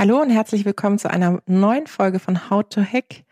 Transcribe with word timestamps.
Hallo 0.00 0.18
und 0.22 0.30
herzlich 0.30 0.64
willkommen 0.64 0.98
zu 0.98 1.10
einer 1.10 1.42
neuen 1.44 1.86
Folge 1.86 2.20
von 2.20 2.48
How 2.48 2.66
to 2.66 2.80
Hack, 2.80 3.22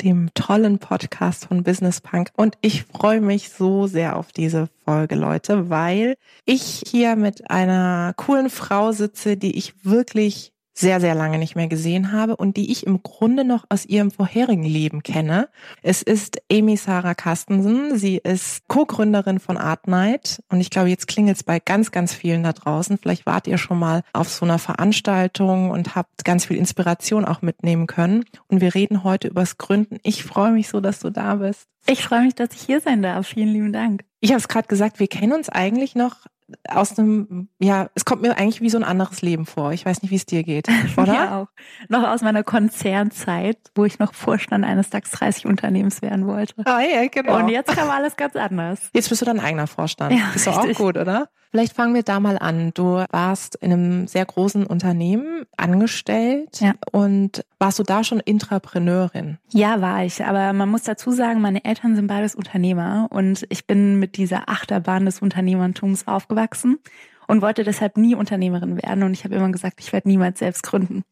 dem 0.00 0.32
tollen 0.32 0.78
Podcast 0.78 1.44
von 1.44 1.62
Business 1.62 2.00
Punk. 2.00 2.30
Und 2.34 2.56
ich 2.62 2.84
freue 2.84 3.20
mich 3.20 3.50
so 3.50 3.86
sehr 3.86 4.16
auf 4.16 4.32
diese 4.32 4.70
Folge, 4.86 5.16
Leute, 5.16 5.68
weil 5.68 6.16
ich 6.46 6.82
hier 6.86 7.16
mit 7.16 7.50
einer 7.50 8.14
coolen 8.16 8.48
Frau 8.48 8.92
sitze, 8.92 9.36
die 9.36 9.54
ich 9.58 9.84
wirklich 9.84 10.53
sehr, 10.74 11.00
sehr 11.00 11.14
lange 11.14 11.38
nicht 11.38 11.54
mehr 11.54 11.68
gesehen 11.68 12.12
habe 12.12 12.36
und 12.36 12.56
die 12.56 12.72
ich 12.72 12.86
im 12.86 13.02
Grunde 13.02 13.44
noch 13.44 13.64
aus 13.68 13.86
ihrem 13.86 14.10
vorherigen 14.10 14.64
Leben 14.64 15.02
kenne. 15.02 15.48
Es 15.82 16.02
ist 16.02 16.42
Amy 16.50 16.76
Sarah 16.76 17.14
Carstensen. 17.14 17.96
Sie 17.96 18.16
ist 18.16 18.66
Co-Gründerin 18.66 19.38
von 19.38 19.56
Art 19.56 19.86
Night 19.86 20.42
und 20.50 20.60
ich 20.60 20.70
glaube, 20.70 20.88
jetzt 20.88 21.06
klingelt 21.06 21.36
es 21.36 21.42
bei 21.44 21.60
ganz, 21.60 21.92
ganz 21.92 22.12
vielen 22.12 22.42
da 22.42 22.52
draußen. 22.52 22.98
Vielleicht 22.98 23.24
wart 23.24 23.46
ihr 23.46 23.56
schon 23.56 23.78
mal 23.78 24.02
auf 24.12 24.28
so 24.28 24.44
einer 24.44 24.58
Veranstaltung 24.58 25.70
und 25.70 25.94
habt 25.94 26.24
ganz 26.24 26.46
viel 26.46 26.56
Inspiration 26.56 27.24
auch 27.24 27.40
mitnehmen 27.40 27.86
können. 27.86 28.24
Und 28.48 28.60
wir 28.60 28.74
reden 28.74 29.04
heute 29.04 29.28
übers 29.28 29.58
Gründen. 29.58 29.98
Ich 30.02 30.24
freue 30.24 30.50
mich 30.50 30.68
so, 30.68 30.80
dass 30.80 30.98
du 30.98 31.10
da 31.10 31.36
bist. 31.36 31.68
Ich 31.86 32.02
freue 32.02 32.22
mich, 32.22 32.34
dass 32.34 32.48
ich 32.54 32.62
hier 32.62 32.80
sein 32.80 33.02
darf. 33.02 33.26
Vielen 33.28 33.52
lieben 33.52 33.72
Dank. 33.72 34.04
Ich 34.20 34.30
habe 34.30 34.38
es 34.38 34.48
gerade 34.48 34.66
gesagt, 34.66 35.00
wir 35.00 35.06
kennen 35.06 35.32
uns 35.32 35.50
eigentlich 35.50 35.94
noch 35.94 36.26
aus 36.68 36.98
einem, 36.98 37.48
ja, 37.58 37.88
es 37.94 38.04
kommt 38.04 38.22
mir 38.22 38.36
eigentlich 38.36 38.60
wie 38.60 38.70
so 38.70 38.78
ein 38.78 38.84
anderes 38.84 39.22
Leben 39.22 39.46
vor. 39.46 39.72
Ich 39.72 39.86
weiß 39.86 40.02
nicht, 40.02 40.10
wie 40.10 40.16
es 40.16 40.26
dir 40.26 40.42
geht, 40.42 40.68
oder? 40.96 41.14
Ja, 41.14 41.40
auch. 41.40 41.48
Noch 41.88 42.06
aus 42.06 42.22
meiner 42.22 42.42
Konzernzeit, 42.42 43.58
wo 43.74 43.84
ich 43.84 43.98
noch 43.98 44.14
Vorstand 44.14 44.64
eines 44.64 44.90
DAX 44.90 45.10
30 45.12 45.46
Unternehmens 45.46 46.02
werden 46.02 46.26
wollte. 46.26 46.54
Ah, 46.64 46.80
ja, 46.80 47.06
genau. 47.08 47.38
Und 47.38 47.48
jetzt 47.48 47.74
kam 47.74 47.90
alles 47.90 48.16
ganz 48.16 48.36
anders. 48.36 48.90
Jetzt 48.92 49.08
bist 49.08 49.22
du 49.22 49.26
dein 49.26 49.40
eigener 49.40 49.66
Vorstand. 49.66 50.12
Ja, 50.12 50.32
ist 50.34 50.46
doch 50.46 50.58
auch 50.58 50.74
gut, 50.74 50.96
oder? 50.96 51.28
Vielleicht 51.54 51.76
fangen 51.76 51.94
wir 51.94 52.02
da 52.02 52.18
mal 52.18 52.36
an. 52.36 52.72
Du 52.74 53.04
warst 53.12 53.54
in 53.54 53.72
einem 53.72 54.06
sehr 54.08 54.24
großen 54.24 54.66
Unternehmen 54.66 55.46
angestellt 55.56 56.60
ja. 56.60 56.74
und 56.90 57.44
warst 57.60 57.78
du 57.78 57.84
da 57.84 58.02
schon 58.02 58.18
Intrapreneurin? 58.18 59.38
Ja, 59.52 59.80
war 59.80 60.04
ich. 60.04 60.24
Aber 60.24 60.52
man 60.52 60.68
muss 60.68 60.82
dazu 60.82 61.12
sagen, 61.12 61.40
meine 61.40 61.64
Eltern 61.64 61.94
sind 61.94 62.08
beides 62.08 62.34
Unternehmer 62.34 63.06
und 63.10 63.46
ich 63.50 63.68
bin 63.68 64.00
mit 64.00 64.16
dieser 64.16 64.48
Achterbahn 64.48 65.06
des 65.06 65.22
Unternehmertums 65.22 66.08
aufgewachsen 66.08 66.80
und 67.28 67.40
wollte 67.40 67.62
deshalb 67.62 67.98
nie 67.98 68.16
Unternehmerin 68.16 68.82
werden. 68.82 69.04
Und 69.04 69.12
ich 69.12 69.22
habe 69.22 69.36
immer 69.36 69.52
gesagt, 69.52 69.78
ich 69.78 69.92
werde 69.92 70.08
niemals 70.08 70.40
selbst 70.40 70.64
gründen. 70.64 71.04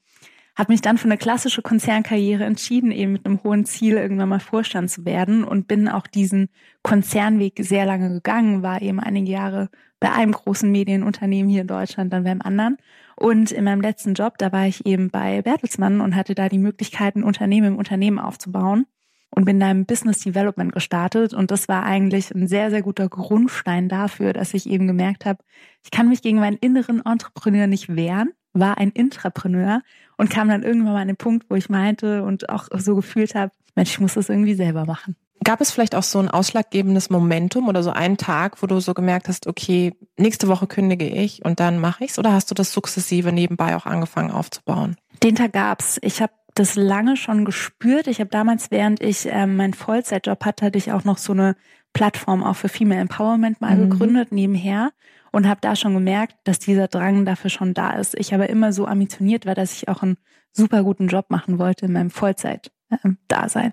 Habe 0.54 0.72
mich 0.72 0.82
dann 0.82 0.98
für 0.98 1.06
eine 1.06 1.16
klassische 1.16 1.62
Konzernkarriere 1.62 2.44
entschieden, 2.44 2.92
eben 2.92 3.12
mit 3.12 3.24
einem 3.24 3.42
hohen 3.42 3.64
Ziel, 3.64 3.96
irgendwann 3.96 4.28
mal 4.28 4.40
Vorstand 4.40 4.90
zu 4.90 5.06
werden 5.06 5.44
und 5.44 5.66
bin 5.66 5.88
auch 5.88 6.06
diesen 6.06 6.50
Konzernweg 6.82 7.54
sehr 7.58 7.86
lange 7.86 8.10
gegangen, 8.10 8.62
war 8.62 8.82
eben 8.82 9.00
einige 9.00 9.30
Jahre 9.30 9.70
bei 9.98 10.12
einem 10.12 10.32
großen 10.32 10.70
Medienunternehmen 10.70 11.50
hier 11.50 11.62
in 11.62 11.68
Deutschland, 11.68 12.12
dann 12.12 12.24
beim 12.24 12.42
anderen. 12.42 12.76
Und 13.16 13.52
in 13.52 13.64
meinem 13.64 13.80
letzten 13.80 14.14
Job, 14.14 14.36
da 14.38 14.52
war 14.52 14.66
ich 14.66 14.84
eben 14.84 15.10
bei 15.10 15.42
Bertelsmann 15.42 16.00
und 16.00 16.16
hatte 16.16 16.34
da 16.34 16.48
die 16.48 16.58
Möglichkeit, 16.58 17.16
ein 17.16 17.24
Unternehmen 17.24 17.68
im 17.68 17.78
Unternehmen 17.78 18.18
aufzubauen 18.18 18.86
und 19.30 19.44
bin 19.44 19.60
da 19.60 19.70
im 19.70 19.86
Business 19.86 20.18
Development 20.20 20.72
gestartet. 20.72 21.32
Und 21.32 21.50
das 21.50 21.68
war 21.68 21.84
eigentlich 21.84 22.34
ein 22.34 22.46
sehr, 22.46 22.70
sehr 22.70 22.82
guter 22.82 23.08
Grundstein 23.08 23.88
dafür, 23.88 24.32
dass 24.32 24.54
ich 24.54 24.68
eben 24.68 24.86
gemerkt 24.86 25.24
habe, 25.24 25.42
ich 25.84 25.90
kann 25.90 26.08
mich 26.08 26.20
gegen 26.20 26.38
meinen 26.40 26.58
inneren 26.58 27.04
Entrepreneur 27.04 27.66
nicht 27.66 27.94
wehren, 27.94 28.32
war 28.52 28.78
ein 28.78 28.90
Intrapreneur 28.90 29.82
und 30.16 30.30
kam 30.30 30.48
dann 30.48 30.62
irgendwann 30.62 30.92
mal 30.92 31.02
an 31.02 31.08
den 31.08 31.16
Punkt, 31.16 31.46
wo 31.48 31.54
ich 31.54 31.68
meinte 31.68 32.22
und 32.22 32.48
auch 32.48 32.68
so 32.76 32.94
gefühlt 32.94 33.34
habe, 33.34 33.52
Mensch, 33.74 33.90
ich 33.90 34.00
muss 34.00 34.14
das 34.14 34.28
irgendwie 34.28 34.54
selber 34.54 34.84
machen. 34.84 35.16
Gab 35.44 35.60
es 35.60 35.72
vielleicht 35.72 35.96
auch 35.96 36.04
so 36.04 36.20
ein 36.20 36.28
ausschlaggebendes 36.28 37.10
Momentum 37.10 37.68
oder 37.68 37.82
so 37.82 37.90
einen 37.90 38.16
Tag, 38.16 38.62
wo 38.62 38.66
du 38.68 38.78
so 38.78 38.94
gemerkt 38.94 39.28
hast, 39.28 39.48
okay, 39.48 39.92
nächste 40.16 40.46
Woche 40.46 40.68
kündige 40.68 41.08
ich 41.08 41.44
und 41.44 41.58
dann 41.58 41.80
mache 41.80 42.04
ich's? 42.04 42.18
Oder 42.18 42.32
hast 42.32 42.50
du 42.50 42.54
das 42.54 42.72
sukzessive 42.72 43.32
nebenbei 43.32 43.74
auch 43.74 43.86
angefangen 43.86 44.30
aufzubauen? 44.30 44.96
Den 45.22 45.34
Tag 45.34 45.52
gab's. 45.52 45.98
Ich 46.02 46.22
habe 46.22 46.32
das 46.54 46.76
lange 46.76 47.16
schon 47.16 47.44
gespürt. 47.44 48.06
Ich 48.06 48.20
habe 48.20 48.30
damals, 48.30 48.70
während 48.70 49.02
ich 49.02 49.26
ähm, 49.26 49.56
meinen 49.56 49.74
Vollzeitjob 49.74 50.44
hatte, 50.44 50.66
hatte 50.66 50.78
ich 50.78 50.92
auch 50.92 51.04
noch 51.04 51.18
so 51.18 51.32
eine 51.32 51.56
Plattform 51.92 52.44
auch 52.44 52.56
für 52.56 52.68
Female 52.68 53.00
Empowerment 53.00 53.60
mal 53.60 53.76
mhm. 53.76 53.90
gegründet 53.90 54.32
nebenher 54.32 54.92
und 55.32 55.48
habe 55.48 55.60
da 55.60 55.74
schon 55.74 55.94
gemerkt, 55.94 56.36
dass 56.44 56.60
dieser 56.60 56.86
Drang 56.86 57.24
dafür 57.24 57.50
schon 57.50 57.74
da 57.74 57.92
ist. 57.94 58.14
Ich 58.18 58.32
aber 58.32 58.48
immer 58.48 58.72
so 58.72 58.86
ambitioniert 58.86 59.46
war, 59.46 59.54
dass 59.54 59.72
ich 59.72 59.88
auch 59.88 60.02
einen 60.02 60.18
super 60.52 60.84
guten 60.84 61.08
Job 61.08 61.30
machen 61.30 61.58
wollte 61.58 61.86
in 61.86 61.92
meinem 61.92 62.10
Vollzeit-Dasein. 62.10 63.72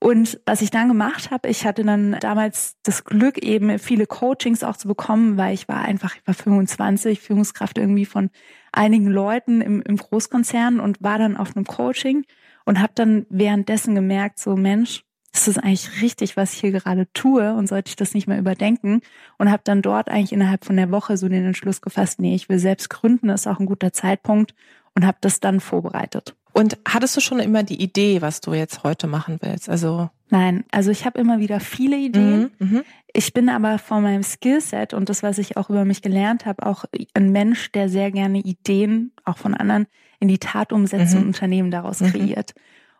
Und 0.00 0.40
was 0.44 0.60
ich 0.60 0.70
dann 0.70 0.88
gemacht 0.88 1.30
habe, 1.30 1.48
ich 1.48 1.64
hatte 1.64 1.82
dann 1.82 2.16
damals 2.20 2.76
das 2.82 3.04
Glück, 3.04 3.38
eben 3.38 3.78
viele 3.78 4.06
Coachings 4.06 4.62
auch 4.62 4.76
zu 4.76 4.88
bekommen, 4.88 5.38
weil 5.38 5.54
ich 5.54 5.68
war 5.68 5.82
einfach, 5.82 6.16
ich 6.16 6.26
war 6.26 6.34
25, 6.34 7.20
Führungskraft 7.20 7.78
irgendwie 7.78 8.04
von 8.04 8.30
einigen 8.72 9.06
Leuten 9.06 9.60
im, 9.60 9.80
im 9.82 9.96
Großkonzern 9.96 10.80
und 10.80 11.02
war 11.02 11.18
dann 11.18 11.36
auf 11.36 11.56
einem 11.56 11.64
Coaching 11.64 12.24
und 12.66 12.80
habe 12.80 12.92
dann 12.94 13.24
währenddessen 13.30 13.94
gemerkt, 13.94 14.38
so 14.38 14.56
Mensch, 14.56 15.04
ist 15.34 15.48
das 15.48 15.58
eigentlich 15.58 16.00
richtig, 16.00 16.36
was 16.36 16.54
ich 16.54 16.60
hier 16.60 16.70
gerade 16.70 17.08
tue 17.12 17.54
und 17.54 17.66
sollte 17.66 17.88
ich 17.88 17.96
das 17.96 18.14
nicht 18.14 18.28
mehr 18.28 18.38
überdenken? 18.38 19.00
Und 19.36 19.50
habe 19.50 19.62
dann 19.64 19.82
dort 19.82 20.08
eigentlich 20.08 20.32
innerhalb 20.32 20.64
von 20.64 20.76
der 20.76 20.90
Woche 20.90 21.16
so 21.16 21.28
den 21.28 21.44
Entschluss 21.44 21.82
gefasst, 21.82 22.20
nee, 22.20 22.34
ich 22.34 22.48
will 22.48 22.60
selbst 22.60 22.88
gründen, 22.88 23.28
ist 23.28 23.48
auch 23.48 23.58
ein 23.58 23.66
guter 23.66 23.92
Zeitpunkt 23.92 24.54
und 24.94 25.04
habe 25.04 25.18
das 25.20 25.40
dann 25.40 25.58
vorbereitet. 25.58 26.36
Und 26.52 26.78
hattest 26.86 27.16
du 27.16 27.20
schon 27.20 27.40
immer 27.40 27.64
die 27.64 27.82
Idee, 27.82 28.22
was 28.22 28.40
du 28.40 28.54
jetzt 28.54 28.84
heute 28.84 29.08
machen 29.08 29.38
willst? 29.40 29.68
Also 29.68 30.08
Nein, 30.30 30.64
also 30.70 30.92
ich 30.92 31.04
habe 31.04 31.18
immer 31.18 31.40
wieder 31.40 31.58
viele 31.58 31.96
Ideen. 31.96 32.52
Mhm, 32.58 32.68
mhm, 32.68 32.82
ich 33.12 33.32
bin 33.32 33.48
aber 33.48 33.78
von 33.78 34.02
meinem 34.02 34.22
Skillset 34.22 34.94
und 34.94 35.08
das, 35.08 35.24
was 35.24 35.38
ich 35.38 35.56
auch 35.56 35.68
über 35.68 35.84
mich 35.84 36.00
gelernt 36.00 36.46
habe, 36.46 36.64
auch 36.64 36.84
ein 37.12 37.32
Mensch, 37.32 37.72
der 37.72 37.88
sehr 37.88 38.12
gerne 38.12 38.38
Ideen, 38.38 39.12
auch 39.24 39.38
von 39.38 39.54
anderen, 39.54 39.86
in 40.20 40.28
die 40.28 40.38
Tat 40.38 40.72
umsetzt 40.72 41.14
mhm. 41.14 41.20
und 41.20 41.26
Unternehmen 41.28 41.70
daraus 41.72 42.00
mhm. 42.00 42.12
kreiert. 42.12 42.54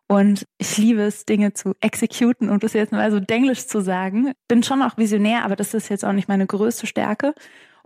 Und 0.07 0.47
ich 0.59 0.77
liebe 0.77 1.03
es, 1.03 1.25
Dinge 1.25 1.55
zu 1.55 1.75
exekuten 1.81 2.51
und 2.51 2.63
das 2.63 2.75
jetzt 2.75 2.93
mal 2.93 3.11
so 3.11 3.21
denglisch 3.21 3.67
zu 3.67 3.81
sagen. 3.81 4.33
Bin 4.49 4.63
schon 4.63 4.83
auch 4.83 4.99
visionär, 4.99 5.45
aber 5.45 5.57
das 5.57 5.73
ist 5.73 5.89
jetzt 5.89 6.05
auch 6.05 6.13
nicht 6.13 6.29
meine 6.29 6.47
größte 6.47 6.87
Stärke. 6.87 7.35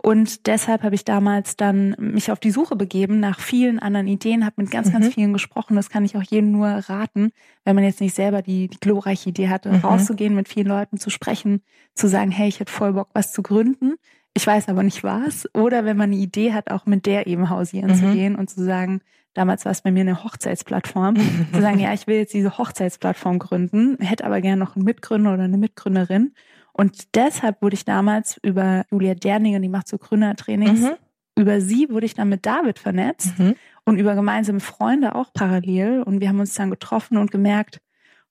Und 0.01 0.47
deshalb 0.47 0.83
habe 0.83 0.95
ich 0.95 1.03
damals 1.03 1.57
dann 1.57 1.93
mich 1.99 2.31
auf 2.31 2.39
die 2.39 2.51
Suche 2.51 2.77
begeben 2.77 3.19
nach 3.19 3.39
vielen 3.39 3.79
anderen 3.79 4.07
Ideen, 4.07 4.45
habe 4.45 4.61
mit 4.61 4.71
ganz, 4.71 4.87
mhm. 4.87 4.93
ganz 4.93 5.13
vielen 5.13 5.33
gesprochen. 5.33 5.75
Das 5.75 5.89
kann 5.89 6.05
ich 6.05 6.15
auch 6.15 6.23
jedem 6.23 6.51
nur 6.51 6.67
raten, 6.67 7.31
wenn 7.65 7.75
man 7.75 7.83
jetzt 7.83 7.99
nicht 7.99 8.15
selber 8.15 8.41
die, 8.41 8.69
die 8.69 8.79
glorreiche 8.79 9.29
Idee 9.29 9.49
hatte, 9.49 9.69
mhm. 9.69 9.79
rauszugehen, 9.79 10.35
mit 10.35 10.47
vielen 10.47 10.67
Leuten 10.67 10.97
zu 10.97 11.09
sprechen, 11.09 11.63
zu 11.95 12.07
sagen, 12.07 12.31
hey, 12.31 12.47
ich 12.47 12.61
hätte 12.61 12.71
voll 12.71 12.93
Bock, 12.93 13.09
was 13.13 13.33
zu 13.33 13.43
gründen. 13.43 13.95
Ich 14.33 14.47
weiß 14.47 14.69
aber 14.69 14.83
nicht 14.83 15.03
was. 15.03 15.49
Oder 15.53 15.83
wenn 15.83 15.97
man 15.97 16.11
eine 16.11 16.21
Idee 16.21 16.53
hat, 16.53 16.71
auch 16.71 16.85
mit 16.85 17.05
der 17.05 17.27
eben 17.27 17.49
hausieren 17.49 17.91
mhm. 17.91 17.95
zu 17.95 18.13
gehen 18.13 18.35
und 18.37 18.49
zu 18.49 18.63
sagen, 18.63 19.01
damals 19.33 19.65
war 19.65 19.71
es 19.71 19.81
bei 19.81 19.91
mir 19.91 20.01
eine 20.01 20.23
Hochzeitsplattform, 20.23 21.15
zu 21.53 21.61
sagen, 21.61 21.79
ja, 21.79 21.93
ich 21.93 22.07
will 22.07 22.17
jetzt 22.17 22.33
diese 22.33 22.57
Hochzeitsplattform 22.57 23.39
gründen, 23.39 23.97
hätte 23.99 24.25
aber 24.25 24.41
gerne 24.41 24.57
noch 24.57 24.75
einen 24.75 24.85
Mitgründer 24.85 25.33
oder 25.33 25.43
eine 25.43 25.57
Mitgründerin 25.57 26.33
und 26.79 27.13
deshalb 27.13 27.61
wurde 27.61 27.73
ich 27.73 27.83
damals 27.83 28.39
über 28.41 28.85
Julia 28.89 29.13
Derninger, 29.13 29.59
die 29.59 29.67
macht 29.67 29.89
so 29.89 29.97
Gründertrainings, 29.97 30.79
mhm. 30.79 30.95
über 31.35 31.59
sie 31.59 31.89
wurde 31.89 32.05
ich 32.05 32.13
dann 32.13 32.29
mit 32.29 32.45
David 32.45 32.79
vernetzt 32.79 33.37
mhm. 33.37 33.55
und 33.83 33.97
über 33.97 34.15
gemeinsame 34.15 34.61
Freunde 34.61 35.13
auch 35.13 35.33
parallel. 35.33 36.01
Und 36.03 36.21
wir 36.21 36.29
haben 36.29 36.39
uns 36.39 36.53
dann 36.53 36.69
getroffen 36.69 37.17
und 37.17 37.31
gemerkt, 37.31 37.81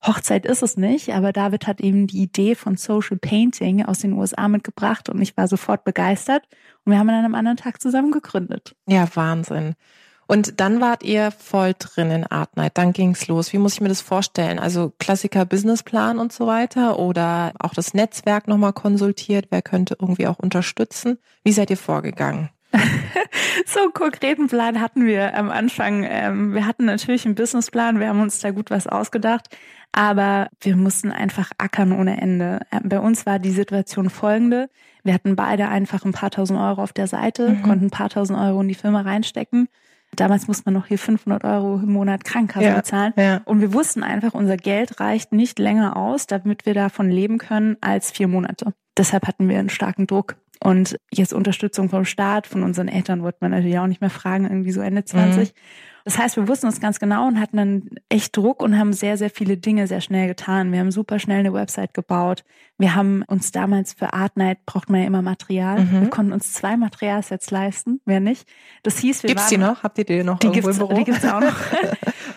Hochzeit 0.02 0.46
ist 0.46 0.62
es 0.62 0.78
nicht, 0.78 1.12
aber 1.12 1.34
David 1.34 1.66
hat 1.66 1.82
eben 1.82 2.06
die 2.06 2.22
Idee 2.22 2.54
von 2.54 2.78
Social 2.78 3.18
Painting 3.18 3.84
aus 3.84 3.98
den 3.98 4.14
USA 4.14 4.48
mitgebracht 4.48 5.10
und 5.10 5.20
ich 5.20 5.36
war 5.36 5.46
sofort 5.46 5.84
begeistert. 5.84 6.44
Und 6.86 6.92
wir 6.92 6.98
haben 6.98 7.08
dann 7.08 7.26
am 7.26 7.34
anderen 7.34 7.58
Tag 7.58 7.82
zusammen 7.82 8.12
gegründet. 8.12 8.74
Ja, 8.86 9.06
Wahnsinn. 9.14 9.74
Und 10.30 10.60
dann 10.60 10.82
wart 10.82 11.04
ihr 11.04 11.30
voll 11.30 11.74
drin 11.78 12.10
in 12.10 12.26
Art 12.26 12.54
Night. 12.58 12.72
Dann 12.76 12.92
ging's 12.92 13.28
los. 13.28 13.54
Wie 13.54 13.58
muss 13.58 13.72
ich 13.72 13.80
mir 13.80 13.88
das 13.88 14.02
vorstellen? 14.02 14.58
Also 14.58 14.92
Klassiker 14.98 15.46
Businessplan 15.46 16.18
und 16.18 16.34
so 16.34 16.46
weiter 16.46 16.98
oder 16.98 17.54
auch 17.58 17.72
das 17.72 17.94
Netzwerk 17.94 18.46
nochmal 18.46 18.74
konsultiert? 18.74 19.46
Wer 19.48 19.62
könnte 19.62 19.96
irgendwie 19.98 20.26
auch 20.26 20.38
unterstützen? 20.38 21.18
Wie 21.44 21.52
seid 21.52 21.70
ihr 21.70 21.78
vorgegangen? 21.78 22.50
so 23.66 23.80
einen 23.80 23.94
konkreten 23.94 24.48
Plan 24.48 24.82
hatten 24.82 25.06
wir 25.06 25.34
am 25.34 25.50
Anfang. 25.50 26.04
Ähm, 26.06 26.52
wir 26.52 26.66
hatten 26.66 26.84
natürlich 26.84 27.24
einen 27.24 27.34
Businessplan, 27.34 27.98
wir 27.98 28.08
haben 28.08 28.20
uns 28.20 28.40
da 28.40 28.50
gut 28.50 28.70
was 28.70 28.86
ausgedacht, 28.86 29.56
aber 29.92 30.48
wir 30.60 30.76
mussten 30.76 31.10
einfach 31.10 31.52
ackern 31.56 31.92
ohne 31.92 32.20
Ende. 32.20 32.60
Ähm, 32.70 32.90
bei 32.90 33.00
uns 33.00 33.24
war 33.24 33.38
die 33.38 33.52
Situation 33.52 34.10
folgende. 34.10 34.68
Wir 35.04 35.14
hatten 35.14 35.36
beide 35.36 35.68
einfach 35.68 36.04
ein 36.04 36.12
paar 36.12 36.30
tausend 36.30 36.60
Euro 36.60 36.82
auf 36.82 36.92
der 36.92 37.06
Seite, 37.06 37.48
mhm. 37.48 37.62
konnten 37.62 37.86
ein 37.86 37.90
paar 37.90 38.10
tausend 38.10 38.38
Euro 38.38 38.60
in 38.60 38.68
die 38.68 38.74
Firma 38.74 39.00
reinstecken 39.00 39.68
Damals 40.16 40.48
muss 40.48 40.64
man 40.64 40.74
noch 40.74 40.86
hier 40.86 40.98
500 40.98 41.44
Euro 41.44 41.76
im 41.76 41.92
Monat 41.92 42.24
Krankenkasse 42.24 42.66
ja, 42.66 42.74
bezahlen. 42.74 43.12
Ja. 43.16 43.40
Und 43.44 43.60
wir 43.60 43.72
wussten 43.72 44.02
einfach, 44.02 44.34
unser 44.34 44.56
Geld 44.56 45.00
reicht 45.00 45.32
nicht 45.32 45.58
länger 45.58 45.96
aus, 45.96 46.26
damit 46.26 46.66
wir 46.66 46.74
davon 46.74 47.10
leben 47.10 47.38
können, 47.38 47.76
als 47.80 48.10
vier 48.10 48.26
Monate. 48.26 48.72
Deshalb 48.96 49.26
hatten 49.28 49.48
wir 49.48 49.58
einen 49.58 49.68
starken 49.68 50.06
Druck. 50.06 50.36
Und 50.62 50.98
jetzt 51.12 51.32
Unterstützung 51.32 51.88
vom 51.88 52.04
Staat, 52.04 52.46
von 52.46 52.62
unseren 52.62 52.88
Eltern 52.88 53.22
wollte 53.22 53.38
man 53.40 53.52
natürlich 53.52 53.78
auch 53.78 53.86
nicht 53.86 54.00
mehr 54.00 54.10
fragen, 54.10 54.44
irgendwie 54.44 54.72
so 54.72 54.80
Ende 54.80 55.04
20. 55.04 55.48
Mhm. 55.50 55.54
Das 56.04 56.16
heißt, 56.16 56.36
wir 56.36 56.48
wussten 56.48 56.66
uns 56.66 56.80
ganz 56.80 57.00
genau 57.00 57.28
und 57.28 57.38
hatten 57.38 57.58
dann 57.58 57.90
echt 58.08 58.34
Druck 58.34 58.62
und 58.62 58.78
haben 58.78 58.94
sehr, 58.94 59.18
sehr 59.18 59.28
viele 59.28 59.58
Dinge 59.58 59.86
sehr 59.86 60.00
schnell 60.00 60.26
getan. 60.26 60.72
Wir 60.72 60.80
haben 60.80 60.90
super 60.90 61.18
schnell 61.18 61.40
eine 61.40 61.52
Website 61.52 61.92
gebaut. 61.92 62.44
Wir 62.78 62.94
haben 62.94 63.24
uns 63.26 63.52
damals 63.52 63.92
für 63.92 64.14
Art 64.14 64.38
Night 64.38 64.64
braucht 64.64 64.88
man 64.88 65.02
ja 65.02 65.06
immer 65.06 65.20
Material. 65.20 65.80
Mhm. 65.80 66.00
Wir 66.00 66.08
konnten 66.08 66.32
uns 66.32 66.54
zwei 66.54 66.78
Materialsets 66.78 67.50
leisten, 67.50 68.00
wer 68.06 68.20
nicht. 68.20 68.48
Das 68.84 68.98
hieß, 68.98 69.22
wir 69.22 69.28
Gibt's 69.28 69.44
waren, 69.44 69.60
die 69.60 69.66
noch? 69.66 69.82
Habt 69.82 69.98
ihr 69.98 70.04
die 70.06 70.24
noch 70.24 70.38
die 70.38 70.46
irgendwo 70.46 70.68
gibt's, 70.68 70.80
im 70.80 70.88
Büro? 70.88 70.98
Die 70.98 71.04
gibt's 71.04 71.24
auch 71.26 71.40
noch. 71.40 71.56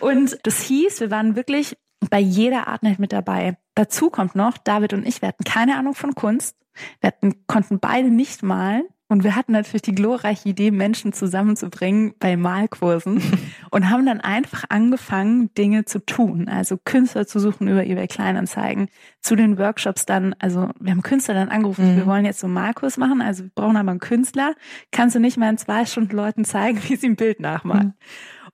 und 0.00 0.38
das 0.42 0.60
hieß, 0.60 1.00
wir 1.00 1.10
waren 1.10 1.34
wirklich 1.34 1.76
bei 2.10 2.18
jeder 2.18 2.68
Art 2.68 2.82
Night 2.82 2.98
mit 2.98 3.12
dabei. 3.12 3.56
Dazu 3.74 4.10
kommt 4.10 4.34
noch, 4.34 4.58
David 4.58 4.92
und 4.92 5.06
ich, 5.06 5.22
wir 5.22 5.28
hatten 5.28 5.44
keine 5.44 5.78
Ahnung 5.78 5.94
von 5.94 6.14
Kunst. 6.14 6.56
Wir 7.00 7.08
hatten, 7.08 7.46
konnten 7.46 7.78
beide 7.78 8.10
nicht 8.10 8.42
malen. 8.42 8.84
Und 9.12 9.24
wir 9.24 9.36
hatten 9.36 9.52
natürlich 9.52 9.82
die 9.82 9.94
glorreiche 9.94 10.48
Idee, 10.48 10.70
Menschen 10.70 11.12
zusammenzubringen 11.12 12.14
bei 12.18 12.38
Malkursen 12.38 13.22
und 13.70 13.90
haben 13.90 14.06
dann 14.06 14.22
einfach 14.22 14.64
angefangen, 14.70 15.52
Dinge 15.52 15.84
zu 15.84 15.98
tun. 15.98 16.48
Also 16.48 16.78
Künstler 16.82 17.26
zu 17.26 17.38
suchen 17.38 17.68
über 17.68 17.84
eBay 17.84 18.08
Kleinanzeigen. 18.08 18.88
Zu 19.20 19.36
den 19.36 19.58
Workshops 19.58 20.06
dann, 20.06 20.34
also 20.38 20.70
wir 20.80 20.92
haben 20.92 21.02
Künstler 21.02 21.34
dann 21.34 21.50
angerufen, 21.50 21.92
mhm. 21.92 21.96
wir 21.98 22.06
wollen 22.06 22.24
jetzt 22.24 22.40
so 22.40 22.46
einen 22.46 22.54
Malkurs 22.54 22.96
machen, 22.96 23.20
also 23.20 23.44
wir 23.44 23.50
brauchen 23.54 23.76
aber 23.76 23.90
einen 23.90 24.00
Künstler. 24.00 24.54
Kannst 24.92 25.14
du 25.14 25.20
nicht 25.20 25.36
mal 25.36 25.50
in 25.50 25.58
zwei 25.58 25.84
Stunden 25.84 26.16
Leuten 26.16 26.46
zeigen, 26.46 26.80
wie 26.88 26.96
sie 26.96 27.08
ein 27.08 27.16
Bild 27.16 27.38
nachmalen? 27.38 27.88
Mhm 27.88 27.94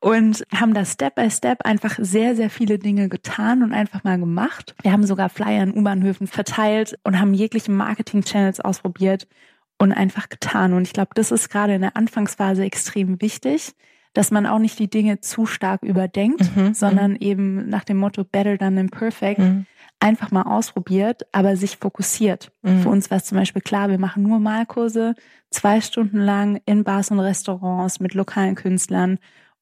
und 0.01 0.45
haben 0.55 0.75
da 0.75 0.85
Step 0.85 1.17
by 1.17 1.31
Step 1.31 1.65
einfach 1.65 1.97
sehr, 1.99 2.37
sehr 2.37 2.51
viele 2.51 2.79
Dinge 2.79 3.09
getan 3.09 3.63
und 3.63 3.73
einfach 3.73 4.05
mal 4.05 4.19
gemacht. 4.19 4.75
Wir 4.83 4.93
haben 4.93 5.05
sogar 5.05 5.29
Flyer 5.29 5.63
in 5.65 5.77
U-Bahnhöfen 5.77 6.27
verteilt 6.27 6.99
und 7.05 7.19
haben 7.19 7.35
jegliche 7.35 7.73
Marketing-Channels 7.73 8.61
ausprobiert 8.61 9.27
und 9.79 9.93
einfach 9.93 10.29
getan. 10.29 10.73
Und 10.73 10.83
ich 10.83 10.93
glaube, 10.93 11.11
das 11.15 11.33
ist 11.33 11.49
gerade 11.49 11.75
in 11.75 11.83
der 11.83 11.97
Anfangsphase 11.97 12.65
extrem 12.65 13.21
wichtig, 13.21 13.75
dass 14.13 14.31
man 14.31 14.47
auch 14.47 14.59
nicht 14.59 14.79
die 14.79 14.91
Dinge 14.91 15.21
zu 15.21 15.47
stark 15.47 15.83
überdenkt, 15.83 16.57
mhm, 16.57 16.75
sondern 16.75 17.13
mhm. 17.13 17.19
eben 17.21 17.69
nach 17.69 17.85
dem 17.85 17.99
Motto 17.99 18.25
Better 18.25 18.57
than 18.57 18.77
imperfect 18.77 19.39
mhm. 19.39 19.67
einfach 20.01 20.31
mal 20.31 20.43
ausprobiert, 20.43 21.23
aber 21.33 21.57
sich 21.57 21.77
fokussiert. 21.77 22.51
Mhm. 22.63 22.83
Für 22.83 22.89
uns 22.89 23.11
war 23.11 23.19
es 23.19 23.25
zum 23.25 23.39
Beispiel 23.39 23.63
klar, 23.63 23.91
wir 23.91 23.99
machen 23.99 24.23
nur 24.23 24.39
Malkurse, 24.39 25.15
zwei 25.51 25.81
Stunden 25.81 26.19
lang 26.19 26.61
in 26.67 26.85
Bars 26.85 27.11
und 27.11 27.21
Restaurants 27.21 28.01
mit 28.01 28.15
lokalen 28.15 28.55
Künstlern. 28.55 29.19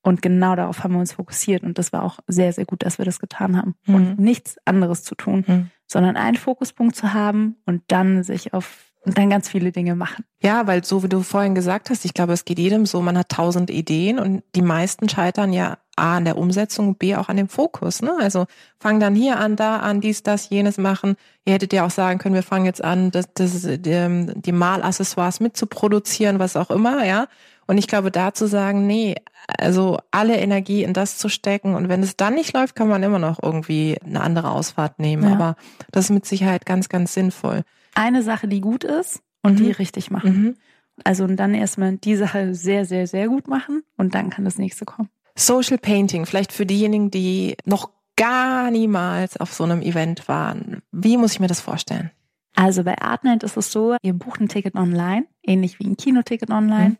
Und 0.06 0.22
genau 0.22 0.54
darauf 0.54 0.84
haben 0.84 0.92
wir 0.92 1.00
uns 1.00 1.14
fokussiert. 1.14 1.64
Und 1.64 1.78
das 1.78 1.92
war 1.92 2.04
auch 2.04 2.20
sehr, 2.28 2.52
sehr 2.52 2.64
gut, 2.64 2.84
dass 2.84 2.98
wir 2.98 3.04
das 3.04 3.18
getan 3.18 3.56
haben. 3.56 3.74
Und 3.88 4.16
mhm. 4.16 4.24
nichts 4.24 4.56
anderes 4.64 5.02
zu 5.02 5.16
tun, 5.16 5.44
mhm. 5.44 5.70
sondern 5.88 6.16
einen 6.16 6.36
Fokuspunkt 6.36 6.94
zu 6.94 7.12
haben 7.12 7.56
und 7.66 7.82
dann 7.88 8.22
sich 8.22 8.54
auf 8.54 8.84
und 9.04 9.18
dann 9.18 9.30
ganz 9.30 9.48
viele 9.48 9.70
Dinge 9.70 9.94
machen. 9.94 10.24
Ja, 10.42 10.66
weil 10.66 10.84
so 10.84 11.04
wie 11.04 11.08
du 11.08 11.22
vorhin 11.22 11.54
gesagt 11.54 11.90
hast, 11.90 12.04
ich 12.04 12.12
glaube, 12.12 12.32
es 12.32 12.44
geht 12.44 12.58
jedem 12.58 12.86
so, 12.86 13.00
man 13.00 13.16
hat 13.16 13.28
tausend 13.28 13.70
Ideen 13.70 14.18
und 14.18 14.42
die 14.56 14.62
meisten 14.62 15.08
scheitern 15.08 15.52
ja 15.52 15.78
A 15.94 16.16
an 16.16 16.24
der 16.24 16.36
Umsetzung, 16.36 16.96
B 16.96 17.14
auch 17.14 17.28
an 17.28 17.36
dem 17.36 17.48
Fokus. 17.48 18.02
Ne? 18.02 18.12
Also 18.20 18.46
fang 18.80 18.98
dann 18.98 19.14
hier 19.14 19.38
an, 19.38 19.54
da 19.54 19.78
an, 19.78 20.00
dies, 20.00 20.24
das, 20.24 20.50
jenes 20.50 20.76
machen. 20.76 21.14
Ihr 21.44 21.54
hättet 21.54 21.72
ja 21.72 21.86
auch 21.86 21.90
sagen 21.90 22.18
können, 22.18 22.34
wir 22.34 22.42
fangen 22.42 22.64
jetzt 22.64 22.82
an, 22.82 23.12
das, 23.12 23.32
das, 23.32 23.62
die, 23.62 24.32
die 24.34 24.52
Malaccessoires 24.52 25.38
mitzuproduzieren, 25.38 26.40
was 26.40 26.56
auch 26.56 26.70
immer, 26.70 27.04
ja. 27.04 27.28
Und 27.66 27.78
ich 27.78 27.88
glaube, 27.88 28.10
da 28.10 28.32
zu 28.32 28.46
sagen, 28.46 28.86
nee, 28.86 29.16
also 29.46 29.98
alle 30.10 30.36
Energie 30.36 30.84
in 30.84 30.92
das 30.92 31.18
zu 31.18 31.28
stecken 31.28 31.74
und 31.74 31.88
wenn 31.88 32.02
es 32.02 32.16
dann 32.16 32.34
nicht 32.34 32.52
läuft, 32.52 32.76
kann 32.76 32.88
man 32.88 33.02
immer 33.02 33.18
noch 33.18 33.42
irgendwie 33.42 33.96
eine 34.04 34.20
andere 34.20 34.50
Ausfahrt 34.50 34.98
nehmen. 34.98 35.24
Ja. 35.24 35.32
Aber 35.32 35.56
das 35.90 36.06
ist 36.06 36.10
mit 36.10 36.26
Sicherheit 36.26 36.64
ganz, 36.66 36.88
ganz 36.88 37.14
sinnvoll 37.14 37.62
eine 37.96 38.22
Sache, 38.22 38.46
die 38.46 38.60
gut 38.60 38.84
ist 38.84 39.22
und 39.42 39.58
mhm. 39.58 39.64
die 39.64 39.70
richtig 39.72 40.10
machen. 40.10 40.42
Mhm. 40.42 40.56
Also 41.04 41.24
und 41.24 41.36
dann 41.36 41.54
erstmal 41.54 41.96
die 41.96 42.16
Sache 42.16 42.54
sehr, 42.54 42.84
sehr, 42.84 43.06
sehr 43.06 43.28
gut 43.28 43.48
machen 43.48 43.82
und 43.96 44.14
dann 44.14 44.30
kann 44.30 44.44
das 44.44 44.58
nächste 44.58 44.84
kommen. 44.84 45.08
Social 45.34 45.78
Painting, 45.78 46.24
vielleicht 46.24 46.52
für 46.52 46.64
diejenigen, 46.64 47.10
die 47.10 47.56
noch 47.64 47.90
gar 48.16 48.70
niemals 48.70 49.36
auf 49.36 49.52
so 49.52 49.64
einem 49.64 49.82
Event 49.82 50.28
waren. 50.28 50.82
Wie 50.92 51.16
muss 51.18 51.32
ich 51.32 51.40
mir 51.40 51.48
das 51.48 51.60
vorstellen? 51.60 52.10
Also 52.54 52.84
bei 52.84 52.98
Artnight 52.98 53.42
ist 53.42 53.58
es 53.58 53.70
so, 53.70 53.96
ihr 54.00 54.14
bucht 54.14 54.40
ein 54.40 54.48
Ticket 54.48 54.74
online, 54.74 55.26
ähnlich 55.42 55.78
wie 55.78 55.86
ein 55.86 55.98
Kinoticket 55.98 56.50
online. 56.50 56.90
Mhm. 56.90 56.96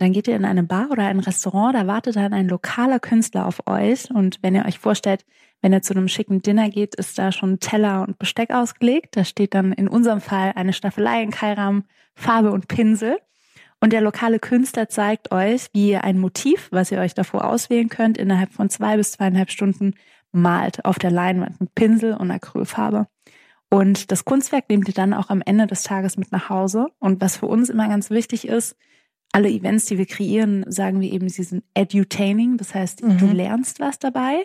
Dann 0.00 0.12
geht 0.12 0.28
ihr 0.28 0.34
in 0.34 0.46
eine 0.46 0.62
Bar 0.62 0.90
oder 0.90 1.06
ein 1.08 1.20
Restaurant, 1.20 1.74
da 1.74 1.86
wartet 1.86 2.16
dann 2.16 2.32
ein 2.32 2.48
lokaler 2.48 3.00
Künstler 3.00 3.44
auf 3.44 3.66
euch. 3.66 4.10
Und 4.10 4.38
wenn 4.40 4.54
ihr 4.54 4.64
euch 4.64 4.78
vorstellt, 4.78 5.26
wenn 5.60 5.74
ihr 5.74 5.82
zu 5.82 5.92
einem 5.92 6.08
schicken 6.08 6.40
Dinner 6.40 6.70
geht, 6.70 6.94
ist 6.94 7.18
da 7.18 7.32
schon 7.32 7.60
Teller 7.60 8.06
und 8.08 8.18
Besteck 8.18 8.50
ausgelegt. 8.50 9.14
Da 9.18 9.24
steht 9.24 9.52
dann 9.52 9.74
in 9.74 9.88
unserem 9.88 10.22
Fall 10.22 10.52
eine 10.56 10.72
Staffelei 10.72 11.22
in 11.22 11.30
Keilrahmen, 11.30 11.84
Farbe 12.14 12.50
und 12.50 12.66
Pinsel. 12.66 13.18
Und 13.78 13.92
der 13.92 14.00
lokale 14.00 14.38
Künstler 14.38 14.88
zeigt 14.88 15.32
euch, 15.32 15.68
wie 15.74 15.90
ihr 15.90 16.02
ein 16.02 16.18
Motiv, 16.18 16.68
was 16.70 16.90
ihr 16.90 16.98
euch 16.98 17.12
davor 17.12 17.44
auswählen 17.44 17.90
könnt, 17.90 18.16
innerhalb 18.16 18.54
von 18.54 18.70
zwei 18.70 18.96
bis 18.96 19.12
zweieinhalb 19.12 19.50
Stunden 19.50 19.92
malt 20.32 20.82
auf 20.86 20.98
der 20.98 21.10
Leinwand 21.10 21.60
mit 21.60 21.74
Pinsel 21.74 22.14
und 22.14 22.30
Acrylfarbe. 22.30 23.06
Und 23.68 24.10
das 24.10 24.24
Kunstwerk 24.24 24.70
nehmt 24.70 24.88
ihr 24.88 24.94
dann 24.94 25.12
auch 25.12 25.28
am 25.28 25.42
Ende 25.44 25.66
des 25.66 25.82
Tages 25.82 26.16
mit 26.16 26.32
nach 26.32 26.48
Hause. 26.48 26.86
Und 27.00 27.20
was 27.20 27.36
für 27.36 27.46
uns 27.46 27.68
immer 27.68 27.86
ganz 27.88 28.08
wichtig 28.08 28.48
ist, 28.48 28.76
alle 29.32 29.48
Events, 29.48 29.86
die 29.86 29.98
wir 29.98 30.06
kreieren, 30.06 30.64
sagen 30.68 31.00
wir 31.00 31.12
eben, 31.12 31.28
sie 31.28 31.44
sind 31.44 31.64
edutaining. 31.74 32.56
Das 32.56 32.74
heißt, 32.74 33.02
mhm. 33.02 33.18
du 33.18 33.26
lernst 33.26 33.80
was 33.80 33.98
dabei 33.98 34.44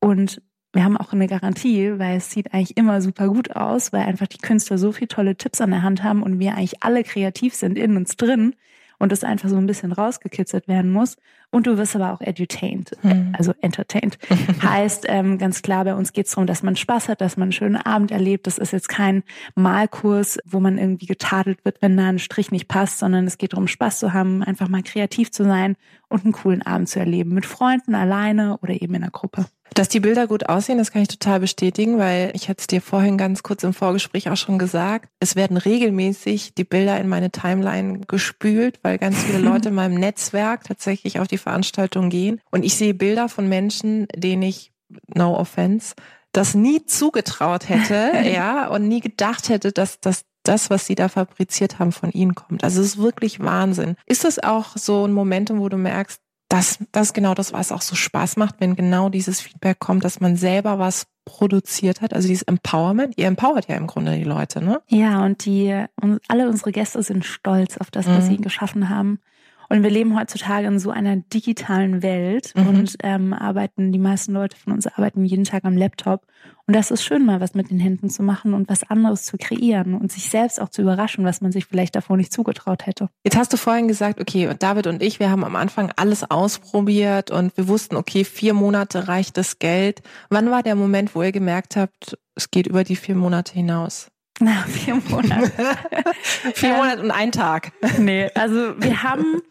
und 0.00 0.42
wir 0.72 0.84
haben 0.84 0.96
auch 0.96 1.12
eine 1.12 1.28
Garantie, 1.28 1.98
weil 1.98 2.18
es 2.18 2.30
sieht 2.30 2.52
eigentlich 2.52 2.76
immer 2.76 3.00
super 3.00 3.28
gut 3.28 3.56
aus, 3.56 3.92
weil 3.92 4.02
einfach 4.02 4.26
die 4.26 4.38
Künstler 4.38 4.76
so 4.76 4.92
viele 4.92 5.08
tolle 5.08 5.36
Tipps 5.36 5.60
an 5.60 5.70
der 5.70 5.82
Hand 5.82 6.02
haben 6.02 6.22
und 6.22 6.38
wir 6.38 6.52
eigentlich 6.52 6.82
alle 6.82 7.04
kreativ 7.04 7.54
sind 7.54 7.78
in 7.78 7.96
uns 7.96 8.16
drin 8.16 8.54
und 8.98 9.12
es 9.12 9.24
einfach 9.24 9.48
so 9.48 9.56
ein 9.56 9.66
bisschen 9.66 9.92
rausgekitzelt 9.92 10.68
werden 10.68 10.90
muss. 10.90 11.16
Und 11.50 11.66
du 11.66 11.78
wirst 11.78 11.96
aber 11.96 12.12
auch 12.12 12.20
edutained, 12.20 12.92
mhm. 13.02 13.34
also 13.36 13.54
entertained. 13.62 14.18
heißt 14.62 15.06
ähm, 15.08 15.38
ganz 15.38 15.62
klar, 15.62 15.84
bei 15.84 15.94
uns 15.94 16.12
geht 16.12 16.26
es 16.26 16.32
darum, 16.32 16.46
dass 16.46 16.62
man 16.62 16.76
Spaß 16.76 17.08
hat, 17.08 17.20
dass 17.20 17.36
man 17.36 17.46
einen 17.46 17.52
schönen 17.52 17.76
Abend 17.76 18.10
erlebt. 18.10 18.46
Das 18.46 18.58
ist 18.58 18.72
jetzt 18.72 18.88
kein 18.88 19.22
Malkurs, 19.54 20.38
wo 20.44 20.60
man 20.60 20.76
irgendwie 20.76 21.06
getadelt 21.06 21.64
wird, 21.64 21.80
wenn 21.80 21.96
da 21.96 22.08
ein 22.08 22.18
Strich 22.18 22.50
nicht 22.50 22.68
passt, 22.68 22.98
sondern 22.98 23.26
es 23.26 23.38
geht 23.38 23.54
darum, 23.54 23.66
Spaß 23.66 23.98
zu 23.98 24.12
haben, 24.12 24.42
einfach 24.42 24.68
mal 24.68 24.82
kreativ 24.82 25.30
zu 25.30 25.44
sein 25.44 25.76
und 26.08 26.24
einen 26.24 26.32
coolen 26.32 26.62
Abend 26.62 26.88
zu 26.88 26.98
erleben. 26.98 27.32
Mit 27.32 27.46
Freunden, 27.46 27.94
alleine 27.94 28.58
oder 28.58 28.74
eben 28.74 28.94
in 28.94 29.02
einer 29.02 29.10
Gruppe. 29.10 29.46
Dass 29.74 29.88
die 29.88 30.00
Bilder 30.00 30.26
gut 30.26 30.48
aussehen, 30.48 30.78
das 30.78 30.92
kann 30.92 31.02
ich 31.02 31.08
total 31.08 31.40
bestätigen, 31.40 31.98
weil 31.98 32.30
ich 32.34 32.48
hatte 32.48 32.60
es 32.60 32.66
dir 32.66 32.80
vorhin 32.80 33.18
ganz 33.18 33.42
kurz 33.42 33.62
im 33.62 33.72
Vorgespräch 33.72 34.28
auch 34.28 34.36
schon 34.36 34.58
gesagt. 34.58 35.08
Es 35.20 35.36
werden 35.36 35.56
regelmäßig 35.56 36.54
die 36.54 36.64
Bilder 36.64 36.98
in 37.00 37.08
meine 37.08 37.30
Timeline 37.30 38.00
gespült, 38.00 38.80
weil 38.82 38.98
ganz 38.98 39.22
viele 39.22 39.38
Leute 39.48 39.68
in 39.68 39.74
meinem 39.74 39.94
Netzwerk 39.94 40.64
tatsächlich 40.64 41.20
auf 41.20 41.28
die 41.28 41.38
Veranstaltung 41.38 42.10
gehen. 42.10 42.40
Und 42.50 42.64
ich 42.64 42.76
sehe 42.76 42.94
Bilder 42.94 43.28
von 43.28 43.48
Menschen, 43.48 44.06
denen 44.14 44.42
ich, 44.42 44.72
no 45.14 45.36
offense, 45.36 45.94
das 46.32 46.54
nie 46.54 46.84
zugetraut 46.84 47.68
hätte, 47.68 48.12
ja, 48.32 48.68
und 48.68 48.88
nie 48.88 49.00
gedacht 49.00 49.48
hätte, 49.48 49.72
dass, 49.72 50.00
dass 50.00 50.24
das, 50.44 50.70
was 50.70 50.86
sie 50.86 50.94
da 50.94 51.08
fabriziert 51.08 51.78
haben, 51.78 51.92
von 51.92 52.10
ihnen 52.10 52.34
kommt. 52.34 52.64
Also 52.64 52.80
es 52.80 52.88
ist 52.88 52.98
wirklich 52.98 53.40
Wahnsinn. 53.40 53.96
Ist 54.06 54.24
das 54.24 54.38
auch 54.38 54.76
so 54.76 55.06
ein 55.06 55.12
Momentum, 55.12 55.60
wo 55.60 55.68
du 55.68 55.76
merkst, 55.76 56.20
das, 56.48 56.78
das 56.92 57.08
ist 57.08 57.14
genau 57.14 57.34
das, 57.34 57.52
was 57.52 57.72
auch 57.72 57.82
so 57.82 57.94
Spaß 57.94 58.36
macht, 58.36 58.56
wenn 58.58 58.74
genau 58.74 59.10
dieses 59.10 59.40
Feedback 59.40 59.78
kommt, 59.78 60.04
dass 60.04 60.20
man 60.20 60.36
selber 60.36 60.78
was 60.78 61.06
produziert 61.26 62.00
hat, 62.00 62.14
also 62.14 62.26
dieses 62.26 62.42
Empowerment. 62.42 63.14
Ihr 63.18 63.26
empowert 63.26 63.68
ja 63.68 63.76
im 63.76 63.86
Grunde 63.86 64.16
die 64.16 64.24
Leute, 64.24 64.64
ne? 64.64 64.80
Ja, 64.88 65.24
und 65.24 65.44
die, 65.44 65.84
und 66.00 66.20
alle 66.28 66.48
unsere 66.48 66.72
Gäste 66.72 67.02
sind 67.02 67.26
stolz 67.26 67.76
auf 67.76 67.90
das, 67.90 68.06
was 68.06 68.24
mhm. 68.24 68.28
sie 68.28 68.36
geschaffen 68.38 68.88
haben. 68.88 69.20
Und 69.68 69.82
wir 69.82 69.90
leben 69.90 70.18
heutzutage 70.18 70.66
in 70.66 70.78
so 70.78 70.90
einer 70.90 71.16
digitalen 71.16 72.02
Welt 72.02 72.54
mhm. 72.56 72.68
und 72.68 72.96
ähm, 73.02 73.32
arbeiten, 73.34 73.92
die 73.92 73.98
meisten 73.98 74.32
Leute 74.32 74.56
von 74.56 74.72
uns 74.72 74.86
arbeiten 74.86 75.24
jeden 75.24 75.44
Tag 75.44 75.64
am 75.64 75.76
Laptop. 75.76 76.26
Und 76.66 76.74
das 76.74 76.90
ist 76.90 77.02
schön, 77.02 77.24
mal 77.24 77.40
was 77.40 77.54
mit 77.54 77.70
den 77.70 77.78
Händen 77.78 78.10
zu 78.10 78.22
machen 78.22 78.54
und 78.54 78.68
was 78.68 78.82
anderes 78.88 79.24
zu 79.24 79.36
kreieren 79.36 79.94
und 79.94 80.12
sich 80.12 80.28
selbst 80.28 80.60
auch 80.60 80.68
zu 80.68 80.82
überraschen, 80.82 81.24
was 81.24 81.40
man 81.40 81.52
sich 81.52 81.66
vielleicht 81.66 81.96
davor 81.96 82.16
nicht 82.16 82.32
zugetraut 82.32 82.86
hätte. 82.86 83.08
Jetzt 83.24 83.36
hast 83.36 83.52
du 83.52 83.56
vorhin 83.56 83.88
gesagt, 83.88 84.20
okay, 84.20 84.50
David 84.58 84.86
und 84.86 85.02
ich, 85.02 85.18
wir 85.20 85.30
haben 85.30 85.44
am 85.44 85.56
Anfang 85.56 85.92
alles 85.96 86.30
ausprobiert 86.30 87.30
und 87.30 87.56
wir 87.56 87.68
wussten, 87.68 87.96
okay, 87.96 88.24
vier 88.24 88.54
Monate 88.54 89.08
reicht 89.08 89.36
das 89.36 89.58
Geld. 89.58 90.02
Wann 90.30 90.50
war 90.50 90.62
der 90.62 90.74
Moment, 90.74 91.14
wo 91.14 91.22
ihr 91.22 91.32
gemerkt 91.32 91.76
habt, 91.76 92.18
es 92.34 92.50
geht 92.50 92.66
über 92.66 92.84
die 92.84 92.96
vier 92.96 93.14
Monate 93.14 93.52
hinaus? 93.54 94.10
Na, 94.40 94.62
vier 94.68 94.94
Monate. 94.94 95.50
vier 96.54 96.74
Monate 96.74 97.02
und 97.02 97.10
ein 97.10 97.32
Tag. 97.32 97.72
Nee, 97.98 98.30
also 98.34 98.80
wir 98.80 99.02
haben, 99.02 99.42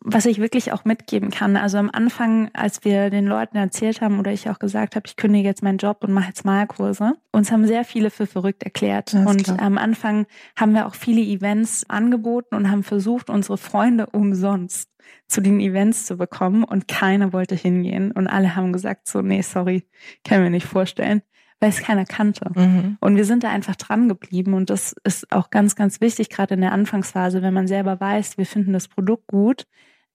was 0.00 0.26
ich 0.26 0.38
wirklich 0.38 0.72
auch 0.72 0.84
mitgeben 0.84 1.30
kann, 1.30 1.56
also 1.56 1.78
am 1.78 1.90
Anfang, 1.92 2.50
als 2.52 2.84
wir 2.84 3.10
den 3.10 3.26
Leuten 3.26 3.56
erzählt 3.56 4.00
haben 4.00 4.18
oder 4.20 4.32
ich 4.32 4.48
auch 4.48 4.58
gesagt 4.58 4.94
habe, 4.94 5.06
ich 5.06 5.16
kündige 5.16 5.48
jetzt 5.48 5.62
meinen 5.62 5.78
Job 5.78 6.04
und 6.04 6.12
mache 6.12 6.28
jetzt 6.28 6.44
Malkurse, 6.44 7.14
uns 7.32 7.50
haben 7.50 7.66
sehr 7.66 7.84
viele 7.84 8.10
für 8.10 8.26
verrückt 8.26 8.62
erklärt. 8.62 9.14
und 9.14 9.44
klar. 9.44 9.60
am 9.60 9.78
Anfang 9.78 10.26
haben 10.56 10.74
wir 10.74 10.86
auch 10.86 10.94
viele 10.94 11.22
Events 11.22 11.84
angeboten 11.88 12.54
und 12.54 12.70
haben 12.70 12.84
versucht, 12.84 13.30
unsere 13.30 13.58
Freunde 13.58 14.06
umsonst 14.06 14.90
zu 15.28 15.40
den 15.40 15.60
Events 15.60 16.06
zu 16.06 16.16
bekommen 16.16 16.62
und 16.62 16.86
keiner 16.88 17.32
wollte 17.32 17.56
hingehen 17.56 18.12
und 18.12 18.28
alle 18.28 18.54
haben 18.54 18.72
gesagt 18.72 19.08
so, 19.08 19.22
nee, 19.22 19.42
sorry, 19.42 19.84
kann 20.24 20.42
mir 20.42 20.50
nicht 20.50 20.66
vorstellen 20.66 21.22
weil 21.60 21.70
es 21.70 21.82
keiner 21.82 22.04
kannte. 22.04 22.50
Mhm. 22.54 22.98
Und 23.00 23.16
wir 23.16 23.24
sind 23.24 23.44
da 23.44 23.50
einfach 23.50 23.76
dran 23.76 24.08
geblieben. 24.08 24.54
Und 24.54 24.70
das 24.70 24.94
ist 25.04 25.32
auch 25.32 25.50
ganz, 25.50 25.76
ganz 25.76 26.00
wichtig, 26.00 26.28
gerade 26.28 26.54
in 26.54 26.60
der 26.60 26.72
Anfangsphase, 26.72 27.42
wenn 27.42 27.54
man 27.54 27.66
selber 27.66 28.00
weiß, 28.00 28.38
wir 28.38 28.46
finden 28.46 28.72
das 28.72 28.88
Produkt 28.88 29.26
gut, 29.26 29.66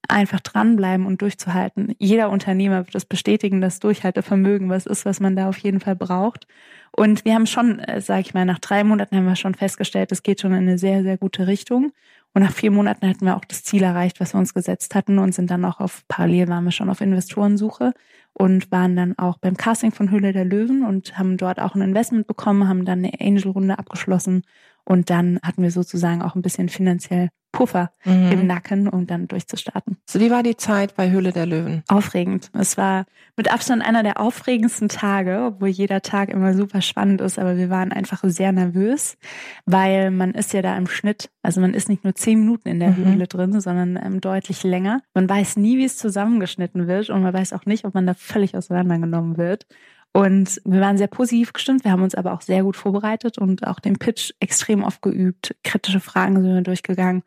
einfach 0.08 0.40
dranbleiben 0.40 1.06
und 1.06 1.22
durchzuhalten. 1.22 1.94
Jeder 1.98 2.30
Unternehmer 2.30 2.78
wird 2.78 2.94
das 2.94 3.04
bestätigen, 3.04 3.60
dass 3.60 3.80
Durchhaltevermögen 3.80 4.68
was 4.68 4.86
ist, 4.86 5.04
was 5.04 5.20
man 5.20 5.36
da 5.36 5.48
auf 5.48 5.58
jeden 5.58 5.80
Fall 5.80 5.96
braucht. 5.96 6.46
Und 6.90 7.24
wir 7.24 7.34
haben 7.34 7.46
schon, 7.46 7.78
äh, 7.78 8.00
sage 8.00 8.20
ich 8.22 8.34
mal, 8.34 8.44
nach 8.44 8.58
drei 8.58 8.84
Monaten 8.84 9.16
haben 9.16 9.26
wir 9.26 9.36
schon 9.36 9.54
festgestellt, 9.54 10.12
es 10.12 10.22
geht 10.22 10.40
schon 10.40 10.52
in 10.52 10.58
eine 10.58 10.78
sehr, 10.78 11.02
sehr 11.02 11.18
gute 11.18 11.46
Richtung. 11.46 11.92
Und 12.34 12.42
nach 12.42 12.52
vier 12.52 12.70
Monaten 12.70 13.08
hatten 13.08 13.26
wir 13.26 13.36
auch 13.36 13.44
das 13.44 13.62
Ziel 13.62 13.82
erreicht, 13.82 14.18
was 14.18 14.34
wir 14.34 14.38
uns 14.38 14.54
gesetzt 14.54 14.94
hatten 14.94 15.18
und 15.18 15.34
sind 15.34 15.50
dann 15.50 15.64
auch 15.64 15.80
auf, 15.80 16.02
parallel 16.08 16.48
waren 16.48 16.64
wir 16.64 16.70
schon 16.70 16.88
auf 16.88 17.02
Investorensuche 17.02 17.92
und 18.32 18.72
waren 18.72 18.96
dann 18.96 19.18
auch 19.18 19.36
beim 19.38 19.56
Casting 19.56 19.92
von 19.92 20.10
Höhle 20.10 20.32
der 20.32 20.46
Löwen 20.46 20.84
und 20.84 21.18
haben 21.18 21.36
dort 21.36 21.60
auch 21.60 21.74
ein 21.74 21.82
Investment 21.82 22.26
bekommen, 22.26 22.68
haben 22.68 22.86
dann 22.86 23.00
eine 23.00 23.20
Angel-Runde 23.20 23.78
abgeschlossen 23.78 24.44
und 24.84 25.10
dann 25.10 25.38
hatten 25.42 25.62
wir 25.62 25.70
sozusagen 25.70 26.22
auch 26.22 26.34
ein 26.34 26.42
bisschen 26.42 26.68
finanziell 26.68 27.28
Puffer 27.52 27.90
mhm. 28.04 28.32
im 28.32 28.46
Nacken, 28.46 28.88
um 28.88 29.06
dann 29.06 29.28
durchzustarten. 29.28 29.98
So, 30.08 30.18
wie 30.20 30.30
war 30.30 30.42
die 30.42 30.56
Zeit 30.56 30.96
bei 30.96 31.10
Höhle 31.10 31.32
der 31.32 31.44
Löwen? 31.44 31.82
Aufregend. 31.86 32.50
Es 32.54 32.78
war 32.78 33.04
mit 33.36 33.52
Abstand 33.52 33.82
einer 33.82 34.02
der 34.02 34.18
aufregendsten 34.18 34.88
Tage, 34.88 35.44
obwohl 35.48 35.68
jeder 35.68 36.00
Tag 36.00 36.30
immer 36.30 36.54
super 36.54 36.80
spannend 36.80 37.20
ist, 37.20 37.38
aber 37.38 37.58
wir 37.58 37.68
waren 37.68 37.92
einfach 37.92 38.20
sehr 38.24 38.52
nervös, 38.52 39.18
weil 39.66 40.10
man 40.10 40.32
ist 40.32 40.54
ja 40.54 40.62
da 40.62 40.76
im 40.76 40.86
Schnitt, 40.86 41.30
also 41.42 41.60
man 41.60 41.74
ist 41.74 41.90
nicht 41.90 42.04
nur 42.04 42.14
zehn 42.14 42.40
Minuten 42.40 42.68
in 42.68 42.80
der 42.80 42.90
mhm. 42.90 43.04
Höhle 43.04 43.26
drin, 43.26 43.60
sondern 43.60 43.98
ähm, 44.02 44.20
deutlich 44.22 44.64
länger. 44.64 45.02
Man 45.12 45.28
weiß 45.28 45.56
nie, 45.58 45.76
wie 45.76 45.84
es 45.84 45.98
zusammengeschnitten 45.98 46.88
wird 46.88 47.10
und 47.10 47.22
man 47.22 47.34
weiß 47.34 47.52
auch 47.52 47.66
nicht, 47.66 47.84
ob 47.84 47.92
man 47.94 48.06
da 48.06 48.14
völlig 48.14 48.56
auseinandergenommen 48.56 49.36
wird. 49.36 49.66
Und 50.12 50.60
wir 50.64 50.80
waren 50.80 50.98
sehr 50.98 51.06
positiv 51.06 51.54
gestimmt. 51.54 51.84
Wir 51.84 51.92
haben 51.92 52.02
uns 52.02 52.14
aber 52.14 52.34
auch 52.34 52.42
sehr 52.42 52.62
gut 52.62 52.76
vorbereitet 52.76 53.38
und 53.38 53.66
auch 53.66 53.80
den 53.80 53.98
Pitch 53.98 54.32
extrem 54.40 54.84
oft 54.84 55.00
geübt. 55.00 55.56
Kritische 55.64 56.00
Fragen 56.00 56.42
sind 56.42 56.54
wir 56.54 56.60
durchgegangen. 56.60 57.22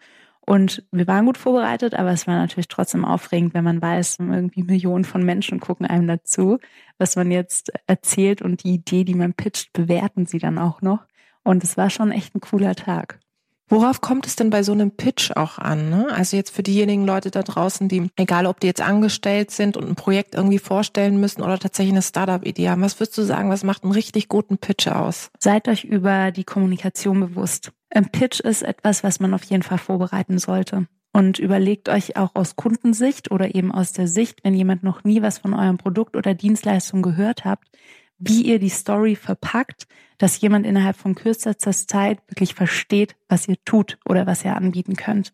Und 0.45 0.83
wir 0.91 1.07
waren 1.07 1.25
gut 1.25 1.39
vorbereitet, 1.39 1.95
aber 1.95 2.11
es 2.11 2.27
war 2.27 2.35
natürlich 2.35 2.67
trotzdem 2.67 3.03
aufregend, 3.03 3.55
wenn 3.55 3.63
man 3.63 3.81
weiß, 3.81 4.17
irgendwie 4.19 4.61
Millionen 4.61 5.03
von 5.03 5.23
Menschen 5.23 5.59
gucken 5.59 5.87
einem 5.87 6.07
dazu, 6.07 6.59
was 6.99 7.15
man 7.15 7.31
jetzt 7.31 7.71
erzählt 7.87 8.43
und 8.43 8.63
die 8.63 8.75
Idee, 8.75 9.03
die 9.03 9.15
man 9.15 9.33
pitcht, 9.33 9.73
bewerten 9.73 10.27
sie 10.27 10.37
dann 10.37 10.59
auch 10.59 10.83
noch. 10.83 11.05
Und 11.43 11.63
es 11.63 11.77
war 11.77 11.89
schon 11.89 12.11
echt 12.11 12.35
ein 12.35 12.41
cooler 12.41 12.75
Tag. 12.75 13.19
Worauf 13.67 14.00
kommt 14.00 14.27
es 14.27 14.36
denn 14.36 14.51
bei 14.51 14.62
so 14.62 14.74
einem 14.74 14.91
Pitch 14.91 15.31
auch 15.31 15.57
an? 15.57 15.89
Ne? 15.89 16.07
Also 16.12 16.38
jetzt 16.38 16.51
für 16.51 16.62
diejenigen 16.62 17.05
Leute 17.05 17.31
da 17.31 17.41
draußen, 17.41 17.88
die, 17.88 18.10
egal 18.15 18.45
ob 18.45 18.60
die 18.60 18.67
jetzt 18.67 18.81
angestellt 18.81 19.50
sind 19.50 19.75
und 19.75 19.88
ein 19.88 19.95
Projekt 19.95 20.36
irgendwie 20.36 20.60
vorstellen 20.60 21.19
müssen 21.19 21.41
oder 21.41 21.57
tatsächlich 21.57 21.93
eine 21.93 22.03
Startup-Idee 22.03 22.69
haben, 22.69 22.84
was 22.84 23.00
würdest 23.00 23.17
du 23.17 23.24
sagen, 23.24 23.50
was 23.50 23.63
macht 23.63 23.84
einen 23.84 23.93
richtig 23.93 24.29
guten 24.29 24.60
Pitch 24.60 24.88
aus? 24.88 25.31
Seid 25.39 25.67
euch 25.67 25.84
über 25.84 26.31
die 26.31 26.43
Kommunikation 26.43 27.19
bewusst. 27.19 27.72
Ein 27.89 28.12
Pitch 28.12 28.39
ist 28.39 28.62
etwas, 28.62 29.03
was 29.03 29.19
man 29.19 29.34
auf 29.34 29.43
jeden 29.45 29.63
Fall 29.63 29.79
vorbereiten 29.79 30.38
sollte. 30.38 30.88
Und 31.12 31.39
überlegt 31.39 31.88
euch 31.88 32.17
auch 32.17 32.36
aus 32.36 32.57
Kundensicht 32.57 33.31
oder 33.31 33.55
eben 33.55 33.72
aus 33.72 33.93
der 33.93 34.07
Sicht, 34.07 34.43
wenn 34.43 34.53
jemand 34.53 34.84
noch 34.84 35.05
nie 35.05 35.22
was 35.22 35.38
von 35.38 35.53
eurem 35.53 35.77
Produkt 35.77 36.17
oder 36.17 36.34
Dienstleistung 36.34 37.01
gehört 37.01 37.45
habt, 37.45 37.69
wie 38.17 38.43
ihr 38.43 38.60
die 38.60 38.69
Story 38.69 39.15
verpackt, 39.15 39.88
dass 40.17 40.39
jemand 40.39 40.65
innerhalb 40.65 40.95
von 40.95 41.15
kürzester 41.15 41.72
Zeit 41.72 42.19
wirklich 42.27 42.55
versteht, 42.55 43.15
was 43.27 43.48
ihr 43.48 43.57
tut 43.65 43.98
oder 44.05 44.25
was 44.25 44.45
ihr 44.45 44.55
anbieten 44.55 44.95
könnt. 44.95 45.34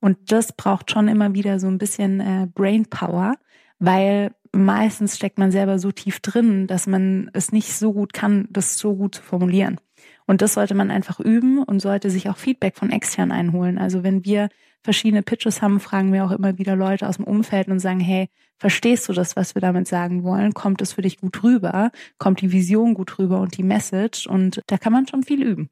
Und 0.00 0.32
das 0.32 0.52
braucht 0.52 0.90
schon 0.90 1.08
immer 1.08 1.34
wieder 1.34 1.60
so 1.60 1.68
ein 1.68 1.78
bisschen 1.78 2.20
äh, 2.20 2.48
Brain 2.52 2.86
Power, 2.86 3.36
weil 3.78 4.34
meistens 4.52 5.16
steckt 5.16 5.38
man 5.38 5.50
selber 5.50 5.78
so 5.78 5.92
tief 5.92 6.20
drin, 6.20 6.66
dass 6.66 6.86
man 6.86 7.30
es 7.32 7.52
nicht 7.52 7.72
so 7.72 7.92
gut 7.92 8.12
kann, 8.12 8.48
das 8.50 8.78
so 8.78 8.94
gut 8.94 9.16
zu 9.16 9.22
formulieren. 9.22 9.78
Und 10.26 10.42
das 10.42 10.54
sollte 10.54 10.74
man 10.74 10.90
einfach 10.90 11.20
üben 11.20 11.62
und 11.62 11.80
sollte 11.80 12.10
sich 12.10 12.28
auch 12.28 12.36
Feedback 12.36 12.76
von 12.76 12.90
extern 12.90 13.32
einholen. 13.32 13.78
Also 13.78 14.02
wenn 14.02 14.24
wir 14.24 14.48
verschiedene 14.82 15.22
Pitches 15.22 15.62
haben, 15.62 15.80
fragen 15.80 16.12
wir 16.12 16.24
auch 16.24 16.30
immer 16.32 16.58
wieder 16.58 16.76
Leute 16.76 17.08
aus 17.08 17.16
dem 17.16 17.24
Umfeld 17.24 17.68
und 17.68 17.78
sagen, 17.78 18.00
hey, 18.00 18.28
verstehst 18.62 19.08
du 19.08 19.12
das, 19.12 19.34
was 19.34 19.56
wir 19.56 19.60
damit 19.60 19.88
sagen 19.88 20.22
wollen? 20.22 20.54
Kommt 20.54 20.80
es 20.82 20.92
für 20.92 21.02
dich 21.02 21.18
gut 21.18 21.42
rüber? 21.42 21.90
Kommt 22.18 22.42
die 22.42 22.52
Vision 22.52 22.94
gut 22.94 23.18
rüber 23.18 23.40
und 23.40 23.56
die 23.58 23.64
Message? 23.64 24.28
Und 24.28 24.62
da 24.68 24.78
kann 24.78 24.92
man 24.92 25.08
schon 25.08 25.24
viel 25.24 25.42
üben. 25.42 25.68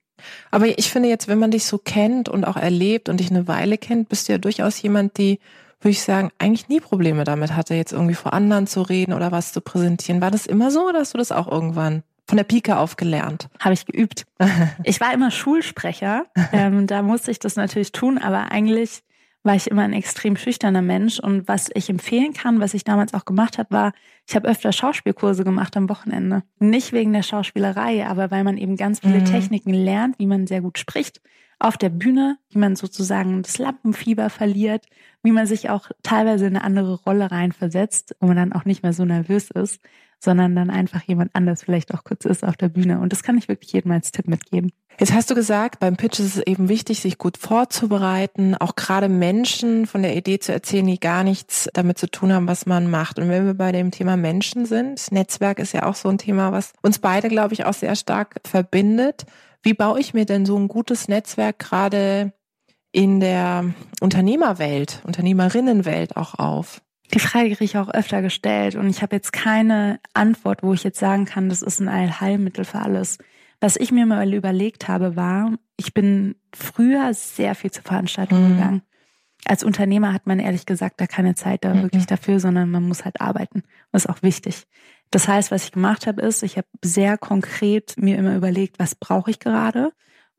Aber 0.51 0.67
ich 0.67 0.91
finde 0.91 1.09
jetzt, 1.09 1.29
wenn 1.29 1.39
man 1.39 1.53
dich 1.53 1.67
so 1.67 1.79
kennt 1.79 2.29
und 2.29 2.45
auch 2.45 2.57
erlebt 2.57 3.09
und 3.09 3.21
dich 3.21 3.31
eine 3.31 3.47
Weile 3.47 3.79
kennt, 3.79 4.09
bist 4.09 4.29
du 4.29 4.33
ja 4.33 4.39
durchaus 4.39 4.83
jemand, 4.83 5.19
die, 5.19 5.39
würde 5.81 5.93
ich 5.93 6.03
sagen, 6.03 6.33
eigentlich 6.39 6.69
nie 6.69 6.81
Probleme 6.81 7.23
damit 7.23 7.55
hatte, 7.55 7.77
jetzt 7.77 7.93
irgendwie 7.93 8.17
vor 8.17 8.33
anderen 8.33 8.67
zu 8.67 8.83
reden 8.83 9.13
oder 9.13 9.31
was 9.31 9.53
zu 9.53 9.61
präsentieren. 9.61 10.21
War 10.21 10.33
das 10.33 10.47
immer 10.47 10.73
so 10.73 10.89
oder 10.89 10.99
hast 10.99 11.15
du 11.15 11.19
das 11.19 11.31
auch 11.31 11.47
irgendwann 11.47 12.03
von 12.27 12.39
der 12.39 12.45
Pike 12.45 12.77
auf 12.77 12.97
gelernt? 12.97 13.49
Habe 13.61 13.75
ich 13.75 13.87
geübt. 13.87 14.27
ich 14.83 15.01
war 15.01 15.15
immer 15.15 15.31
Schulsprecher. 15.31 16.25
Ähm, 16.53 16.89
da 16.89 17.03
musste 17.03 17.31
ich 17.31 17.39
das 17.39 17.55
natürlich 17.55 17.93
tun, 17.93 18.19
aber 18.19 18.51
eigentlich 18.51 19.05
war 19.43 19.55
ich 19.55 19.71
immer 19.71 19.83
ein 19.83 19.93
extrem 19.93 20.37
schüchterner 20.37 20.83
Mensch. 20.83 21.19
Und 21.19 21.49
was 21.49 21.71
ich 21.75 21.89
empfehlen 21.89 22.33
kann, 22.33 22.61
was 22.61 22.75
ich 22.75 22.85
damals 22.85 23.15
auch 23.15 23.25
gemacht 23.25 23.59
habe, 23.59 23.71
war, 23.71 23.93
ich 24.29 24.37
habe 24.37 24.49
öfter 24.49 24.73
Schauspielkurse 24.73 25.45
gemacht 25.45 25.77
am 25.77 25.89
Wochenende. 25.89 26.43
Nicht 26.59 26.93
wegen 26.93 27.13
der 27.13 27.23
Schauspielerei, 27.23 28.07
aber 28.07 28.31
weil 28.31 28.45
man 28.45 28.59
eben 28.59 28.77
ganz 28.77 29.01
viele 29.01 29.21
mhm. 29.21 29.25
Techniken 29.25 29.73
lernt, 29.73 30.19
wie 30.19 30.27
man 30.27 30.47
sehr 30.47 30.61
gut 30.61 30.79
spricht 30.79 31.21
auf 31.59 31.77
der 31.77 31.91
Bühne, 31.91 32.39
wie 32.49 32.59
man 32.59 32.75
sozusagen 32.75 33.43
das 33.43 33.59
Lampenfieber 33.59 34.31
verliert, 34.31 34.87
wie 35.23 35.31
man 35.31 35.47
sich 35.47 35.69
auch 35.69 35.91
teilweise 36.03 36.47
in 36.47 36.57
eine 36.57 36.65
andere 36.65 36.95
Rolle 36.95 37.31
reinversetzt, 37.31 38.17
wo 38.19 38.27
man 38.27 38.37
dann 38.37 38.53
auch 38.55 38.65
nicht 38.65 38.83
mehr 38.83 38.95
so 38.95 39.05
nervös 39.05 39.51
ist 39.51 39.81
sondern 40.21 40.55
dann 40.55 40.71
einfach 40.71 41.03
jemand 41.03 41.31
anders 41.35 41.65
vielleicht 41.65 41.95
auch 41.95 42.05
kurz 42.05 42.27
ist 42.27 42.45
auf 42.45 42.57
der 42.57 42.69
Bühne. 42.69 43.01
Und 43.01 43.13
das 43.13 43.23
kann 43.23 43.39
ich 43.39 43.49
wirklich 43.49 43.73
jedem 43.73 43.91
als 43.91 44.13
Tipp 44.13 44.29
mitgeben. 44.29 44.71
Jetzt 44.99 45.15
hast 45.15 45.31
du 45.31 45.35
gesagt, 45.35 45.81
beim 45.81 45.97
Pitch 45.97 46.21
ist 46.21 46.37
es 46.37 46.47
eben 46.47 46.69
wichtig, 46.69 47.01
sich 47.01 47.17
gut 47.17 47.39
vorzubereiten, 47.39 48.55
auch 48.55 48.77
gerade 48.77 49.09
Menschen 49.09 49.87
von 49.87 50.03
der 50.03 50.15
Idee 50.15 50.39
zu 50.39 50.53
erzählen, 50.53 50.87
die 50.87 51.01
gar 51.01 51.25
nichts 51.25 51.71
damit 51.73 51.97
zu 51.97 52.11
tun 52.11 52.35
haben, 52.35 52.47
was 52.47 52.67
man 52.67 52.91
macht. 52.91 53.19
Und 53.19 53.31
wenn 53.31 53.47
wir 53.47 53.55
bei 53.55 53.73
dem 53.73 53.91
Thema 53.91 54.19
Menschen 54.19 54.67
sind, 54.67 55.11
Netzwerk 55.11 55.59
ist 55.59 55.73
ja 55.73 55.87
auch 55.87 55.95
so 55.95 56.11
ein 56.11 56.19
Thema, 56.19 56.53
was 56.53 56.75
uns 56.83 56.99
beide, 56.99 57.29
glaube 57.29 57.55
ich, 57.55 57.65
auch 57.65 57.73
sehr 57.73 57.97
stark 57.97 58.41
verbindet. 58.45 59.25
Wie 59.63 59.75
baue 59.75 60.01
ich 60.01 60.13
mir 60.13 60.27
denn 60.27 60.45
so 60.45 60.59
ein 60.59 60.69
gutes 60.69 61.09
Netzwerk 61.09 61.59
gerade 61.59 62.35
in 62.93 63.21
der 63.21 63.73
Unternehmerwelt, 64.03 65.01
Unternehmerinnenwelt 65.05 66.17
auch 66.19 66.35
auf? 66.35 66.83
Die 67.13 67.19
Frage 67.19 67.49
kriege 67.49 67.65
ich 67.65 67.77
auch 67.77 67.89
öfter 67.89 68.23
gestellt 68.23 68.77
und 68.77 68.89
ich 68.89 69.03
habe 69.03 69.17
jetzt 69.17 69.33
keine 69.33 69.99
Antwort, 70.15 70.63
wo 70.63 70.73
ich 70.73 70.85
jetzt 70.85 70.99
sagen 70.99 71.25
kann, 71.25 71.49
das 71.49 71.63
ist 71.63 71.81
ein 71.81 71.89
Allheilmittel 71.89 72.65
für 72.65 72.79
alles. 72.79 73.19
Was 73.61 73.77
ich 73.77 73.91
mir 73.91 74.07
mal 74.07 74.33
überlegt 74.33 74.89
habe, 74.89 75.17
war, 75.17 75.53
ich 75.77 75.93
bin 75.93 76.37
früher 76.55 77.13
sehr 77.13 77.55
viel 77.55 77.71
zu 77.71 77.83
Veranstaltungen 77.83 78.51
mhm. 78.51 78.57
gegangen. 78.57 78.83
Als 79.45 79.65
Unternehmer 79.65 80.13
hat 80.13 80.27
man 80.27 80.39
ehrlich 80.39 80.67
gesagt 80.67 81.01
da 81.01 81.07
keine 81.07 81.35
Zeit 81.35 81.65
da 81.65 81.75
mhm. 81.75 81.83
wirklich 81.83 82.07
dafür, 82.07 82.39
sondern 82.39 82.71
man 82.71 82.87
muss 82.87 83.05
halt 83.05 83.21
arbeiten. 83.21 83.63
Das 83.91 84.05
ist 84.05 84.11
auch 84.11 84.23
wichtig. 84.23 84.67
Das 85.11 85.27
heißt, 85.27 85.51
was 85.51 85.65
ich 85.65 85.73
gemacht 85.73 86.07
habe, 86.07 86.23
ist, 86.23 86.43
ich 86.43 86.57
habe 86.57 86.69
sehr 86.85 87.19
konkret 87.19 87.95
mir 87.97 88.17
immer 88.19 88.37
überlegt, 88.37 88.79
was 88.79 88.95
brauche 88.95 89.31
ich 89.31 89.41
gerade 89.41 89.93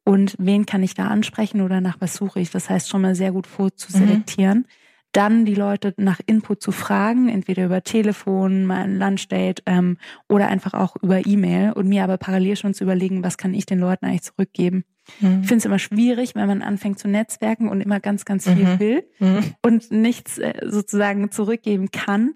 und 0.06 0.36
wen 0.40 0.66
kann 0.66 0.82
ich 0.82 0.94
da 0.94 1.08
ansprechen 1.08 1.62
oder 1.62 1.82
nach 1.82 1.98
was 2.00 2.16
suche 2.16 2.40
ich. 2.40 2.52
Das 2.52 2.70
heißt, 2.70 2.88
schon 2.88 3.02
mal 3.02 3.16
sehr 3.16 3.34
gut 3.34 3.48
vorzuselektieren. 3.48 4.60
Mhm 4.60 4.66
dann 5.12 5.46
die 5.46 5.56
Leute 5.56 5.94
nach 5.98 6.20
Input 6.26 6.62
zu 6.62 6.72
fragen, 6.72 7.30
entweder 7.30 7.66
über 7.66 7.84
Telefon, 7.84 8.66
mal 8.66 8.84
ein 8.84 8.98
Lunchdate 8.98 9.64
ähm, 9.66 9.98
oder 10.30 10.48
einfach 10.48 10.74
auch 10.74 10.96
über 11.02 11.26
E-Mail 11.26 11.74
und 11.74 11.88
mir 11.88 12.04
aber 12.04 12.18
parallel 12.18 12.56
schon 12.56 12.74
zu 12.74 12.84
überlegen, 12.84 13.24
was 13.24 13.38
kann 13.38 13.54
ich 13.54 13.66
den 13.66 13.80
Leuten 13.80 14.06
eigentlich 14.06 14.24
zurückgeben. 14.24 14.86
Mhm. 15.20 15.42
Ich 15.42 15.48
finde 15.48 15.58
es 15.58 15.66
immer 15.66 15.80
schwierig, 15.80 16.36
wenn 16.36 16.48
man 16.48 16.62
anfängt 16.62 17.00
zu 17.00 17.08
netzwerken 17.08 17.68
und 17.68 17.82
immer 17.82 18.00
ganz, 18.00 18.26
ganz 18.26 18.46
viel 18.48 18.66
mhm. 18.66 18.80
will 18.80 19.04
mhm. 19.20 19.40
und 19.62 19.92
nichts 19.92 20.38
äh, 20.38 20.54
sozusagen 20.66 21.32
zurückgeben 21.32 21.92
kann. 21.92 22.36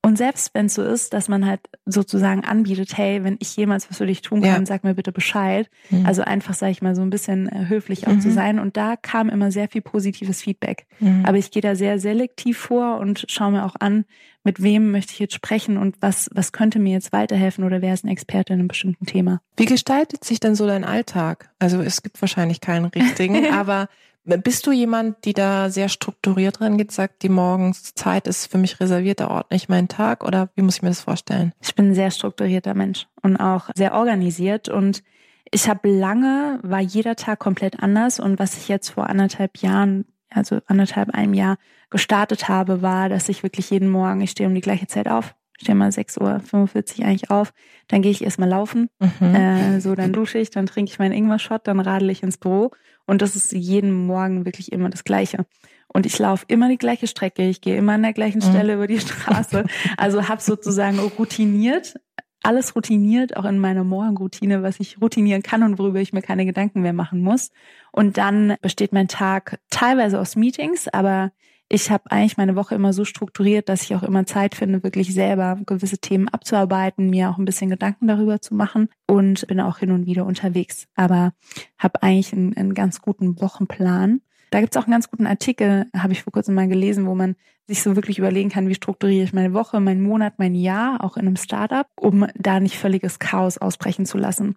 Und 0.00 0.16
selbst 0.16 0.54
wenn 0.54 0.66
es 0.66 0.74
so 0.74 0.82
ist, 0.82 1.12
dass 1.12 1.28
man 1.28 1.44
halt 1.44 1.60
sozusagen 1.84 2.44
anbietet, 2.44 2.96
hey, 2.96 3.24
wenn 3.24 3.36
ich 3.40 3.56
jemals 3.56 3.90
was 3.90 3.98
für 3.98 4.06
dich 4.06 4.22
tun 4.22 4.42
kann, 4.42 4.62
ja. 4.62 4.66
sag 4.66 4.84
mir 4.84 4.94
bitte 4.94 5.10
Bescheid. 5.10 5.68
Mhm. 5.90 6.06
Also 6.06 6.22
einfach, 6.22 6.54
sage 6.54 6.72
ich 6.72 6.82
mal, 6.82 6.94
so 6.94 7.02
ein 7.02 7.10
bisschen 7.10 7.48
äh, 7.48 7.66
höflich 7.68 8.06
auch 8.06 8.12
mhm. 8.12 8.20
zu 8.20 8.30
sein. 8.30 8.60
Und 8.60 8.76
da 8.76 8.94
kam 8.96 9.28
immer 9.28 9.50
sehr 9.50 9.68
viel 9.68 9.82
positives 9.82 10.40
Feedback. 10.40 10.86
Mhm. 11.00 11.24
Aber 11.26 11.36
ich 11.36 11.50
gehe 11.50 11.62
da 11.62 11.74
sehr 11.74 11.98
selektiv 11.98 12.58
vor 12.58 12.98
und 12.98 13.24
schaue 13.28 13.50
mir 13.50 13.64
auch 13.64 13.74
an, 13.80 14.04
mit 14.44 14.62
wem 14.62 14.92
möchte 14.92 15.12
ich 15.12 15.18
jetzt 15.18 15.34
sprechen 15.34 15.76
und 15.76 15.96
was, 16.00 16.30
was 16.32 16.52
könnte 16.52 16.78
mir 16.78 16.92
jetzt 16.92 17.12
weiterhelfen 17.12 17.64
oder 17.64 17.82
wer 17.82 17.92
ist 17.92 18.04
ein 18.04 18.08
Experte 18.08 18.52
in 18.52 18.60
einem 18.60 18.68
bestimmten 18.68 19.04
Thema. 19.04 19.42
Wie 19.56 19.66
gestaltet 19.66 20.24
sich 20.24 20.40
denn 20.40 20.54
so 20.54 20.66
dein 20.66 20.84
Alltag? 20.84 21.50
Also 21.58 21.82
es 21.82 22.02
gibt 22.02 22.20
wahrscheinlich 22.22 22.60
keinen 22.60 22.86
richtigen, 22.86 23.46
aber 23.52 23.88
bist 24.36 24.66
du 24.66 24.72
jemand, 24.72 25.24
die 25.24 25.32
da 25.32 25.70
sehr 25.70 25.88
strukturiert 25.88 26.60
dran 26.60 26.76
geht, 26.76 26.92
sagt, 26.92 27.22
die 27.22 27.28
Morgenszeit 27.28 28.26
ist 28.26 28.46
für 28.46 28.58
mich 28.58 28.78
reserviert, 28.78 29.20
da 29.20 29.28
ordne 29.28 29.56
ich 29.56 29.68
meinen 29.68 29.88
Tag? 29.88 30.24
Oder 30.24 30.50
wie 30.54 30.62
muss 30.62 30.76
ich 30.76 30.82
mir 30.82 30.90
das 30.90 31.00
vorstellen? 31.00 31.52
Ich 31.60 31.74
bin 31.74 31.88
ein 31.88 31.94
sehr 31.94 32.10
strukturierter 32.10 32.74
Mensch 32.74 33.06
und 33.22 33.36
auch 33.38 33.70
sehr 33.74 33.94
organisiert. 33.94 34.68
Und 34.68 35.02
ich 35.50 35.68
habe 35.68 35.88
lange, 35.88 36.58
war 36.62 36.80
jeder 36.80 37.16
Tag 37.16 37.38
komplett 37.38 37.82
anders. 37.82 38.20
Und 38.20 38.38
was 38.38 38.56
ich 38.58 38.68
jetzt 38.68 38.90
vor 38.90 39.08
anderthalb 39.08 39.58
Jahren, 39.58 40.04
also 40.30 40.60
anderthalb 40.66 41.14
einem 41.14 41.32
Jahr 41.32 41.56
gestartet 41.88 42.48
habe, 42.48 42.82
war, 42.82 43.08
dass 43.08 43.28
ich 43.30 43.42
wirklich 43.42 43.70
jeden 43.70 43.88
Morgen, 43.88 44.20
ich 44.20 44.32
stehe 44.32 44.48
um 44.48 44.54
die 44.54 44.60
gleiche 44.60 44.86
Zeit 44.86 45.08
auf, 45.08 45.34
stehe 45.60 45.74
mal 45.74 45.90
6.45 45.90 47.00
Uhr 47.00 47.06
eigentlich 47.06 47.30
auf, 47.30 47.52
dann 47.88 48.02
gehe 48.02 48.10
ich 48.10 48.22
erstmal 48.22 48.48
laufen, 48.48 48.88
mhm. 48.98 49.34
äh, 49.34 49.80
so 49.80 49.94
dann 49.94 50.12
dusche 50.12 50.38
ich, 50.38 50.50
dann 50.50 50.66
trinke 50.66 50.90
ich 50.90 50.98
meinen 50.98 51.12
Ingwer-Shot, 51.12 51.66
dann 51.66 51.80
radel 51.80 52.10
ich 52.10 52.22
ins 52.22 52.38
Büro 52.38 52.70
und 53.06 53.22
das 53.22 53.36
ist 53.36 53.52
jeden 53.52 53.92
Morgen 54.06 54.44
wirklich 54.44 54.72
immer 54.72 54.90
das 54.90 55.04
Gleiche. 55.04 55.46
Und 55.88 56.04
ich 56.04 56.18
laufe 56.18 56.44
immer 56.48 56.68
die 56.68 56.76
gleiche 56.76 57.06
Strecke, 57.06 57.48
ich 57.48 57.60
gehe 57.60 57.76
immer 57.76 57.94
an 57.94 58.02
der 58.02 58.12
gleichen 58.12 58.38
mhm. 58.38 58.50
Stelle 58.50 58.74
mhm. 58.74 58.78
über 58.78 58.86
die 58.86 59.00
Straße. 59.00 59.64
Also 59.96 60.28
habe 60.28 60.42
sozusagen 60.42 60.98
routiniert, 60.98 61.94
alles 62.42 62.76
routiniert, 62.76 63.36
auch 63.36 63.44
in 63.44 63.58
meiner 63.58 63.84
Morgenroutine, 63.84 64.62
was 64.62 64.78
ich 64.80 65.00
routinieren 65.00 65.42
kann 65.42 65.62
und 65.62 65.78
worüber 65.78 66.00
ich 66.00 66.12
mir 66.12 66.22
keine 66.22 66.46
Gedanken 66.46 66.82
mehr 66.82 66.92
machen 66.92 67.20
muss. 67.22 67.50
Und 67.90 68.16
dann 68.16 68.56
besteht 68.60 68.92
mein 68.92 69.08
Tag 69.08 69.58
teilweise 69.70 70.20
aus 70.20 70.36
Meetings, 70.36 70.88
aber 70.88 71.32
ich 71.70 71.90
habe 71.90 72.10
eigentlich 72.10 72.38
meine 72.38 72.56
Woche 72.56 72.74
immer 72.74 72.92
so 72.92 73.04
strukturiert, 73.04 73.68
dass 73.68 73.82
ich 73.82 73.94
auch 73.94 74.02
immer 74.02 74.24
Zeit 74.24 74.54
finde, 74.54 74.82
wirklich 74.82 75.12
selber 75.12 75.58
gewisse 75.66 75.98
Themen 75.98 76.28
abzuarbeiten, 76.28 77.10
mir 77.10 77.28
auch 77.28 77.38
ein 77.38 77.44
bisschen 77.44 77.68
Gedanken 77.68 78.08
darüber 78.08 78.40
zu 78.40 78.54
machen 78.54 78.88
und 79.06 79.46
bin 79.48 79.60
auch 79.60 79.78
hin 79.78 79.90
und 79.90 80.06
wieder 80.06 80.24
unterwegs. 80.24 80.86
Aber 80.94 81.32
habe 81.78 82.02
eigentlich 82.02 82.32
einen, 82.32 82.56
einen 82.56 82.74
ganz 82.74 83.02
guten 83.02 83.40
Wochenplan. 83.40 84.22
Da 84.50 84.60
gibt's 84.60 84.78
auch 84.78 84.84
einen 84.84 84.92
ganz 84.92 85.10
guten 85.10 85.26
Artikel, 85.26 85.86
habe 85.94 86.14
ich 86.14 86.22
vor 86.22 86.32
kurzem 86.32 86.54
mal 86.54 86.68
gelesen, 86.68 87.06
wo 87.06 87.14
man 87.14 87.36
sich 87.66 87.82
so 87.82 87.96
wirklich 87.96 88.18
überlegen 88.18 88.48
kann, 88.48 88.68
wie 88.68 88.74
strukturiere 88.74 89.24
ich 89.24 89.34
meine 89.34 89.52
Woche, 89.52 89.78
meinen 89.78 90.02
Monat, 90.02 90.38
mein 90.38 90.54
Jahr, 90.54 91.04
auch 91.04 91.18
in 91.18 91.26
einem 91.26 91.36
Startup, 91.36 91.86
um 91.96 92.26
da 92.34 92.60
nicht 92.60 92.78
völliges 92.78 93.18
Chaos 93.18 93.58
ausbrechen 93.58 94.06
zu 94.06 94.16
lassen. 94.16 94.56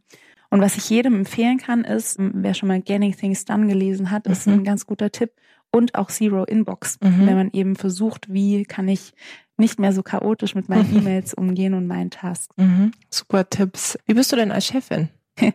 Und 0.50 0.62
was 0.62 0.78
ich 0.78 0.90
jedem 0.90 1.16
empfehlen 1.16 1.58
kann, 1.58 1.84
ist, 1.84 2.18
wer 2.20 2.54
schon 2.54 2.68
mal 2.68 2.82
Getting 2.82 3.16
Things 3.16 3.44
Done 3.44 3.68
gelesen 3.68 4.12
hat, 4.12 4.28
ist 4.28 4.48
mhm. 4.48 4.54
ein 4.54 4.64
ganz 4.64 4.86
guter 4.86 5.12
Tipp, 5.12 5.32
und 5.72 5.96
auch 5.96 6.10
Zero 6.10 6.44
Inbox, 6.44 7.00
mhm. 7.02 7.26
wenn 7.26 7.36
man 7.36 7.50
eben 7.52 7.76
versucht, 7.76 8.32
wie 8.32 8.64
kann 8.64 8.88
ich 8.88 9.14
nicht 9.58 9.80
mehr 9.80 9.94
so 9.94 10.04
chaotisch 10.04 10.56
mit 10.56 10.70
meinen 10.70 10.96
E-Mails 10.98 11.34
umgehen 11.34 11.74
und 11.74 11.88
meinen 11.88 12.10
Tasks. 12.10 12.56
Mhm. 12.58 12.92
Super 13.10 13.50
Tipps. 13.50 13.98
Wie 14.06 14.14
bist 14.14 14.32
du 14.32 14.36
denn 14.36 14.52
als 14.52 14.66
Chefin? 14.66 15.10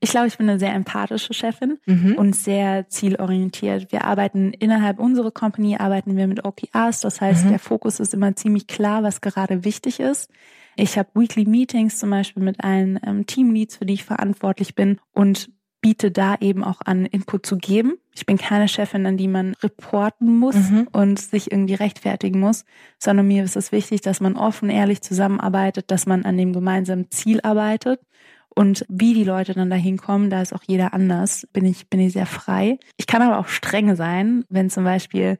Ich 0.00 0.10
glaube, 0.10 0.28
ich 0.28 0.38
bin 0.38 0.48
eine 0.48 0.58
sehr 0.58 0.72
empathische 0.72 1.34
Chefin 1.34 1.78
mhm. 1.84 2.14
und 2.16 2.34
sehr 2.34 2.88
zielorientiert. 2.88 3.92
Wir 3.92 4.04
arbeiten 4.04 4.52
innerhalb 4.52 4.98
unserer 4.98 5.30
Company, 5.30 5.76
arbeiten 5.76 6.16
wir 6.16 6.26
mit 6.26 6.44
OKRs. 6.44 7.00
Das 7.00 7.20
heißt, 7.20 7.46
mhm. 7.46 7.50
der 7.50 7.58
Fokus 7.58 8.00
ist 8.00 8.14
immer 8.14 8.34
ziemlich 8.36 8.66
klar, 8.66 9.02
was 9.02 9.20
gerade 9.20 9.64
wichtig 9.64 10.00
ist. 10.00 10.30
Ich 10.76 10.98
habe 10.98 11.08
Weekly 11.14 11.46
Meetings 11.46 11.98
zum 11.98 12.10
Beispiel 12.10 12.42
mit 12.42 12.62
allen 12.62 13.00
ähm, 13.04 13.26
Teamleads, 13.26 13.76
für 13.76 13.86
die 13.86 13.94
ich 13.94 14.04
verantwortlich 14.04 14.74
bin 14.74 15.00
und 15.12 15.50
biete 15.80 16.10
da 16.10 16.36
eben 16.40 16.64
auch 16.64 16.80
an, 16.84 17.06
Input 17.06 17.46
zu 17.46 17.56
geben. 17.56 17.94
Ich 18.14 18.26
bin 18.26 18.38
keine 18.38 18.68
Chefin, 18.68 19.06
an 19.06 19.16
die 19.16 19.28
man 19.28 19.54
reporten 19.62 20.38
muss 20.38 20.56
mhm. 20.56 20.88
und 20.92 21.20
sich 21.20 21.52
irgendwie 21.52 21.74
rechtfertigen 21.74 22.40
muss, 22.40 22.64
sondern 22.98 23.28
mir 23.28 23.44
ist 23.44 23.56
es 23.56 23.72
wichtig, 23.72 24.00
dass 24.00 24.20
man 24.20 24.36
offen, 24.36 24.70
ehrlich 24.70 25.02
zusammenarbeitet, 25.02 25.90
dass 25.90 26.06
man 26.06 26.24
an 26.24 26.36
dem 26.36 26.52
gemeinsamen 26.52 27.10
Ziel 27.10 27.40
arbeitet. 27.42 28.00
Und 28.48 28.86
wie 28.88 29.12
die 29.12 29.24
Leute 29.24 29.52
dann 29.52 29.68
dahin 29.68 29.98
kommen, 29.98 30.30
da 30.30 30.40
ist 30.40 30.54
auch 30.54 30.62
jeder 30.66 30.94
anders, 30.94 31.46
bin 31.52 31.66
ich, 31.66 31.90
bin 31.90 32.00
ich 32.00 32.14
sehr 32.14 32.24
frei. 32.24 32.78
Ich 32.96 33.06
kann 33.06 33.20
aber 33.20 33.38
auch 33.38 33.48
streng 33.48 33.94
sein, 33.96 34.44
wenn 34.48 34.70
zum 34.70 34.84
Beispiel 34.84 35.36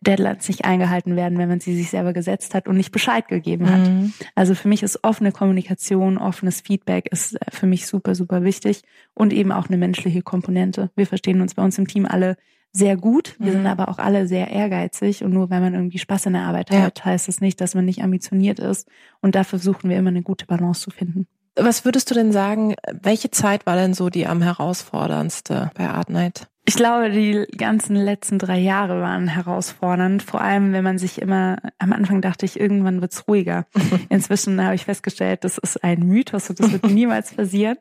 Deadlines 0.00 0.48
nicht 0.48 0.64
eingehalten 0.64 1.14
werden, 1.14 1.38
wenn 1.38 1.48
man 1.48 1.60
sie 1.60 1.76
sich 1.76 1.90
selber 1.90 2.12
gesetzt 2.12 2.54
hat 2.54 2.68
und 2.68 2.76
nicht 2.76 2.90
Bescheid 2.90 3.28
gegeben 3.28 3.70
hat. 3.70 3.88
Mhm. 3.88 4.12
Also 4.34 4.54
für 4.54 4.68
mich 4.68 4.82
ist 4.82 5.04
offene 5.04 5.30
Kommunikation, 5.30 6.16
offenes 6.16 6.62
Feedback 6.62 7.08
ist 7.12 7.34
äh, 7.34 7.50
für 7.50 7.66
mich 7.66 7.86
super, 7.86 8.14
super 8.14 8.42
wichtig 8.42 8.82
und 9.14 9.32
eben 9.32 9.52
auch 9.52 9.68
eine 9.68 9.76
menschliche 9.76 10.22
Komponente. 10.22 10.90
Wir 10.96 11.06
verstehen 11.06 11.40
uns 11.40 11.54
bei 11.54 11.62
uns 11.62 11.76
im 11.78 11.86
Team 11.86 12.06
alle 12.06 12.36
sehr 12.72 12.96
gut. 12.96 13.36
Wir 13.38 13.48
mhm. 13.48 13.56
sind 13.56 13.66
aber 13.66 13.88
auch 13.88 13.98
alle 13.98 14.26
sehr 14.26 14.50
ehrgeizig 14.50 15.22
und 15.22 15.32
nur 15.32 15.50
wenn 15.50 15.60
man 15.60 15.74
irgendwie 15.74 15.98
Spaß 15.98 16.26
in 16.26 16.32
der 16.34 16.42
Arbeit 16.42 16.72
ja. 16.72 16.82
hat, 16.82 17.04
heißt 17.04 17.28
das 17.28 17.40
nicht, 17.40 17.60
dass 17.60 17.74
man 17.74 17.84
nicht 17.84 18.02
ambitioniert 18.02 18.58
ist. 18.58 18.88
Und 19.20 19.34
dafür 19.34 19.58
versuchen 19.58 19.90
wir 19.90 19.98
immer 19.98 20.10
eine 20.10 20.22
gute 20.22 20.46
Balance 20.46 20.80
zu 20.82 20.90
finden. 20.90 21.26
Was 21.56 21.84
würdest 21.84 22.10
du 22.10 22.14
denn 22.14 22.32
sagen, 22.32 22.74
welche 23.02 23.30
Zeit 23.30 23.66
war 23.66 23.76
denn 23.76 23.94
so 23.94 24.08
die 24.08 24.26
am 24.26 24.42
herausforderndste 24.42 25.70
bei 25.74 25.88
Art 25.88 26.10
Night? 26.10 26.48
Ich 26.66 26.76
glaube, 26.76 27.10
die 27.10 27.46
ganzen 27.56 27.96
letzten 27.96 28.38
drei 28.38 28.58
Jahre 28.58 29.00
waren 29.00 29.26
herausfordernd. 29.26 30.22
Vor 30.22 30.40
allem, 30.40 30.72
wenn 30.72 30.84
man 30.84 30.98
sich 30.98 31.20
immer, 31.20 31.58
am 31.78 31.92
Anfang 31.92 32.20
dachte 32.20 32.46
ich, 32.46 32.60
irgendwann 32.60 33.00
wird's 33.00 33.26
ruhiger. 33.26 33.66
Inzwischen 34.08 34.62
habe 34.62 34.74
ich 34.74 34.84
festgestellt, 34.84 35.42
das 35.42 35.58
ist 35.58 35.82
ein 35.82 36.06
Mythos 36.06 36.48
und 36.50 36.60
das 36.60 36.70
wird 36.70 36.84
niemals 36.90 37.34
passieren. 37.34 37.76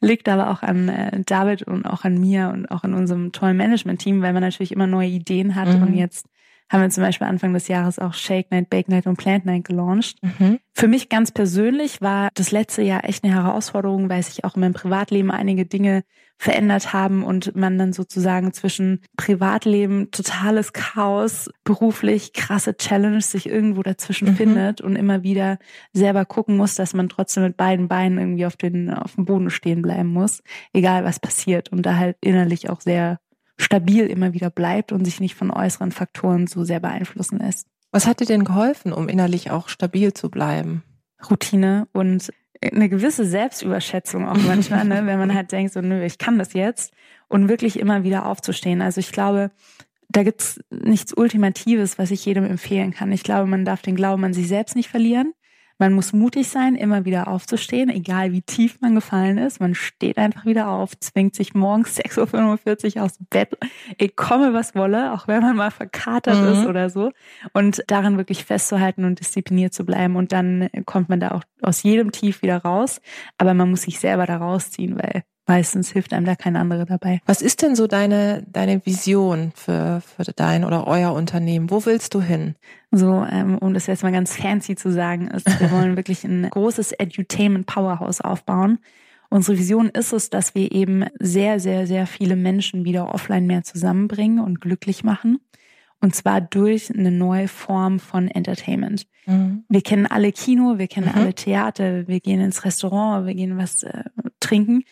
Liegt 0.00 0.28
aber 0.28 0.50
auch 0.50 0.62
an 0.62 0.88
äh, 0.88 1.22
David 1.24 1.62
und 1.62 1.84
auch 1.84 2.04
an 2.04 2.18
mir 2.18 2.50
und 2.50 2.70
auch 2.70 2.84
an 2.84 2.94
unserem 2.94 3.32
tollen 3.32 3.56
Management-Team, 3.56 4.22
weil 4.22 4.32
man 4.32 4.42
natürlich 4.42 4.72
immer 4.72 4.86
neue 4.86 5.08
Ideen 5.08 5.56
hat 5.56 5.68
mhm. 5.68 5.82
und 5.82 5.94
jetzt 5.94 6.26
haben 6.70 6.82
wir 6.82 6.90
zum 6.90 7.02
Beispiel 7.02 7.26
Anfang 7.26 7.54
des 7.54 7.68
Jahres 7.68 7.98
auch 7.98 8.14
Shake 8.14 8.50
Night, 8.50 8.70
Bake 8.70 8.90
Night 8.90 9.06
und 9.06 9.16
Plant 9.16 9.46
Night 9.46 9.64
gelauncht. 9.64 10.16
Mhm. 10.22 10.58
Für 10.74 10.88
mich 10.88 11.08
ganz 11.08 11.32
persönlich 11.32 12.00
war 12.00 12.28
das 12.34 12.50
letzte 12.50 12.82
Jahr 12.82 13.04
echt 13.04 13.24
eine 13.24 13.34
Herausforderung, 13.34 14.08
weil 14.08 14.22
sich 14.22 14.44
auch 14.44 14.54
in 14.54 14.60
meinem 14.60 14.74
Privatleben 14.74 15.30
einige 15.30 15.66
Dinge 15.66 16.04
verändert 16.38 16.92
haben 16.92 17.24
und 17.24 17.56
man 17.56 17.78
dann 17.78 17.92
sozusagen 17.92 18.52
zwischen 18.52 19.00
Privatleben, 19.16 20.12
totales 20.12 20.72
Chaos, 20.72 21.50
beruflich 21.64 22.32
krasse 22.32 22.76
Challenge 22.76 23.20
sich 23.20 23.48
irgendwo 23.48 23.82
dazwischen 23.82 24.28
mhm. 24.28 24.36
findet 24.36 24.80
und 24.80 24.94
immer 24.94 25.24
wieder 25.24 25.58
selber 25.92 26.24
gucken 26.24 26.56
muss, 26.56 26.76
dass 26.76 26.94
man 26.94 27.08
trotzdem 27.08 27.42
mit 27.42 27.56
beiden 27.56 27.88
Beinen 27.88 28.18
irgendwie 28.18 28.46
auf 28.46 28.56
den, 28.56 28.88
auf 28.90 29.16
dem 29.16 29.24
Boden 29.24 29.50
stehen 29.50 29.82
bleiben 29.82 30.12
muss, 30.12 30.42
egal 30.72 31.04
was 31.04 31.18
passiert 31.18 31.72
und 31.72 31.84
da 31.84 31.96
halt 31.96 32.16
innerlich 32.20 32.70
auch 32.70 32.80
sehr 32.80 33.18
stabil 33.58 34.06
immer 34.06 34.32
wieder 34.32 34.50
bleibt 34.50 34.92
und 34.92 35.04
sich 35.04 35.20
nicht 35.20 35.34
von 35.34 35.50
äußeren 35.50 35.92
Faktoren 35.92 36.46
so 36.46 36.64
sehr 36.64 36.80
beeinflussen 36.80 37.38
lässt. 37.38 37.66
Was 37.90 38.06
hat 38.06 38.20
dir 38.20 38.26
denn 38.26 38.44
geholfen, 38.44 38.92
um 38.92 39.08
innerlich 39.08 39.50
auch 39.50 39.68
stabil 39.68 40.12
zu 40.12 40.30
bleiben? 40.30 40.82
Routine 41.30 41.88
und 41.92 42.30
eine 42.60 42.88
gewisse 42.88 43.24
Selbstüberschätzung 43.24 44.28
auch 44.28 44.36
manchmal, 44.36 44.84
ne? 44.84 45.06
wenn 45.06 45.18
man 45.18 45.34
halt 45.34 45.52
denkt, 45.52 45.72
so, 45.72 45.80
nö, 45.80 46.04
ich 46.04 46.18
kann 46.18 46.38
das 46.38 46.52
jetzt 46.52 46.92
und 47.28 47.48
wirklich 47.48 47.78
immer 47.78 48.02
wieder 48.02 48.26
aufzustehen. 48.26 48.82
Also 48.82 49.00
ich 49.00 49.12
glaube, 49.12 49.50
da 50.08 50.22
gibt's 50.22 50.60
nichts 50.70 51.12
Ultimatives, 51.12 51.98
was 51.98 52.10
ich 52.10 52.24
jedem 52.24 52.44
empfehlen 52.44 52.92
kann. 52.92 53.12
Ich 53.12 53.22
glaube, 53.22 53.46
man 53.46 53.64
darf 53.64 53.82
den 53.82 53.96
Glauben 53.96 54.24
an 54.24 54.32
sich 54.32 54.48
selbst 54.48 54.74
nicht 54.74 54.88
verlieren. 54.88 55.32
Man 55.78 55.92
muss 55.92 56.12
mutig 56.12 56.48
sein, 56.48 56.74
immer 56.74 57.04
wieder 57.04 57.28
aufzustehen, 57.28 57.88
egal 57.88 58.32
wie 58.32 58.42
tief 58.42 58.80
man 58.80 58.96
gefallen 58.96 59.38
ist. 59.38 59.60
Man 59.60 59.74
steht 59.74 60.18
einfach 60.18 60.44
wieder 60.44 60.68
auf, 60.68 60.98
zwingt 60.98 61.36
sich 61.36 61.54
morgens 61.54 61.98
6.45 62.00 62.96
Uhr 62.96 63.04
aus 63.04 63.18
dem 63.18 63.26
Bett. 63.30 63.56
Ich 63.96 64.16
komme, 64.16 64.52
was 64.52 64.74
wolle, 64.74 65.12
auch 65.12 65.28
wenn 65.28 65.40
man 65.40 65.56
mal 65.56 65.70
verkatert 65.70 66.42
mhm. 66.42 66.52
ist 66.52 66.66
oder 66.66 66.90
so. 66.90 67.12
Und 67.52 67.82
daran 67.86 68.16
wirklich 68.16 68.44
festzuhalten 68.44 69.04
und 69.04 69.20
diszipliniert 69.20 69.72
zu 69.72 69.84
bleiben. 69.84 70.16
Und 70.16 70.32
dann 70.32 70.68
kommt 70.84 71.08
man 71.08 71.20
da 71.20 71.30
auch 71.30 71.42
aus 71.62 71.82
jedem 71.82 72.10
Tief 72.12 72.42
wieder 72.42 72.58
raus. 72.58 73.00
Aber 73.38 73.54
man 73.54 73.70
muss 73.70 73.82
sich 73.82 74.00
selber 74.00 74.26
da 74.26 74.38
rausziehen, 74.38 74.96
weil 74.96 75.22
meistens 75.48 75.90
hilft 75.90 76.12
einem 76.12 76.26
da 76.26 76.36
kein 76.36 76.54
anderer 76.54 76.84
dabei. 76.84 77.20
Was 77.26 77.42
ist 77.42 77.62
denn 77.62 77.74
so 77.74 77.86
deine, 77.86 78.44
deine 78.46 78.84
Vision 78.86 79.52
für, 79.54 80.00
für 80.02 80.24
dein 80.24 80.64
oder 80.64 80.86
euer 80.86 81.12
Unternehmen? 81.12 81.70
Wo 81.70 81.84
willst 81.86 82.14
du 82.14 82.20
hin? 82.20 82.54
So, 82.92 83.26
ähm, 83.28 83.58
um 83.58 83.74
das 83.74 83.86
jetzt 83.86 84.02
mal 84.02 84.12
ganz 84.12 84.36
fancy 84.36 84.76
zu 84.76 84.92
sagen, 84.92 85.28
ist, 85.28 85.60
wir 85.60 85.72
wollen 85.72 85.96
wirklich 85.96 86.22
ein 86.24 86.48
großes 86.48 86.92
Edutainment 86.92 87.66
Powerhouse 87.66 88.20
aufbauen. 88.20 88.78
Unsere 89.30 89.58
Vision 89.58 89.88
ist 89.88 90.12
es, 90.12 90.30
dass 90.30 90.54
wir 90.54 90.72
eben 90.72 91.04
sehr, 91.18 91.60
sehr, 91.60 91.86
sehr 91.86 92.06
viele 92.06 92.36
Menschen 92.36 92.84
wieder 92.84 93.12
offline 93.12 93.46
mehr 93.46 93.62
zusammenbringen 93.62 94.40
und 94.40 94.60
glücklich 94.60 95.02
machen. 95.02 95.38
Und 96.00 96.14
zwar 96.14 96.40
durch 96.40 96.94
eine 96.94 97.10
neue 97.10 97.48
Form 97.48 97.98
von 97.98 98.28
Entertainment. 98.28 99.06
Mhm. 99.26 99.64
Wir 99.68 99.82
kennen 99.82 100.06
alle 100.06 100.30
Kino, 100.32 100.78
wir 100.78 100.86
kennen 100.86 101.08
mhm. 101.08 101.14
alle 101.20 101.34
Theater, 101.34 102.06
wir 102.06 102.20
gehen 102.20 102.40
ins 102.40 102.64
Restaurant, 102.64 103.26
wir 103.26 103.34
gehen 103.34 103.58
was 103.58 103.82
äh, 103.82 104.04
trinken. 104.40 104.84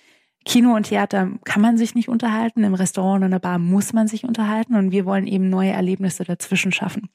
Kino 0.47 0.77
und 0.77 0.85
Theater 0.85 1.33
kann 1.45 1.61
man 1.61 1.77
sich 1.77 1.97
nicht 1.97 2.09
unterhalten, 2.09 2.63
im 2.63 2.75
Restaurant 2.75 3.17
und 3.17 3.25
in 3.27 3.31
der 3.33 3.41
Bar 3.41 3.59
muss 3.59 3.93
man 3.93 4.07
sich 4.07 4.25
unterhalten 4.25 4.77
und 4.77 4.93
wir 4.93 5.05
wollen 5.05 5.27
eben 5.27 5.51
neue 5.51 5.73
Erlebnisse 5.73 6.25
dazwischen 6.25 6.73
schaffen. 6.73 7.11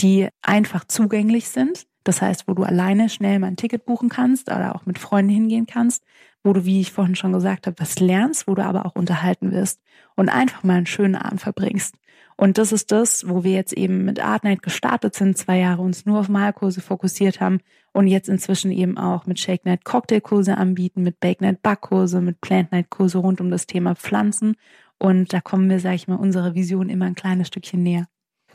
die 0.00 0.28
einfach 0.40 0.84
zugänglich 0.86 1.48
sind. 1.50 1.86
Das 2.02 2.22
heißt, 2.22 2.48
wo 2.48 2.54
du 2.54 2.64
alleine 2.64 3.08
schnell 3.08 3.38
mal 3.38 3.48
ein 3.48 3.56
Ticket 3.56 3.84
buchen 3.84 4.08
kannst 4.08 4.50
oder 4.50 4.74
auch 4.74 4.86
mit 4.86 4.98
Freunden 4.98 5.30
hingehen 5.30 5.66
kannst, 5.66 6.02
wo 6.42 6.52
du, 6.52 6.64
wie 6.64 6.80
ich 6.80 6.92
vorhin 6.92 7.14
schon 7.14 7.32
gesagt 7.32 7.66
habe, 7.66 7.78
was 7.78 8.00
lernst, 8.00 8.48
wo 8.48 8.54
du 8.54 8.64
aber 8.64 8.86
auch 8.86 8.96
unterhalten 8.96 9.52
wirst 9.52 9.80
und 10.16 10.30
einfach 10.30 10.64
mal 10.64 10.78
einen 10.78 10.86
schönen 10.86 11.14
Abend 11.14 11.40
verbringst. 11.40 11.94
Und 12.36 12.58
das 12.58 12.72
ist 12.72 12.90
das, 12.90 13.28
wo 13.28 13.44
wir 13.44 13.52
jetzt 13.52 13.74
eben 13.74 14.04
mit 14.04 14.18
Art 14.18 14.42
Night 14.42 14.62
gestartet 14.62 15.14
sind, 15.14 15.38
zwei 15.38 15.58
Jahre 15.58 15.82
uns 15.82 16.06
nur 16.06 16.18
auf 16.18 16.28
Malkurse 16.28 16.80
fokussiert 16.80 17.40
haben 17.40 17.60
und 17.92 18.06
jetzt 18.06 18.28
inzwischen 18.28 18.70
eben 18.72 18.98
auch 18.98 19.26
mit 19.26 19.38
Shake 19.38 19.64
Night 19.64 19.84
Cocktailkurse 19.84 20.56
anbieten, 20.56 21.02
mit 21.02 21.20
Bake 21.20 21.42
Night 21.42 21.62
Backkurse, 21.62 22.20
mit 22.20 22.40
Plant 22.40 22.72
Night 22.72 22.90
Kurse 22.90 23.18
rund 23.18 23.40
um 23.40 23.50
das 23.50 23.66
Thema 23.66 23.94
Pflanzen. 23.94 24.56
Und 24.98 25.32
da 25.32 25.40
kommen 25.40 25.68
wir, 25.68 25.80
sage 25.80 25.96
ich 25.96 26.08
mal, 26.08 26.16
unserer 26.16 26.54
Vision 26.54 26.88
immer 26.88 27.06
ein 27.06 27.14
kleines 27.14 27.48
Stückchen 27.48 27.82
näher. 27.82 28.06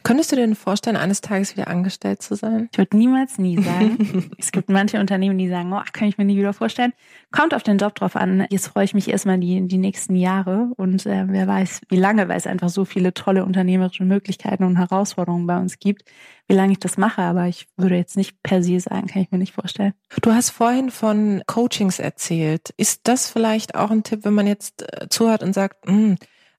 Könntest 0.07 0.31
du 0.31 0.37
dir 0.37 0.43
denn 0.43 0.55
vorstellen, 0.55 0.95
eines 0.95 1.19
Tages 1.19 1.57
wieder 1.57 1.67
angestellt 1.67 2.21
zu 2.21 2.35
sein? 2.35 2.69
Ich 2.71 2.77
würde 2.77 2.95
niemals 2.95 3.37
nie 3.37 3.61
sagen. 3.61 4.31
es 4.37 4.53
gibt 4.53 4.69
manche 4.69 5.01
Unternehmen, 5.01 5.37
die 5.37 5.49
sagen, 5.49 5.73
oh, 5.73 5.81
kann 5.91 6.07
ich 6.07 6.17
mir 6.17 6.23
nie 6.23 6.37
wieder 6.37 6.53
vorstellen. 6.53 6.93
Kommt 7.33 7.53
auf 7.53 7.61
den 7.61 7.77
Job 7.77 7.93
drauf 7.93 8.15
an. 8.15 8.47
Jetzt 8.49 8.67
freue 8.67 8.85
ich 8.85 8.93
mich 8.93 9.09
erstmal 9.09 9.37
die, 9.37 9.67
die 9.67 9.77
nächsten 9.77 10.15
Jahre 10.15 10.69
und 10.77 11.05
äh, 11.05 11.25
wer 11.27 11.45
weiß, 11.45 11.81
wie 11.89 11.97
lange, 11.97 12.29
weil 12.29 12.37
es 12.37 12.47
einfach 12.47 12.69
so 12.69 12.85
viele 12.85 13.13
tolle 13.13 13.43
unternehmerische 13.43 14.05
Möglichkeiten 14.05 14.63
und 14.63 14.77
Herausforderungen 14.77 15.45
bei 15.45 15.57
uns 15.57 15.77
gibt, 15.77 16.03
wie 16.47 16.55
lange 16.55 16.71
ich 16.71 16.79
das 16.79 16.95
mache. 16.95 17.21
Aber 17.23 17.47
ich 17.47 17.67
würde 17.75 17.97
jetzt 17.97 18.15
nicht 18.15 18.41
per 18.43 18.63
se 18.63 18.79
sagen, 18.79 19.07
kann 19.07 19.23
ich 19.23 19.31
mir 19.31 19.39
nicht 19.39 19.55
vorstellen. 19.55 19.91
Du 20.21 20.31
hast 20.31 20.51
vorhin 20.51 20.89
von 20.89 21.43
Coachings 21.47 21.99
erzählt. 21.99 22.73
Ist 22.77 23.09
das 23.09 23.29
vielleicht 23.29 23.75
auch 23.75 23.91
ein 23.91 24.03
Tipp, 24.03 24.23
wenn 24.23 24.35
man 24.35 24.47
jetzt 24.47 24.83
äh, 24.83 25.09
zuhört 25.09 25.43
und 25.43 25.51
sagt, 25.51 25.85
mh, 25.85 25.93
hm, 25.93 26.15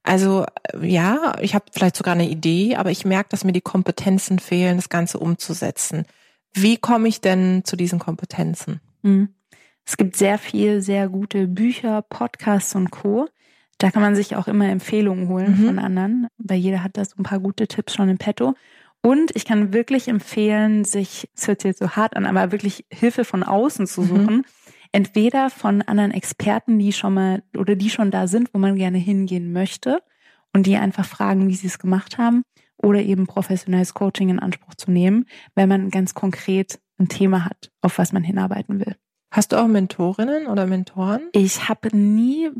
also 0.08 0.46
ja, 0.80 1.34
ich 1.40 1.54
habe 1.54 1.66
vielleicht 1.70 1.96
sogar 1.96 2.14
eine 2.14 2.28
Idee, 2.28 2.76
aber 2.76 2.90
ich 2.90 3.04
merke, 3.04 3.28
dass 3.28 3.44
mir 3.44 3.52
die 3.52 3.60
Kompetenzen 3.60 4.38
fehlen, 4.38 4.76
das 4.76 4.88
Ganze 4.88 5.18
umzusetzen. 5.18 6.06
Wie 6.54 6.78
komme 6.78 7.08
ich 7.08 7.20
denn 7.20 7.62
zu 7.64 7.76
diesen 7.76 7.98
Kompetenzen? 7.98 8.80
Mhm. 9.02 9.28
Es 9.84 9.98
gibt 9.98 10.16
sehr 10.16 10.38
viel, 10.38 10.80
sehr 10.80 11.08
gute 11.08 11.46
Bücher, 11.46 12.00
Podcasts 12.00 12.74
und 12.74 12.90
Co. 12.90 13.28
Da 13.76 13.90
kann 13.90 14.02
man 14.02 14.16
sich 14.16 14.34
auch 14.34 14.48
immer 14.48 14.68
Empfehlungen 14.68 15.28
holen 15.28 15.60
mhm. 15.60 15.66
von 15.66 15.78
anderen, 15.78 16.28
weil 16.38 16.58
jeder 16.58 16.82
hat 16.82 16.96
da 16.96 17.04
so 17.04 17.16
ein 17.18 17.24
paar 17.24 17.40
gute 17.40 17.68
Tipps 17.68 17.94
schon 17.94 18.08
im 18.08 18.18
Petto. 18.18 18.54
Und 19.02 19.36
ich 19.36 19.44
kann 19.44 19.74
wirklich 19.74 20.08
empfehlen, 20.08 20.84
sich, 20.84 21.28
es 21.36 21.46
hört 21.46 21.60
sich 21.60 21.68
jetzt 21.68 21.80
so 21.80 21.90
hart 21.90 22.16
an, 22.16 22.24
aber 22.24 22.50
wirklich 22.50 22.86
Hilfe 22.90 23.24
von 23.24 23.42
außen 23.42 23.86
zu 23.86 24.00
mhm. 24.00 24.06
suchen. 24.06 24.36
Mhm 24.36 24.44
entweder 24.92 25.50
von 25.50 25.82
anderen 25.82 26.10
Experten, 26.10 26.78
die 26.78 26.92
schon 26.92 27.14
mal 27.14 27.42
oder 27.56 27.76
die 27.76 27.90
schon 27.90 28.10
da 28.10 28.26
sind, 28.26 28.52
wo 28.52 28.58
man 28.58 28.76
gerne 28.76 28.98
hingehen 28.98 29.52
möchte 29.52 30.02
und 30.52 30.66
die 30.66 30.76
einfach 30.76 31.04
fragen, 31.04 31.48
wie 31.48 31.54
sie 31.54 31.66
es 31.66 31.78
gemacht 31.78 32.18
haben 32.18 32.42
oder 32.76 33.00
eben 33.00 33.26
professionelles 33.26 33.94
Coaching 33.94 34.28
in 34.30 34.38
Anspruch 34.38 34.74
zu 34.74 34.90
nehmen, 34.90 35.26
wenn 35.54 35.68
man 35.68 35.90
ganz 35.90 36.14
konkret 36.14 36.80
ein 36.98 37.08
Thema 37.08 37.44
hat, 37.44 37.70
auf 37.80 37.98
was 37.98 38.12
man 38.12 38.22
hinarbeiten 38.22 38.80
will. 38.80 38.96
Hast 39.30 39.52
du 39.52 39.56
auch 39.56 39.66
Mentorinnen 39.66 40.46
oder 40.46 40.66
Mentoren? 40.66 41.28
Ich 41.32 41.68
habe 41.68 41.94
nie 41.94 42.50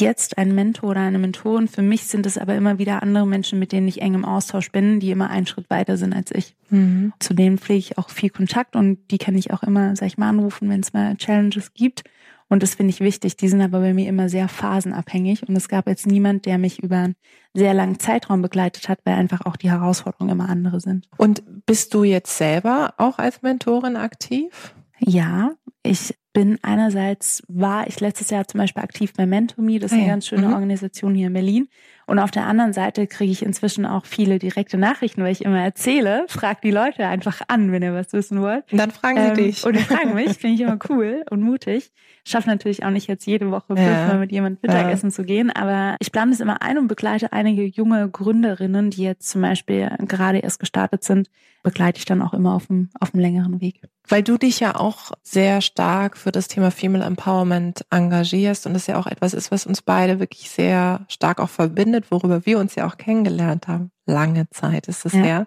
jetzt 0.00 0.38
ein 0.38 0.54
Mentor 0.54 0.90
oder 0.90 1.00
eine 1.00 1.18
Mentorin. 1.18 1.68
Für 1.68 1.82
mich 1.82 2.04
sind 2.04 2.26
es 2.26 2.38
aber 2.38 2.54
immer 2.54 2.78
wieder 2.78 3.02
andere 3.02 3.26
Menschen, 3.26 3.58
mit 3.58 3.72
denen 3.72 3.88
ich 3.88 4.00
eng 4.00 4.14
im 4.14 4.24
Austausch 4.24 4.72
bin, 4.72 5.00
die 5.00 5.10
immer 5.10 5.30
einen 5.30 5.46
Schritt 5.46 5.68
weiter 5.70 5.96
sind 5.96 6.14
als 6.14 6.30
ich. 6.32 6.56
Mhm. 6.70 7.12
Zu 7.18 7.34
denen 7.34 7.58
pflege 7.58 7.78
ich 7.78 7.98
auch 7.98 8.10
viel 8.10 8.30
Kontakt 8.30 8.76
und 8.76 8.98
die 9.10 9.18
kann 9.18 9.36
ich 9.36 9.52
auch 9.52 9.62
immer, 9.62 9.94
sag 9.96 10.06
ich 10.06 10.18
mal, 10.18 10.28
anrufen, 10.28 10.68
wenn 10.68 10.80
es 10.80 10.92
mal 10.92 11.16
Challenges 11.16 11.74
gibt. 11.74 12.04
Und 12.48 12.62
das 12.62 12.74
finde 12.74 12.90
ich 12.90 13.00
wichtig. 13.00 13.38
Die 13.38 13.48
sind 13.48 13.62
aber 13.62 13.80
bei 13.80 13.94
mir 13.94 14.08
immer 14.08 14.28
sehr 14.28 14.46
phasenabhängig. 14.46 15.48
Und 15.48 15.56
es 15.56 15.68
gab 15.68 15.86
jetzt 15.86 16.06
niemand, 16.06 16.44
der 16.44 16.58
mich 16.58 16.82
über 16.82 16.98
einen 16.98 17.16
sehr 17.54 17.72
langen 17.72 17.98
Zeitraum 17.98 18.42
begleitet 18.42 18.90
hat, 18.90 18.98
weil 19.04 19.14
einfach 19.14 19.46
auch 19.46 19.56
die 19.56 19.70
Herausforderungen 19.70 20.32
immer 20.32 20.50
andere 20.50 20.78
sind. 20.80 21.08
Und 21.16 21.42
bist 21.64 21.94
du 21.94 22.04
jetzt 22.04 22.36
selber 22.36 22.92
auch 22.98 23.18
als 23.18 23.40
Mentorin 23.40 23.96
aktiv? 23.96 24.74
Ja, 24.98 25.52
ich 25.82 26.14
bin 26.32 26.58
einerseits, 26.62 27.42
war 27.48 27.86
ich 27.86 28.00
letztes 28.00 28.30
Jahr 28.30 28.46
zum 28.46 28.58
Beispiel 28.58 28.82
aktiv 28.82 29.12
bei 29.14 29.26
MentorMe, 29.26 29.78
das 29.78 29.92
ist 29.92 29.98
eine 29.98 30.06
ah 30.06 30.10
ganz 30.10 30.26
schöne 30.26 30.48
mhm. 30.48 30.54
Organisation 30.54 31.14
hier 31.14 31.26
in 31.26 31.32
Berlin. 31.32 31.68
Und 32.12 32.18
auf 32.18 32.30
der 32.30 32.46
anderen 32.46 32.74
Seite 32.74 33.06
kriege 33.06 33.32
ich 33.32 33.42
inzwischen 33.42 33.86
auch 33.86 34.04
viele 34.04 34.38
direkte 34.38 34.76
Nachrichten, 34.76 35.22
weil 35.22 35.32
ich 35.32 35.46
immer 35.46 35.62
erzähle, 35.62 36.26
frag 36.28 36.60
die 36.60 36.70
Leute 36.70 37.06
einfach 37.06 37.40
an, 37.48 37.72
wenn 37.72 37.82
ihr 37.82 37.94
was 37.94 38.12
wissen 38.12 38.42
wollt. 38.42 38.70
Und 38.70 38.76
dann 38.76 38.90
fragen 38.90 39.16
sie 39.16 39.28
ähm, 39.28 39.34
dich. 39.34 39.64
Und 39.64 39.76
die 39.76 39.82
fragen 39.82 40.12
mich, 40.12 40.28
finde 40.38 40.56
ich 40.56 40.60
immer 40.60 40.78
cool 40.90 41.24
und 41.30 41.40
mutig. 41.40 41.90
Schaffe 42.26 42.50
natürlich 42.50 42.84
auch 42.84 42.90
nicht 42.90 43.08
jetzt 43.08 43.24
jede 43.24 43.50
Woche 43.50 43.68
fünfmal 43.68 44.08
ja. 44.10 44.18
mit 44.18 44.30
jemandem 44.30 44.58
Mittagessen 44.60 45.08
ja. 45.08 45.14
zu 45.14 45.24
gehen, 45.24 45.50
aber 45.50 45.96
ich 46.00 46.12
plane 46.12 46.32
es 46.32 46.40
immer 46.40 46.60
ein 46.60 46.76
und 46.76 46.86
begleite 46.86 47.32
einige 47.32 47.64
junge 47.64 48.10
Gründerinnen, 48.10 48.90
die 48.90 49.04
jetzt 49.04 49.30
zum 49.30 49.40
Beispiel 49.40 49.90
gerade 50.06 50.40
erst 50.40 50.60
gestartet 50.60 51.04
sind, 51.04 51.30
begleite 51.62 51.98
ich 51.98 52.04
dann 52.04 52.22
auch 52.22 52.34
immer 52.34 52.54
auf 52.54 52.66
dem, 52.66 52.90
auf 53.00 53.12
dem 53.12 53.20
längeren 53.20 53.60
Weg. 53.60 53.80
Weil 54.08 54.22
du 54.22 54.36
dich 54.36 54.60
ja 54.60 54.74
auch 54.74 55.12
sehr 55.22 55.60
stark 55.60 56.16
für 56.16 56.32
das 56.32 56.48
Thema 56.48 56.70
Female 56.70 57.04
Empowerment 57.04 57.84
engagierst 57.90 58.66
und 58.66 58.74
das 58.74 58.86
ja 58.86 58.98
auch 58.98 59.06
etwas 59.06 59.32
ist, 59.32 59.50
was 59.52 59.66
uns 59.66 59.80
beide 59.80 60.18
wirklich 60.18 60.50
sehr 60.50 61.04
stark 61.08 61.40
auch 61.40 61.48
verbindet, 61.48 62.01
worüber 62.10 62.46
wir 62.46 62.58
uns 62.58 62.74
ja 62.74 62.86
auch 62.86 62.96
kennengelernt 62.96 63.68
haben. 63.68 63.90
Lange 64.06 64.48
Zeit 64.50 64.88
ist 64.88 65.04
es 65.04 65.12
ja. 65.12 65.22
her. 65.22 65.46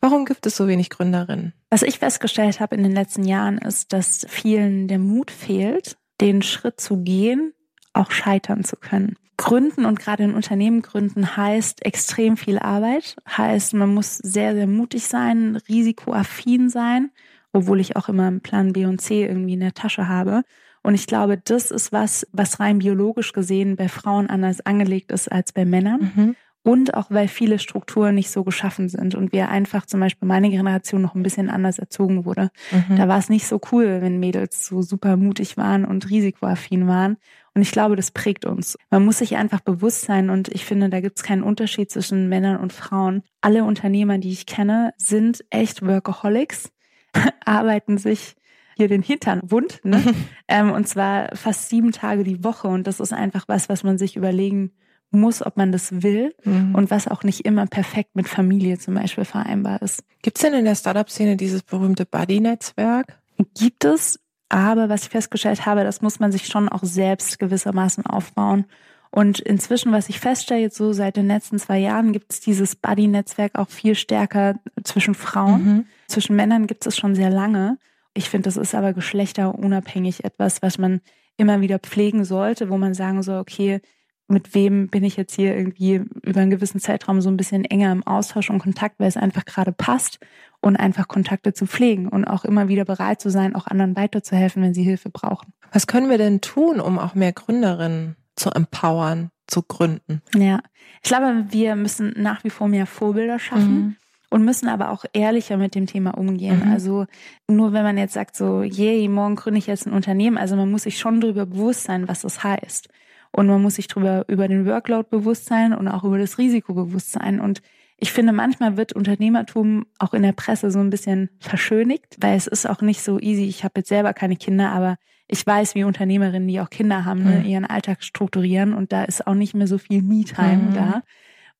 Warum 0.00 0.24
gibt 0.24 0.46
es 0.46 0.56
so 0.56 0.66
wenig 0.66 0.90
Gründerinnen? 0.90 1.52
Was 1.70 1.82
ich 1.82 1.98
festgestellt 1.98 2.60
habe 2.60 2.74
in 2.74 2.82
den 2.82 2.92
letzten 2.92 3.24
Jahren 3.24 3.58
ist, 3.58 3.92
dass 3.92 4.26
vielen 4.28 4.88
der 4.88 4.98
Mut 4.98 5.30
fehlt, 5.30 5.96
den 6.20 6.42
Schritt 6.42 6.80
zu 6.80 7.02
gehen, 7.02 7.52
auch 7.92 8.10
scheitern 8.10 8.64
zu 8.64 8.76
können. 8.76 9.16
Gründen 9.36 9.84
und 9.84 9.98
gerade 9.98 10.24
ein 10.24 10.34
Unternehmen 10.34 10.82
gründen 10.82 11.36
heißt 11.36 11.84
extrem 11.84 12.36
viel 12.36 12.58
Arbeit, 12.58 13.16
heißt 13.28 13.74
man 13.74 13.92
muss 13.94 14.16
sehr, 14.16 14.54
sehr 14.54 14.66
mutig 14.66 15.06
sein, 15.06 15.56
risikoaffin 15.68 16.68
sein 16.68 17.10
obwohl 17.52 17.80
ich 17.80 17.96
auch 17.96 18.08
immer 18.08 18.26
einen 18.26 18.40
Plan 18.40 18.72
B 18.72 18.86
und 18.86 19.00
C 19.00 19.24
irgendwie 19.24 19.54
in 19.54 19.60
der 19.60 19.74
Tasche 19.74 20.08
habe. 20.08 20.42
Und 20.82 20.94
ich 20.94 21.06
glaube, 21.06 21.38
das 21.38 21.70
ist 21.70 21.92
was, 21.92 22.26
was 22.32 22.60
rein 22.60 22.78
biologisch 22.78 23.32
gesehen 23.32 23.76
bei 23.76 23.88
Frauen 23.88 24.28
anders 24.28 24.64
angelegt 24.64 25.12
ist 25.12 25.30
als 25.30 25.52
bei 25.52 25.64
Männern. 25.64 26.12
Mhm. 26.14 26.36
Und 26.64 26.94
auch 26.94 27.10
weil 27.10 27.26
viele 27.26 27.58
Strukturen 27.58 28.14
nicht 28.14 28.30
so 28.30 28.44
geschaffen 28.44 28.88
sind 28.88 29.16
und 29.16 29.32
wir 29.32 29.48
einfach 29.48 29.84
zum 29.84 29.98
Beispiel 29.98 30.28
meine 30.28 30.48
Generation 30.48 31.02
noch 31.02 31.16
ein 31.16 31.24
bisschen 31.24 31.50
anders 31.50 31.80
erzogen 31.80 32.24
wurde. 32.24 32.50
Mhm. 32.70 32.96
Da 32.96 33.08
war 33.08 33.18
es 33.18 33.28
nicht 33.28 33.48
so 33.48 33.60
cool, 33.72 34.00
wenn 34.00 34.20
Mädels 34.20 34.66
so 34.66 34.80
super 34.80 35.16
mutig 35.16 35.56
waren 35.56 35.84
und 35.84 36.08
risikoaffin 36.08 36.86
waren. 36.86 37.16
Und 37.54 37.62
ich 37.62 37.72
glaube, 37.72 37.96
das 37.96 38.12
prägt 38.12 38.44
uns. 38.44 38.78
Man 38.90 39.04
muss 39.04 39.18
sich 39.18 39.36
einfach 39.36 39.60
bewusst 39.60 40.02
sein 40.02 40.30
und 40.30 40.48
ich 40.48 40.64
finde, 40.64 40.88
da 40.88 41.00
gibt 41.00 41.18
es 41.18 41.24
keinen 41.24 41.42
Unterschied 41.42 41.90
zwischen 41.90 42.28
Männern 42.28 42.58
und 42.58 42.72
Frauen. 42.72 43.24
Alle 43.40 43.64
Unternehmer, 43.64 44.18
die 44.18 44.30
ich 44.30 44.46
kenne, 44.46 44.94
sind 44.98 45.44
echt 45.50 45.84
Workaholics 45.84 46.70
arbeiten 47.44 47.98
sich 47.98 48.34
hier 48.76 48.88
den 48.88 49.02
Hintern 49.02 49.40
wund, 49.44 49.80
ne? 49.84 50.02
ähm, 50.48 50.72
und 50.72 50.88
zwar 50.88 51.34
fast 51.34 51.68
sieben 51.68 51.92
Tage 51.92 52.24
die 52.24 52.42
Woche. 52.44 52.68
Und 52.68 52.86
das 52.86 53.00
ist 53.00 53.12
einfach 53.12 53.44
was, 53.48 53.68
was 53.68 53.84
man 53.84 53.98
sich 53.98 54.16
überlegen 54.16 54.72
muss, 55.10 55.44
ob 55.44 55.56
man 55.56 55.72
das 55.72 56.02
will 56.02 56.34
mhm. 56.44 56.74
und 56.74 56.90
was 56.90 57.06
auch 57.06 57.22
nicht 57.22 57.44
immer 57.44 57.66
perfekt 57.66 58.16
mit 58.16 58.28
Familie 58.28 58.78
zum 58.78 58.94
Beispiel 58.94 59.24
vereinbar 59.24 59.82
ist. 59.82 60.02
Gibt 60.22 60.38
es 60.38 60.42
denn 60.42 60.54
in 60.54 60.64
der 60.64 60.74
Startup-Szene 60.74 61.36
dieses 61.36 61.62
berühmte 61.62 62.06
Buddy-Netzwerk? 62.06 63.18
Gibt 63.54 63.84
es, 63.84 64.18
aber 64.48 64.88
was 64.88 65.04
ich 65.04 65.10
festgestellt 65.10 65.66
habe, 65.66 65.84
das 65.84 66.02
muss 66.02 66.20
man 66.20 66.32
sich 66.32 66.46
schon 66.46 66.68
auch 66.68 66.82
selbst 66.82 67.38
gewissermaßen 67.38 68.06
aufbauen. 68.06 68.64
Und 69.10 69.40
inzwischen, 69.40 69.92
was 69.92 70.08
ich 70.08 70.20
feststelle, 70.20 70.62
jetzt 70.62 70.76
so 70.76 70.94
seit 70.94 71.16
den 71.16 71.26
letzten 71.26 71.58
zwei 71.58 71.78
Jahren, 71.78 72.12
gibt 72.12 72.32
es 72.32 72.40
dieses 72.40 72.76
Buddy-Netzwerk 72.76 73.58
auch 73.58 73.68
viel 73.68 73.94
stärker 73.94 74.54
zwischen 74.84 75.14
Frauen. 75.14 75.64
Mhm. 75.64 75.86
Zwischen 76.06 76.34
Männern 76.34 76.66
gibt 76.66 76.86
es 76.86 76.96
schon 76.96 77.14
sehr 77.14 77.28
lange. 77.28 77.76
Ich 78.14 78.28
finde, 78.28 78.44
das 78.44 78.56
ist 78.56 78.74
aber 78.74 78.92
geschlechterunabhängig 78.92 80.24
etwas, 80.24 80.62
was 80.62 80.78
man 80.78 81.00
immer 81.36 81.60
wieder 81.60 81.78
pflegen 81.78 82.24
sollte, 82.24 82.68
wo 82.68 82.76
man 82.76 82.94
sagen 82.94 83.22
soll, 83.22 83.38
okay, 83.38 83.80
mit 84.28 84.54
wem 84.54 84.88
bin 84.88 85.04
ich 85.04 85.16
jetzt 85.16 85.34
hier 85.34 85.56
irgendwie 85.56 86.02
über 86.22 86.40
einen 86.40 86.50
gewissen 86.50 86.80
Zeitraum 86.80 87.20
so 87.20 87.28
ein 87.28 87.36
bisschen 87.36 87.64
enger 87.64 87.92
im 87.92 88.06
Austausch 88.06 88.50
und 88.50 88.60
Kontakt, 88.60 88.98
weil 88.98 89.08
es 89.08 89.16
einfach 89.16 89.44
gerade 89.44 89.72
passt 89.72 90.18
und 90.60 90.76
einfach 90.76 91.08
Kontakte 91.08 91.52
zu 91.52 91.66
pflegen 91.66 92.08
und 92.08 92.24
auch 92.24 92.44
immer 92.44 92.68
wieder 92.68 92.84
bereit 92.84 93.20
zu 93.20 93.30
sein, 93.30 93.54
auch 93.54 93.66
anderen 93.66 93.96
weiterzuhelfen, 93.96 94.62
wenn 94.62 94.74
sie 94.74 94.84
Hilfe 94.84 95.10
brauchen. 95.10 95.52
Was 95.72 95.86
können 95.86 96.08
wir 96.08 96.18
denn 96.18 96.40
tun, 96.40 96.80
um 96.80 96.98
auch 96.98 97.14
mehr 97.14 97.32
Gründerinnen 97.32 98.16
zu 98.36 98.50
empowern, 98.50 99.30
zu 99.46 99.62
gründen. 99.62 100.22
Ja, 100.34 100.60
ich 101.02 101.08
glaube, 101.08 101.46
wir 101.50 101.76
müssen 101.76 102.14
nach 102.16 102.44
wie 102.44 102.50
vor 102.50 102.68
mehr 102.68 102.86
Vorbilder 102.86 103.38
schaffen. 103.38 103.74
Mhm. 103.74 103.96
Und 104.32 104.46
müssen 104.46 104.68
aber 104.68 104.88
auch 104.88 105.04
ehrlicher 105.12 105.58
mit 105.58 105.74
dem 105.74 105.84
Thema 105.84 106.16
umgehen. 106.16 106.62
Mhm. 106.64 106.72
Also 106.72 107.04
nur 107.48 107.74
wenn 107.74 107.82
man 107.82 107.98
jetzt 107.98 108.14
sagt, 108.14 108.34
so, 108.34 108.62
yay, 108.62 109.06
morgen 109.06 109.36
gründe 109.36 109.58
ich 109.58 109.66
jetzt 109.66 109.86
ein 109.86 109.92
Unternehmen, 109.92 110.38
also 110.38 110.56
man 110.56 110.70
muss 110.70 110.84
sich 110.84 110.98
schon 110.98 111.20
darüber 111.20 111.44
bewusst 111.44 111.84
sein, 111.84 112.08
was 112.08 112.22
das 112.22 112.42
heißt. 112.42 112.88
Und 113.30 113.46
man 113.46 113.60
muss 113.60 113.74
sich 113.74 113.88
darüber 113.88 114.24
über 114.28 114.48
den 114.48 114.64
Workload 114.64 115.08
bewusst 115.10 115.44
sein 115.44 115.74
und 115.74 115.86
auch 115.86 116.02
über 116.02 116.16
das 116.16 116.38
Risiko 116.38 116.72
bewusst 116.72 117.12
sein. 117.12 117.40
Und 117.40 117.60
ich 117.98 118.10
finde, 118.10 118.32
manchmal 118.32 118.78
wird 118.78 118.94
Unternehmertum 118.94 119.84
auch 119.98 120.14
in 120.14 120.22
der 120.22 120.32
Presse 120.32 120.70
so 120.70 120.78
ein 120.78 120.88
bisschen 120.88 121.28
verschönigt, 121.38 122.16
weil 122.18 122.34
es 122.34 122.46
ist 122.46 122.66
auch 122.66 122.80
nicht 122.80 123.02
so 123.02 123.20
easy. 123.20 123.44
Ich 123.44 123.64
habe 123.64 123.74
jetzt 123.80 123.90
selber 123.90 124.14
keine 124.14 124.36
Kinder, 124.36 124.72
aber 124.72 124.96
ich 125.28 125.46
weiß, 125.46 125.74
wie 125.74 125.84
Unternehmerinnen, 125.84 126.48
die 126.48 126.60
auch 126.60 126.70
Kinder 126.70 127.04
haben, 127.04 127.22
ne, 127.22 127.40
mhm. 127.40 127.44
ihren 127.44 127.66
Alltag 127.66 128.02
strukturieren 128.02 128.72
und 128.72 128.92
da 128.92 129.04
ist 129.04 129.26
auch 129.26 129.34
nicht 129.34 129.52
mehr 129.52 129.66
so 129.66 129.76
viel 129.76 130.00
Me-Time 130.00 130.70
mhm. 130.70 130.74
da. 130.74 131.02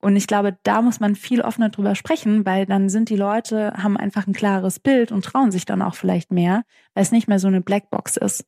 Und 0.03 0.17
ich 0.17 0.27
glaube, 0.27 0.59
da 0.65 0.83
muss 0.83 0.99
man 0.99 1.15
viel 1.15 1.41
offener 1.43 1.69
drüber 1.69 1.95
sprechen, 1.95 2.45
weil 2.45 2.67
dann 2.67 2.89
sind 2.89 3.09
die 3.09 3.17
Leute, 3.17 3.73
haben 3.77 3.97
einfach 3.97 4.27
ein 4.27 4.33
klares 4.33 4.81
Bild 4.81 5.13
und 5.13 5.25
trauen 5.25 5.53
sich 5.53 5.65
dann 5.65 5.81
auch 5.81 5.95
vielleicht 5.95 6.33
mehr, 6.33 6.65
weil 6.93 7.05
es 7.05 7.13
nicht 7.13 7.29
mehr 7.29 7.39
so 7.39 7.47
eine 7.47 7.61
Blackbox 7.61 8.17
ist. 8.17 8.45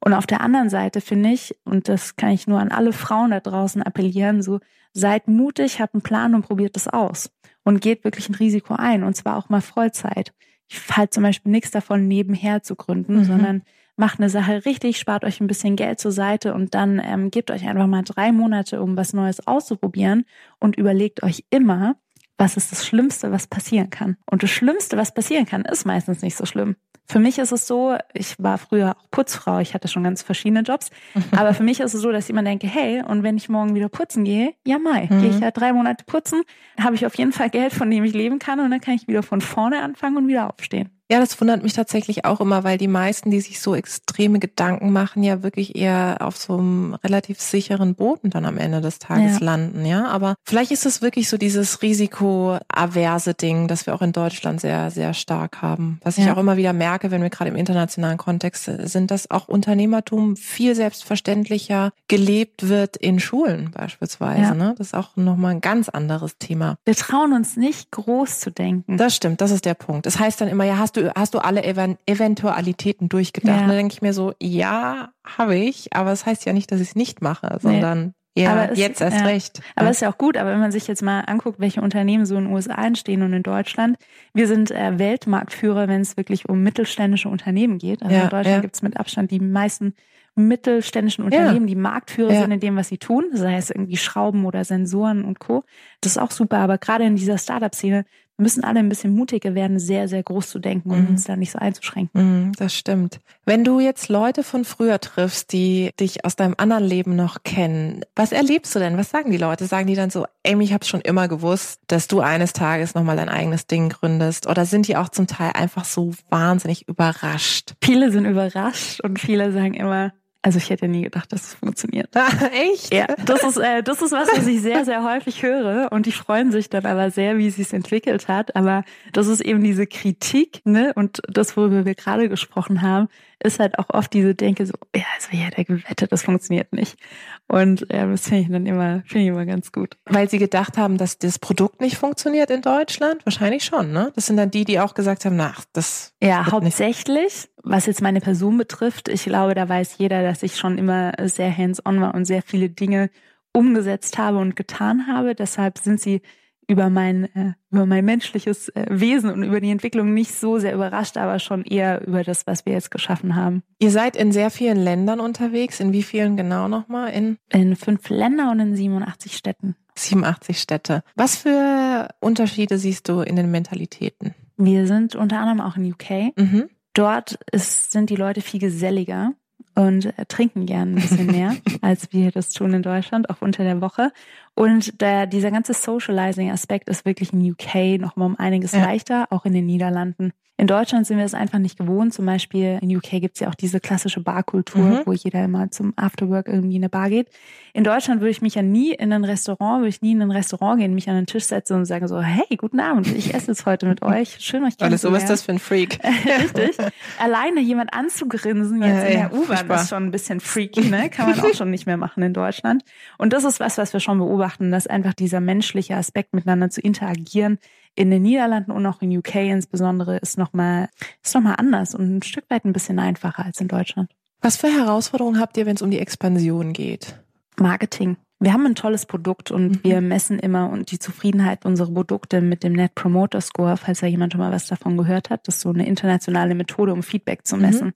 Und 0.00 0.12
auf 0.12 0.26
der 0.26 0.42
anderen 0.42 0.68
Seite 0.68 1.00
finde 1.00 1.30
ich, 1.30 1.56
und 1.64 1.88
das 1.88 2.16
kann 2.16 2.30
ich 2.30 2.46
nur 2.46 2.60
an 2.60 2.70
alle 2.70 2.92
Frauen 2.92 3.30
da 3.30 3.40
draußen 3.40 3.82
appellieren, 3.82 4.42
so 4.42 4.60
seid 4.92 5.28
mutig, 5.28 5.80
habt 5.80 5.94
einen 5.94 6.02
Plan 6.02 6.34
und 6.34 6.42
probiert 6.42 6.76
es 6.76 6.86
aus. 6.86 7.30
Und 7.64 7.80
geht 7.80 8.04
wirklich 8.04 8.28
ein 8.28 8.34
Risiko 8.34 8.74
ein, 8.74 9.02
und 9.02 9.14
zwar 9.14 9.36
auch 9.36 9.48
mal 9.48 9.62
Vollzeit. 9.62 10.34
Ich 10.68 10.78
halte 10.94 11.10
zum 11.10 11.22
Beispiel 11.22 11.52
nichts 11.52 11.70
davon, 11.70 12.06
nebenher 12.06 12.62
zu 12.62 12.76
gründen, 12.76 13.20
mhm. 13.20 13.24
sondern 13.24 13.62
macht 13.98 14.20
eine 14.20 14.30
Sache 14.30 14.64
richtig, 14.64 14.98
spart 14.98 15.24
euch 15.24 15.40
ein 15.40 15.46
bisschen 15.46 15.76
Geld 15.76 16.00
zur 16.00 16.12
Seite 16.12 16.54
und 16.54 16.74
dann 16.74 17.00
ähm, 17.04 17.30
gebt 17.30 17.50
euch 17.50 17.66
einfach 17.66 17.86
mal 17.86 18.02
drei 18.02 18.32
Monate, 18.32 18.80
um 18.82 18.96
was 18.96 19.12
Neues 19.12 19.46
auszuprobieren 19.46 20.24
und 20.58 20.76
überlegt 20.76 21.22
euch 21.22 21.44
immer, 21.50 21.96
was 22.38 22.56
ist 22.56 22.70
das 22.70 22.86
Schlimmste, 22.86 23.32
was 23.32 23.48
passieren 23.48 23.90
kann. 23.90 24.16
Und 24.30 24.42
das 24.42 24.50
Schlimmste, 24.50 24.96
was 24.96 25.12
passieren 25.12 25.44
kann, 25.44 25.64
ist 25.64 25.84
meistens 25.84 26.22
nicht 26.22 26.36
so 26.36 26.46
schlimm. 26.46 26.76
Für 27.10 27.18
mich 27.18 27.38
ist 27.38 27.52
es 27.52 27.66
so, 27.66 27.96
ich 28.12 28.36
war 28.38 28.58
früher 28.58 28.94
auch 28.96 29.10
Putzfrau, 29.10 29.60
ich 29.60 29.72
hatte 29.72 29.88
schon 29.88 30.04
ganz 30.04 30.22
verschiedene 30.22 30.60
Jobs, 30.60 30.90
aber 31.32 31.54
für 31.54 31.62
mich 31.62 31.80
ist 31.80 31.94
es 31.94 32.02
so, 32.02 32.12
dass 32.12 32.24
ich 32.24 32.30
immer 32.30 32.42
denke, 32.42 32.66
hey, 32.66 33.02
und 33.02 33.22
wenn 33.22 33.38
ich 33.38 33.48
morgen 33.48 33.74
wieder 33.74 33.88
putzen 33.88 34.24
gehe, 34.24 34.54
ja 34.66 34.78
mai, 34.78 35.08
mhm. 35.10 35.20
gehe 35.20 35.30
ich 35.30 35.40
ja 35.40 35.50
drei 35.50 35.72
Monate 35.72 36.04
putzen, 36.04 36.42
habe 36.78 36.94
ich 36.94 37.06
auf 37.06 37.14
jeden 37.16 37.32
Fall 37.32 37.48
Geld, 37.48 37.72
von 37.72 37.90
dem 37.90 38.04
ich 38.04 38.12
leben 38.12 38.38
kann 38.38 38.60
und 38.60 38.70
dann 38.70 38.80
kann 38.80 38.94
ich 38.94 39.08
wieder 39.08 39.22
von 39.22 39.40
vorne 39.40 39.82
anfangen 39.82 40.18
und 40.18 40.28
wieder 40.28 40.50
aufstehen. 40.50 40.97
Ja, 41.10 41.20
das 41.20 41.40
wundert 41.40 41.62
mich 41.62 41.72
tatsächlich 41.72 42.26
auch 42.26 42.40
immer, 42.40 42.64
weil 42.64 42.76
die 42.76 42.88
meisten, 42.88 43.30
die 43.30 43.40
sich 43.40 43.60
so 43.60 43.74
extreme 43.74 44.38
Gedanken 44.38 44.92
machen, 44.92 45.22
ja 45.22 45.42
wirklich 45.42 45.74
eher 45.74 46.18
auf 46.20 46.36
so 46.36 46.58
einem 46.58 46.94
relativ 46.94 47.40
sicheren 47.40 47.94
Boden 47.94 48.28
dann 48.28 48.44
am 48.44 48.58
Ende 48.58 48.82
des 48.82 48.98
Tages 48.98 49.40
ja. 49.40 49.44
landen, 49.44 49.86
ja. 49.86 50.06
Aber 50.06 50.34
vielleicht 50.44 50.70
ist 50.70 50.84
es 50.84 51.00
wirklich 51.00 51.30
so 51.30 51.38
dieses 51.38 51.80
risikoaverse 51.80 53.32
Ding, 53.32 53.68
das 53.68 53.86
wir 53.86 53.94
auch 53.94 54.02
in 54.02 54.12
Deutschland 54.12 54.60
sehr, 54.60 54.90
sehr 54.90 55.14
stark 55.14 55.62
haben. 55.62 55.98
Was 56.04 56.18
ich 56.18 56.26
ja. 56.26 56.34
auch 56.34 56.38
immer 56.38 56.58
wieder 56.58 56.74
merke, 56.74 57.10
wenn 57.10 57.22
wir 57.22 57.30
gerade 57.30 57.50
im 57.50 57.56
internationalen 57.56 58.18
Kontext 58.18 58.64
sind, 58.64 59.10
dass 59.10 59.30
auch 59.30 59.48
Unternehmertum 59.48 60.36
viel 60.36 60.74
selbstverständlicher 60.74 61.92
gelebt 62.08 62.68
wird 62.68 62.98
in 62.98 63.18
Schulen 63.18 63.70
beispielsweise. 63.70 64.42
Ja. 64.42 64.54
Ne? 64.54 64.74
Das 64.76 64.88
ist 64.88 64.94
auch 64.94 65.16
nochmal 65.16 65.52
ein 65.52 65.60
ganz 65.62 65.88
anderes 65.88 66.36
Thema. 66.38 66.76
Wir 66.84 66.94
trauen 66.94 67.32
uns 67.32 67.56
nicht 67.56 67.90
groß 67.92 68.40
zu 68.40 68.50
denken. 68.50 68.98
Das 68.98 69.16
stimmt, 69.16 69.40
das 69.40 69.50
ist 69.50 69.64
der 69.64 69.74
Punkt. 69.74 70.04
Das 70.04 70.18
heißt 70.18 70.40
dann 70.40 70.48
immer, 70.48 70.64
ja, 70.64 70.76
hast 70.76 70.96
du 70.96 70.97
du, 70.98 71.12
hast 71.14 71.34
du 71.34 71.38
alle 71.38 71.64
Eventualitäten 71.64 73.08
durchgedacht? 73.08 73.60
Ja. 73.60 73.66
Dann 73.66 73.76
denke 73.76 73.94
ich 73.94 74.02
mir 74.02 74.12
so, 74.12 74.34
ja, 74.40 75.10
habe 75.24 75.56
ich, 75.56 75.94
aber 75.94 76.12
es 76.12 76.20
das 76.20 76.26
heißt 76.26 76.46
ja 76.46 76.52
nicht, 76.52 76.70
dass 76.72 76.80
ich 76.80 76.88
es 76.88 76.96
nicht 76.96 77.22
mache, 77.22 77.58
sondern 77.60 78.14
nee. 78.34 78.42
ja, 78.42 78.52
aber 78.52 78.74
jetzt 78.74 79.00
erst 79.00 79.18
ja. 79.18 79.24
recht. 79.24 79.60
Aber 79.76 79.86
ja. 79.86 79.90
ist 79.90 80.02
ja 80.02 80.10
auch 80.10 80.18
gut, 80.18 80.36
aber 80.36 80.50
wenn 80.50 80.60
man 80.60 80.72
sich 80.72 80.86
jetzt 80.86 81.02
mal 81.02 81.20
anguckt, 81.20 81.60
welche 81.60 81.80
Unternehmen 81.80 82.26
so 82.26 82.36
in 82.36 82.44
den 82.44 82.52
USA 82.52 82.84
entstehen 82.84 83.22
und 83.22 83.32
in 83.32 83.42
Deutschland, 83.42 83.96
wir 84.34 84.46
sind 84.46 84.70
äh, 84.70 84.98
Weltmarktführer, 84.98 85.88
wenn 85.88 86.00
es 86.00 86.16
wirklich 86.16 86.48
um 86.48 86.62
mittelständische 86.62 87.28
Unternehmen 87.28 87.78
geht. 87.78 88.02
Also 88.02 88.14
in 88.14 88.28
Deutschland 88.28 88.62
gibt 88.62 88.74
es 88.74 88.82
mit 88.82 88.98
Abstand 88.98 89.30
die 89.30 89.40
meisten 89.40 89.94
mittelständischen 90.38 91.24
Unternehmen, 91.24 91.66
die 91.66 91.74
Marktführer 91.74 92.32
sind 92.32 92.52
in 92.52 92.60
dem, 92.60 92.76
was 92.76 92.88
sie 92.88 92.98
tun, 92.98 93.26
sei 93.32 93.56
es 93.56 93.70
irgendwie 93.70 93.96
Schrauben 93.96 94.46
oder 94.46 94.64
Sensoren 94.64 95.24
und 95.24 95.40
Co. 95.40 95.64
Das 96.00 96.12
ist 96.12 96.18
auch 96.18 96.30
super, 96.30 96.58
aber 96.58 96.78
gerade 96.78 97.04
in 97.04 97.16
dieser 97.16 97.38
Startup-Szene 97.38 98.04
wir 98.38 98.44
müssen 98.44 98.62
alle 98.62 98.78
ein 98.78 98.88
bisschen 98.88 99.16
mutiger 99.16 99.56
werden, 99.56 99.80
sehr, 99.80 100.06
sehr 100.06 100.22
groß 100.22 100.48
zu 100.48 100.60
denken 100.60 100.92
und 100.92 101.02
mhm. 101.02 101.08
uns 101.08 101.24
da 101.24 101.34
nicht 101.34 101.50
so 101.50 101.58
einzuschränken. 101.58 102.46
Mhm, 102.46 102.52
das 102.56 102.72
stimmt. 102.72 103.18
Wenn 103.44 103.64
du 103.64 103.80
jetzt 103.80 104.08
Leute 104.08 104.44
von 104.44 104.64
früher 104.64 105.00
triffst, 105.00 105.52
die 105.52 105.90
dich 105.98 106.24
aus 106.24 106.36
deinem 106.36 106.54
anderen 106.56 106.84
Leben 106.84 107.16
noch 107.16 107.42
kennen, 107.42 108.02
was 108.14 108.30
erlebst 108.30 108.76
du 108.76 108.78
denn? 108.78 108.96
Was 108.96 109.10
sagen 109.10 109.32
die 109.32 109.38
Leute? 109.38 109.66
Sagen 109.66 109.88
die 109.88 109.96
dann 109.96 110.10
so, 110.10 110.24
Amy, 110.46 110.62
ich 110.62 110.72
habe 110.72 110.84
schon 110.84 111.00
immer 111.00 111.26
gewusst, 111.26 111.80
dass 111.88 112.06
du 112.06 112.20
eines 112.20 112.52
Tages 112.52 112.94
nochmal 112.94 113.16
dein 113.16 113.28
eigenes 113.28 113.66
Ding 113.66 113.88
gründest? 113.88 114.46
Oder 114.46 114.66
sind 114.66 114.86
die 114.86 114.96
auch 114.96 115.08
zum 115.08 115.26
Teil 115.26 115.50
einfach 115.54 115.84
so 115.84 116.12
wahnsinnig 116.30 116.86
überrascht? 116.86 117.74
Viele 117.82 118.12
sind 118.12 118.24
überrascht 118.24 119.00
und 119.00 119.18
viele 119.18 119.52
sagen 119.52 119.74
immer, 119.74 120.12
also 120.42 120.58
ich 120.58 120.70
hätte 120.70 120.86
nie 120.86 121.02
gedacht, 121.02 121.32
dass 121.32 121.48
es 121.48 121.54
funktioniert. 121.54 122.10
Echt? 122.52 122.94
Ja, 122.94 123.06
das 123.24 123.42
ist, 123.42 123.56
äh, 123.56 123.82
das 123.82 124.00
ist 124.02 124.12
was, 124.12 124.28
was 124.34 124.46
ich 124.46 124.62
sehr, 124.62 124.84
sehr 124.84 125.02
häufig 125.02 125.42
höre 125.42 125.90
und 125.90 126.06
die 126.06 126.12
freuen 126.12 126.52
sich 126.52 126.70
dann 126.70 126.86
aber 126.86 127.10
sehr, 127.10 127.38
wie 127.38 127.50
sie 127.50 127.62
es 127.62 127.72
entwickelt 127.72 128.28
hat. 128.28 128.54
Aber 128.54 128.84
das 129.12 129.26
ist 129.26 129.40
eben 129.40 129.62
diese 129.62 129.86
Kritik, 129.86 130.62
ne? 130.64 130.92
Und 130.94 131.20
das, 131.28 131.56
worüber 131.56 131.84
wir 131.84 131.94
gerade 131.94 132.28
gesprochen 132.28 132.82
haben, 132.82 133.08
ist 133.42 133.60
halt 133.60 133.78
auch 133.78 133.90
oft 133.90 134.12
diese 134.12 134.34
Denke 134.34 134.66
so, 134.66 134.74
ja, 134.94 135.04
also 135.14 135.28
ja, 135.36 135.50
der 135.50 135.64
gewettet, 135.64 136.10
das 136.10 136.22
funktioniert 136.22 136.72
nicht. 136.72 136.98
Und 137.46 137.90
äh, 137.90 138.06
das 138.06 138.28
finde 138.28 138.42
ich 138.42 138.48
dann 138.48 138.66
immer, 138.66 139.02
finde 139.06 139.24
ich 139.24 139.28
immer 139.28 139.46
ganz 139.46 139.72
gut. 139.72 139.96
Weil 140.06 140.28
sie 140.28 140.38
gedacht 140.38 140.76
haben, 140.76 140.98
dass 140.98 141.18
das 141.18 141.38
Produkt 141.38 141.80
nicht 141.80 141.96
funktioniert 141.96 142.50
in 142.50 142.62
Deutschland? 142.62 143.24
Wahrscheinlich 143.24 143.64
schon, 143.64 143.92
ne? 143.92 144.12
Das 144.14 144.26
sind 144.26 144.36
dann 144.36 144.50
die, 144.50 144.64
die 144.64 144.80
auch 144.80 144.94
gesagt 144.94 145.24
haben, 145.24 145.36
na, 145.36 145.54
das. 145.72 146.14
Ja, 146.22 146.50
hauptsächlich. 146.50 147.08
Nicht. 147.08 147.50
Was 147.62 147.86
jetzt 147.86 148.02
meine 148.02 148.20
Person 148.20 148.56
betrifft, 148.56 149.08
ich 149.08 149.24
glaube, 149.24 149.54
da 149.54 149.68
weiß 149.68 149.98
jeder, 149.98 150.22
dass 150.22 150.42
ich 150.42 150.56
schon 150.56 150.78
immer 150.78 151.12
sehr 151.24 151.54
hands-on 151.54 152.00
war 152.00 152.14
und 152.14 152.24
sehr 152.24 152.42
viele 152.42 152.70
Dinge 152.70 153.10
umgesetzt 153.52 154.18
habe 154.18 154.38
und 154.38 154.56
getan 154.56 155.06
habe. 155.06 155.34
Deshalb 155.34 155.78
sind 155.78 156.00
sie 156.00 156.22
über 156.68 156.90
mein, 156.90 157.24
äh, 157.34 157.54
über 157.70 157.86
mein 157.86 158.04
menschliches 158.04 158.68
äh, 158.68 158.86
Wesen 158.90 159.30
und 159.30 159.42
über 159.42 159.60
die 159.60 159.70
Entwicklung 159.70 160.14
nicht 160.14 160.34
so 160.34 160.58
sehr 160.58 160.74
überrascht, 160.74 161.16
aber 161.16 161.38
schon 161.38 161.64
eher 161.64 162.06
über 162.06 162.22
das, 162.22 162.46
was 162.46 162.66
wir 162.66 162.74
jetzt 162.74 162.90
geschaffen 162.90 163.34
haben. 163.34 163.62
Ihr 163.78 163.90
seid 163.90 164.16
in 164.16 164.30
sehr 164.30 164.50
vielen 164.50 164.76
Ländern 164.76 165.18
unterwegs. 165.18 165.80
In 165.80 165.92
wie 165.92 166.02
vielen 166.02 166.36
genau 166.36 166.68
nochmal? 166.68 167.10
In, 167.12 167.38
in 167.50 167.74
fünf 167.74 168.08
Länder 168.10 168.50
und 168.50 168.60
in 168.60 168.76
87 168.76 169.36
Städten. 169.36 169.74
87 169.96 170.60
Städte. 170.60 171.02
Was 171.16 171.36
für 171.36 172.08
Unterschiede 172.20 172.78
siehst 172.78 173.08
du 173.08 173.20
in 173.20 173.36
den 173.36 173.50
Mentalitäten? 173.50 174.34
Wir 174.56 174.86
sind 174.86 175.16
unter 175.16 175.38
anderem 175.38 175.60
auch 175.60 175.76
in 175.76 175.90
UK. 175.90 176.36
Mhm. 176.36 176.68
Dort 176.92 177.38
ist, 177.50 177.92
sind 177.92 178.10
die 178.10 178.16
Leute 178.16 178.40
viel 178.40 178.60
geselliger 178.60 179.32
und 179.78 180.06
äh, 180.18 180.26
trinken 180.26 180.66
gern 180.66 180.90
ein 180.90 180.94
bisschen 180.96 181.26
mehr, 181.26 181.56
als 181.80 182.12
wir 182.12 182.32
das 182.32 182.50
tun 182.50 182.74
in 182.74 182.82
Deutschland, 182.82 183.30
auch 183.30 183.40
unter 183.40 183.62
der 183.62 183.80
Woche. 183.80 184.12
Und 184.58 185.00
der, 185.00 185.28
dieser 185.28 185.52
ganze 185.52 185.72
Socializing-Aspekt 185.72 186.88
ist 186.88 187.04
wirklich 187.04 187.32
in 187.32 187.48
UK 187.48 188.00
noch 188.00 188.16
mal 188.16 188.26
um 188.26 188.34
einiges 188.34 188.72
ja. 188.72 188.80
leichter, 188.80 189.28
auch 189.30 189.44
in 189.44 189.52
den 189.52 189.66
Niederlanden. 189.66 190.32
In 190.60 190.66
Deutschland 190.66 191.06
sind 191.06 191.18
wir 191.18 191.24
es 191.24 191.34
einfach 191.34 191.60
nicht 191.60 191.78
gewohnt. 191.78 192.12
Zum 192.12 192.26
Beispiel 192.26 192.80
in 192.82 192.96
UK 192.96 193.20
gibt 193.20 193.36
es 193.36 193.40
ja 193.40 193.48
auch 193.48 193.54
diese 193.54 193.78
klassische 193.78 194.20
Barkultur, 194.20 194.82
mhm. 194.82 195.02
wo 195.06 195.12
jeder 195.12 195.44
immer 195.44 195.70
zum 195.70 195.92
Afterwork 195.94 196.48
irgendwie 196.48 196.74
in 196.74 196.82
eine 196.82 196.88
Bar 196.88 197.10
geht. 197.10 197.28
In 197.74 197.84
Deutschland 197.84 198.20
würde 198.20 198.32
ich 198.32 198.42
mich 198.42 198.56
ja 198.56 198.62
nie 198.62 198.92
in 198.92 199.12
ein 199.12 199.22
Restaurant, 199.22 199.82
würde 199.82 199.90
ich 199.90 200.02
nie 200.02 200.10
in 200.10 200.20
ein 200.20 200.32
Restaurant 200.32 200.80
gehen, 200.80 200.96
mich 200.96 201.08
an 201.08 201.14
den 201.14 201.26
Tisch 201.26 201.44
setzen 201.44 201.74
und 201.74 201.84
sagen 201.84 202.08
so, 202.08 202.20
hey, 202.20 202.56
guten 202.56 202.80
Abend, 202.80 203.06
ich 203.06 203.34
esse 203.34 203.52
jetzt 203.52 203.66
heute 203.66 203.86
mit 203.86 204.02
euch. 204.02 204.38
Schön, 204.40 204.64
euch 204.64 204.76
kennenzulernen. 204.76 204.98
so, 204.98 205.12
was 205.12 205.22
ist 205.22 205.28
das 205.28 205.42
für 205.42 205.52
ein 205.52 205.60
Freak? 205.60 206.00
Richtig. 206.26 206.76
Alleine 207.20 207.60
jemand 207.60 207.94
anzugrinsen 207.94 208.82
jetzt 208.82 208.88
ja, 208.88 209.04
in 209.04 209.30
der 209.30 209.32
U-Bahn 209.32 209.70
ist 209.70 209.90
schon 209.90 210.06
ein 210.06 210.10
bisschen 210.10 210.40
freaky, 210.40 210.90
ne? 210.90 211.08
Kann 211.08 211.30
man 211.30 211.38
auch 211.38 211.54
schon 211.54 211.70
nicht 211.70 211.86
mehr 211.86 211.98
machen 211.98 212.20
in 212.24 212.32
Deutschland. 212.32 212.82
Und 213.16 213.32
das 213.32 213.44
ist 213.44 213.60
was, 213.60 213.78
was 213.78 213.92
wir 213.92 214.00
schon 214.00 214.18
beobachten, 214.18 214.47
dass 214.58 214.86
einfach 214.86 215.14
dieser 215.14 215.40
menschliche 215.40 215.96
Aspekt 215.96 216.34
miteinander 216.34 216.70
zu 216.70 216.80
interagieren, 216.80 217.58
in 217.94 218.10
den 218.10 218.22
Niederlanden 218.22 218.70
und 218.70 218.86
auch 218.86 219.02
in 219.02 219.16
UK 219.16 219.34
insbesondere 219.36 220.18
ist 220.18 220.38
nochmal, 220.38 220.88
ist 221.22 221.34
noch 221.34 221.42
mal 221.42 221.54
anders 221.54 221.94
und 221.94 222.18
ein 222.18 222.22
Stück 222.22 222.44
weit 222.48 222.64
ein 222.64 222.72
bisschen 222.72 222.98
einfacher 222.98 223.44
als 223.44 223.60
in 223.60 223.68
Deutschland. 223.68 224.10
Was 224.40 224.56
für 224.56 224.68
Herausforderungen 224.68 225.40
habt 225.40 225.56
ihr, 225.56 225.66
wenn 225.66 225.74
es 225.74 225.82
um 225.82 225.90
die 225.90 225.98
Expansion 225.98 226.72
geht? 226.72 227.18
Marketing. 227.58 228.16
Wir 228.40 228.52
haben 228.52 228.66
ein 228.66 228.76
tolles 228.76 229.04
Produkt 229.04 229.50
und 229.50 229.70
mhm. 229.70 229.80
wir 229.82 230.00
messen 230.00 230.38
immer 230.38 230.70
und 230.70 230.92
die 230.92 231.00
Zufriedenheit 231.00 231.66
unserer 231.66 231.90
Produkte 231.90 232.40
mit 232.40 232.62
dem 232.62 232.72
Net 232.72 232.94
Promoter 232.94 233.40
Score, 233.40 233.76
falls 233.76 234.00
ja 234.00 234.06
jemand 234.06 234.32
schon 234.32 234.40
mal 234.40 234.52
was 234.52 234.68
davon 234.68 234.96
gehört 234.96 235.30
hat. 235.30 235.48
Das 235.48 235.56
ist 235.56 235.62
so 235.62 235.70
eine 235.70 235.86
internationale 235.86 236.54
Methode, 236.54 236.92
um 236.92 237.02
Feedback 237.02 237.46
zu 237.46 237.56
messen. 237.56 237.88
Mhm. 237.88 237.94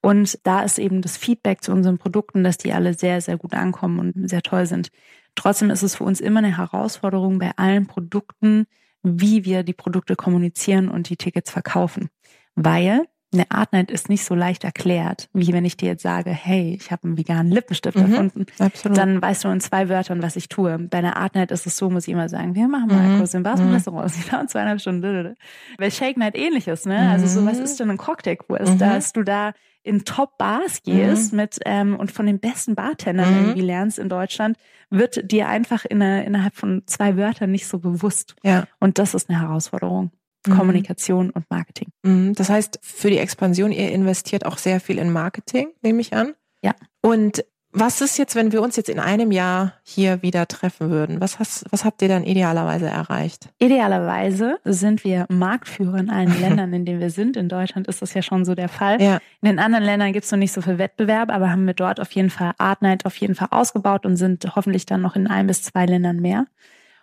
Und 0.00 0.38
da 0.44 0.60
ist 0.62 0.78
eben 0.78 1.00
das 1.00 1.16
Feedback 1.16 1.62
zu 1.62 1.72
unseren 1.72 1.98
Produkten, 1.98 2.44
dass 2.44 2.58
die 2.58 2.72
alle 2.72 2.94
sehr, 2.94 3.20
sehr 3.20 3.38
gut 3.38 3.54
ankommen 3.54 3.98
und 3.98 4.28
sehr 4.28 4.42
toll 4.42 4.66
sind. 4.66 4.90
Trotzdem 5.38 5.70
ist 5.70 5.84
es 5.84 5.94
für 5.94 6.02
uns 6.02 6.18
immer 6.18 6.40
eine 6.40 6.56
Herausforderung 6.58 7.38
bei 7.38 7.52
allen 7.54 7.86
Produkten, 7.86 8.66
wie 9.04 9.44
wir 9.44 9.62
die 9.62 9.72
Produkte 9.72 10.16
kommunizieren 10.16 10.88
und 10.88 11.08
die 11.10 11.16
Tickets 11.16 11.52
verkaufen. 11.52 12.08
Weil 12.56 13.04
eine 13.32 13.50
Artnight 13.50 13.90
ist 13.90 14.08
nicht 14.08 14.24
so 14.24 14.34
leicht 14.34 14.64
erklärt, 14.64 15.28
wie 15.34 15.52
wenn 15.52 15.64
ich 15.64 15.76
dir 15.76 15.90
jetzt 15.90 16.02
sage, 16.02 16.30
hey, 16.30 16.78
ich 16.80 16.90
habe 16.90 17.04
einen 17.04 17.18
veganen 17.18 17.52
Lippenstift 17.52 17.96
mhm, 17.96 18.10
erfunden. 18.12 18.46
Absolut. 18.58 18.96
Dann 18.96 19.20
weißt 19.20 19.44
du 19.44 19.48
in 19.48 19.60
zwei 19.60 19.88
Wörtern, 19.90 20.22
was 20.22 20.36
ich 20.36 20.48
tue. 20.48 20.78
Bei 20.78 20.98
einer 20.98 21.16
Artnight 21.18 21.50
ist 21.50 21.66
es 21.66 21.76
so, 21.76 21.90
muss 21.90 22.08
ich 22.08 22.14
immer 22.14 22.28
sagen, 22.30 22.54
wir 22.54 22.68
machen 22.68 22.88
mal 22.88 23.06
mhm. 23.06 23.18
Kurs 23.18 23.34
im 23.34 23.42
Bars 23.42 23.60
mhm. 23.60 23.72
Restaurant. 23.72 24.10
Sie 24.10 24.28
dauern 24.28 24.48
zweieinhalb 24.48 24.80
Stunden. 24.80 25.36
Bei 25.76 25.90
Shake 25.90 26.16
Night 26.16 26.36
ähnliches, 26.36 26.86
ne? 26.86 27.10
Also 27.10 27.26
so, 27.26 27.46
was 27.46 27.58
mhm. 27.58 27.64
ist 27.64 27.80
denn 27.80 27.90
ein 27.90 27.98
Cocktailkurs? 27.98 28.70
Mhm. 28.70 28.78
Dass 28.78 29.12
du 29.12 29.22
da 29.22 29.52
in 29.82 30.04
Top-Bars 30.04 30.82
gehst 30.82 31.32
mhm. 31.32 31.36
mit 31.36 31.58
ähm, 31.64 31.96
und 31.96 32.10
von 32.10 32.26
den 32.26 32.40
besten 32.40 32.74
Bartendern 32.74 33.30
mhm. 33.30 33.38
irgendwie 33.40 33.60
lernst 33.62 33.98
in 33.98 34.08
Deutschland, 34.08 34.56
wird 34.90 35.30
dir 35.30 35.48
einfach 35.48 35.84
in 35.84 36.02
eine, 36.02 36.24
innerhalb 36.24 36.54
von 36.54 36.82
zwei 36.86 37.16
Wörtern 37.16 37.50
nicht 37.50 37.66
so 37.66 37.78
bewusst. 37.78 38.36
Ja. 38.42 38.66
Und 38.80 38.98
das 38.98 39.14
ist 39.14 39.28
eine 39.28 39.40
Herausforderung. 39.40 40.12
Mhm. 40.48 40.56
Kommunikation 40.56 41.30
und 41.30 41.44
Marketing. 41.50 41.88
Mhm. 42.02 42.34
Das 42.34 42.48
heißt, 42.50 42.78
für 42.82 43.10
die 43.10 43.18
Expansion, 43.18 43.72
ihr 43.72 43.90
investiert 43.92 44.44
auch 44.46 44.58
sehr 44.58 44.80
viel 44.80 44.98
in 44.98 45.10
Marketing, 45.12 45.68
nehme 45.82 46.00
ich 46.00 46.12
an. 46.14 46.34
Ja. 46.62 46.74
Und 47.00 47.44
Was 47.70 48.00
ist 48.00 48.16
jetzt, 48.16 48.34
wenn 48.34 48.50
wir 48.50 48.62
uns 48.62 48.76
jetzt 48.76 48.88
in 48.88 48.98
einem 48.98 49.30
Jahr 49.30 49.74
hier 49.82 50.22
wieder 50.22 50.48
treffen 50.48 50.88
würden? 50.88 51.20
Was, 51.20 51.38
hast, 51.38 51.66
was 51.70 51.84
habt 51.84 52.00
ihr 52.00 52.08
dann 52.08 52.24
idealerweise 52.24 52.86
erreicht? 52.86 53.50
Idealerweise 53.58 54.58
sind 54.64 55.04
wir 55.04 55.26
Marktführer 55.28 55.98
in 55.98 56.08
allen 56.08 56.40
Ländern, 56.40 56.72
in 56.72 56.86
denen 56.86 56.98
wir 56.98 57.10
sind. 57.10 57.36
In 57.36 57.50
Deutschland 57.50 57.86
ist 57.86 58.00
das 58.00 58.14
ja 58.14 58.22
schon 58.22 58.46
so 58.46 58.54
der 58.54 58.70
Fall. 58.70 59.02
Ja. 59.02 59.18
In 59.42 59.48
den 59.50 59.58
anderen 59.58 59.84
Ländern 59.84 60.14
gibt 60.14 60.24
es 60.24 60.32
noch 60.32 60.38
nicht 60.38 60.52
so 60.52 60.62
viel 60.62 60.78
Wettbewerb, 60.78 61.30
aber 61.30 61.50
haben 61.50 61.66
wir 61.66 61.74
dort 61.74 62.00
auf 62.00 62.10
jeden 62.12 62.30
Fall 62.30 62.52
Artnight 62.56 63.04
auf 63.04 63.16
jeden 63.16 63.34
Fall 63.34 63.48
ausgebaut 63.50 64.06
und 64.06 64.16
sind 64.16 64.56
hoffentlich 64.56 64.86
dann 64.86 65.02
noch 65.02 65.14
in 65.14 65.26
ein 65.26 65.46
bis 65.46 65.62
zwei 65.62 65.84
Ländern 65.84 66.20
mehr. 66.20 66.46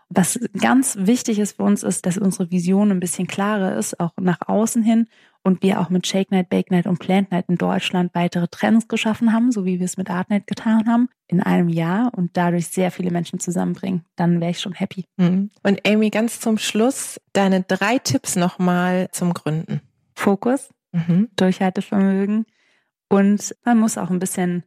Was 0.09 0.39
ganz 0.59 0.97
wichtig 0.99 1.39
ist 1.39 1.57
für 1.57 1.63
uns, 1.63 1.83
ist, 1.83 2.05
dass 2.05 2.17
unsere 2.17 2.51
Vision 2.51 2.91
ein 2.91 2.99
bisschen 2.99 3.27
klarer 3.27 3.75
ist, 3.75 3.99
auch 3.99 4.11
nach 4.19 4.39
außen 4.47 4.83
hin 4.83 5.07
und 5.45 5.61
wir 5.61 5.79
auch 5.79 5.89
mit 5.89 6.07
Shake 6.07 6.31
Night, 6.31 6.49
Bake 6.49 6.71
Night 6.71 6.87
und 6.87 6.99
Plant 6.99 7.31
Night 7.31 7.45
in 7.47 7.57
Deutschland 7.57 8.13
weitere 8.13 8.47
Trends 8.47 8.87
geschaffen 8.87 9.33
haben, 9.33 9.51
so 9.51 9.65
wie 9.65 9.79
wir 9.79 9.85
es 9.85 9.97
mit 9.97 10.09
Art 10.09 10.29
Night 10.29 10.47
getan 10.47 10.87
haben, 10.87 11.09
in 11.27 11.41
einem 11.41 11.69
Jahr 11.69 12.11
und 12.15 12.37
dadurch 12.37 12.67
sehr 12.67 12.91
viele 12.91 13.11
Menschen 13.11 13.39
zusammenbringen, 13.39 14.05
dann 14.15 14.41
wäre 14.41 14.51
ich 14.51 14.59
schon 14.59 14.73
happy. 14.73 15.05
Mhm. 15.17 15.51
Und 15.63 15.87
Amy, 15.87 16.09
ganz 16.09 16.39
zum 16.39 16.57
Schluss 16.57 17.19
deine 17.33 17.61
drei 17.61 17.99
Tipps 17.99 18.35
nochmal 18.35 19.09
zum 19.11 19.33
Gründen. 19.33 19.81
Fokus, 20.15 20.69
mhm. 20.91 21.29
Durchhaltevermögen 21.35 22.45
und 23.07 23.55
man 23.63 23.79
muss 23.79 23.97
auch 23.97 24.09
ein 24.09 24.19
bisschen 24.19 24.63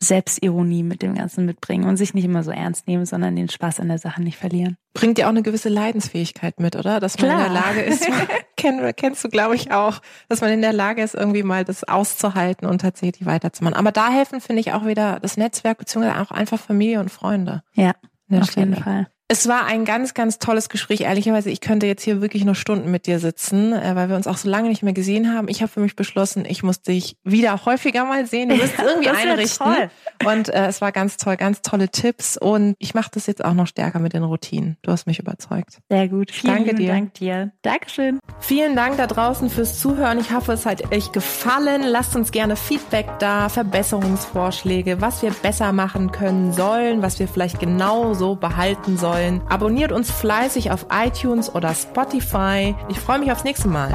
Selbstironie 0.00 0.82
mit 0.82 1.02
dem 1.02 1.14
Ganzen 1.14 1.46
mitbringen 1.46 1.88
und 1.88 1.96
sich 1.96 2.14
nicht 2.14 2.24
immer 2.24 2.42
so 2.42 2.50
ernst 2.50 2.86
nehmen, 2.86 3.06
sondern 3.06 3.36
den 3.36 3.48
Spaß 3.48 3.80
an 3.80 3.88
der 3.88 3.98
Sache 3.98 4.22
nicht 4.22 4.36
verlieren. 4.36 4.76
Bringt 4.92 5.18
dir 5.18 5.26
auch 5.26 5.30
eine 5.30 5.42
gewisse 5.42 5.68
Leidensfähigkeit 5.68 6.60
mit, 6.60 6.76
oder? 6.76 7.00
Dass 7.00 7.18
man 7.18 7.30
Klar. 7.30 7.46
in 7.46 7.52
der 7.52 7.62
Lage 7.62 7.80
ist, 7.80 8.08
kenn, 8.56 8.92
kennst 8.96 9.24
du, 9.24 9.28
glaube 9.28 9.54
ich, 9.54 9.72
auch, 9.72 10.00
dass 10.28 10.40
man 10.40 10.50
in 10.50 10.60
der 10.60 10.72
Lage 10.72 11.02
ist, 11.02 11.14
irgendwie 11.14 11.42
mal 11.42 11.64
das 11.64 11.84
auszuhalten 11.84 12.66
und 12.66 12.80
tatsächlich 12.80 13.26
weiterzumachen. 13.26 13.76
Aber 13.76 13.92
da 13.92 14.10
helfen, 14.10 14.40
finde 14.40 14.60
ich, 14.60 14.72
auch 14.72 14.86
wieder 14.86 15.20
das 15.20 15.36
Netzwerk, 15.36 15.78
beziehungsweise 15.78 16.20
auch 16.20 16.30
einfach 16.30 16.58
Familie 16.58 17.00
und 17.00 17.10
Freunde. 17.10 17.62
Ja, 17.74 17.92
auf 18.30 18.50
Stelle. 18.50 18.66
jeden 18.66 18.82
Fall. 18.82 19.06
Es 19.30 19.46
war 19.46 19.66
ein 19.66 19.84
ganz, 19.84 20.14
ganz 20.14 20.38
tolles 20.38 20.70
Gespräch. 20.70 21.02
Ehrlicherweise, 21.02 21.50
ich 21.50 21.60
könnte 21.60 21.86
jetzt 21.86 22.02
hier 22.02 22.22
wirklich 22.22 22.46
noch 22.46 22.54
Stunden 22.54 22.90
mit 22.90 23.06
dir 23.06 23.18
sitzen, 23.18 23.74
äh, 23.74 23.94
weil 23.94 24.08
wir 24.08 24.16
uns 24.16 24.26
auch 24.26 24.38
so 24.38 24.48
lange 24.48 24.70
nicht 24.70 24.82
mehr 24.82 24.94
gesehen 24.94 25.34
haben. 25.34 25.48
Ich 25.48 25.60
habe 25.60 25.70
für 25.70 25.80
mich 25.80 25.96
beschlossen, 25.96 26.46
ich 26.46 26.62
muss 26.62 26.80
dich 26.80 27.18
wieder 27.24 27.66
häufiger 27.66 28.06
mal 28.06 28.24
sehen. 28.24 28.48
Du 28.48 28.58
wirst 28.58 28.78
irgendwie 28.78 29.10
einrichten. 29.10 29.66
Toll. 29.66 29.90
Und 30.24 30.48
äh, 30.48 30.68
es 30.68 30.80
war 30.80 30.92
ganz 30.92 31.18
toll, 31.18 31.36
ganz 31.36 31.60
tolle 31.60 31.90
Tipps. 31.90 32.38
Und 32.38 32.74
ich 32.78 32.94
mache 32.94 33.10
das 33.12 33.26
jetzt 33.26 33.44
auch 33.44 33.52
noch 33.52 33.66
stärker 33.66 33.98
mit 33.98 34.14
den 34.14 34.24
Routinen. 34.24 34.78
Du 34.80 34.92
hast 34.92 35.06
mich 35.06 35.18
überzeugt. 35.18 35.76
Sehr 35.90 36.08
gut. 36.08 36.30
Vielen 36.30 36.54
Danke 36.54 36.74
dir. 36.74 36.88
Dank 36.88 37.12
dir. 37.12 37.52
Dankeschön. 37.60 38.20
Vielen 38.40 38.76
Dank 38.76 38.96
da 38.96 39.06
draußen 39.06 39.50
fürs 39.50 39.78
Zuhören. 39.78 40.18
Ich 40.20 40.32
hoffe, 40.32 40.52
es 40.52 40.64
hat 40.64 40.90
euch 40.90 41.12
gefallen. 41.12 41.82
Lasst 41.82 42.16
uns 42.16 42.32
gerne 42.32 42.56
Feedback 42.56 43.06
da, 43.18 43.50
Verbesserungsvorschläge, 43.50 45.02
was 45.02 45.20
wir 45.20 45.32
besser 45.32 45.74
machen 45.74 46.12
können 46.12 46.54
sollen, 46.54 47.02
was 47.02 47.18
wir 47.18 47.28
vielleicht 47.28 47.60
genau 47.60 48.14
so 48.14 48.34
behalten 48.34 48.96
sollen 48.96 49.17
wollen. 49.18 49.42
Abonniert 49.48 49.92
uns 49.92 50.10
fleißig 50.10 50.70
auf 50.70 50.86
iTunes 50.92 51.54
oder 51.54 51.74
Spotify. 51.74 52.74
Ich 52.88 53.00
freue 53.00 53.18
mich 53.18 53.32
aufs 53.32 53.44
nächste 53.44 53.68
Mal. 53.68 53.92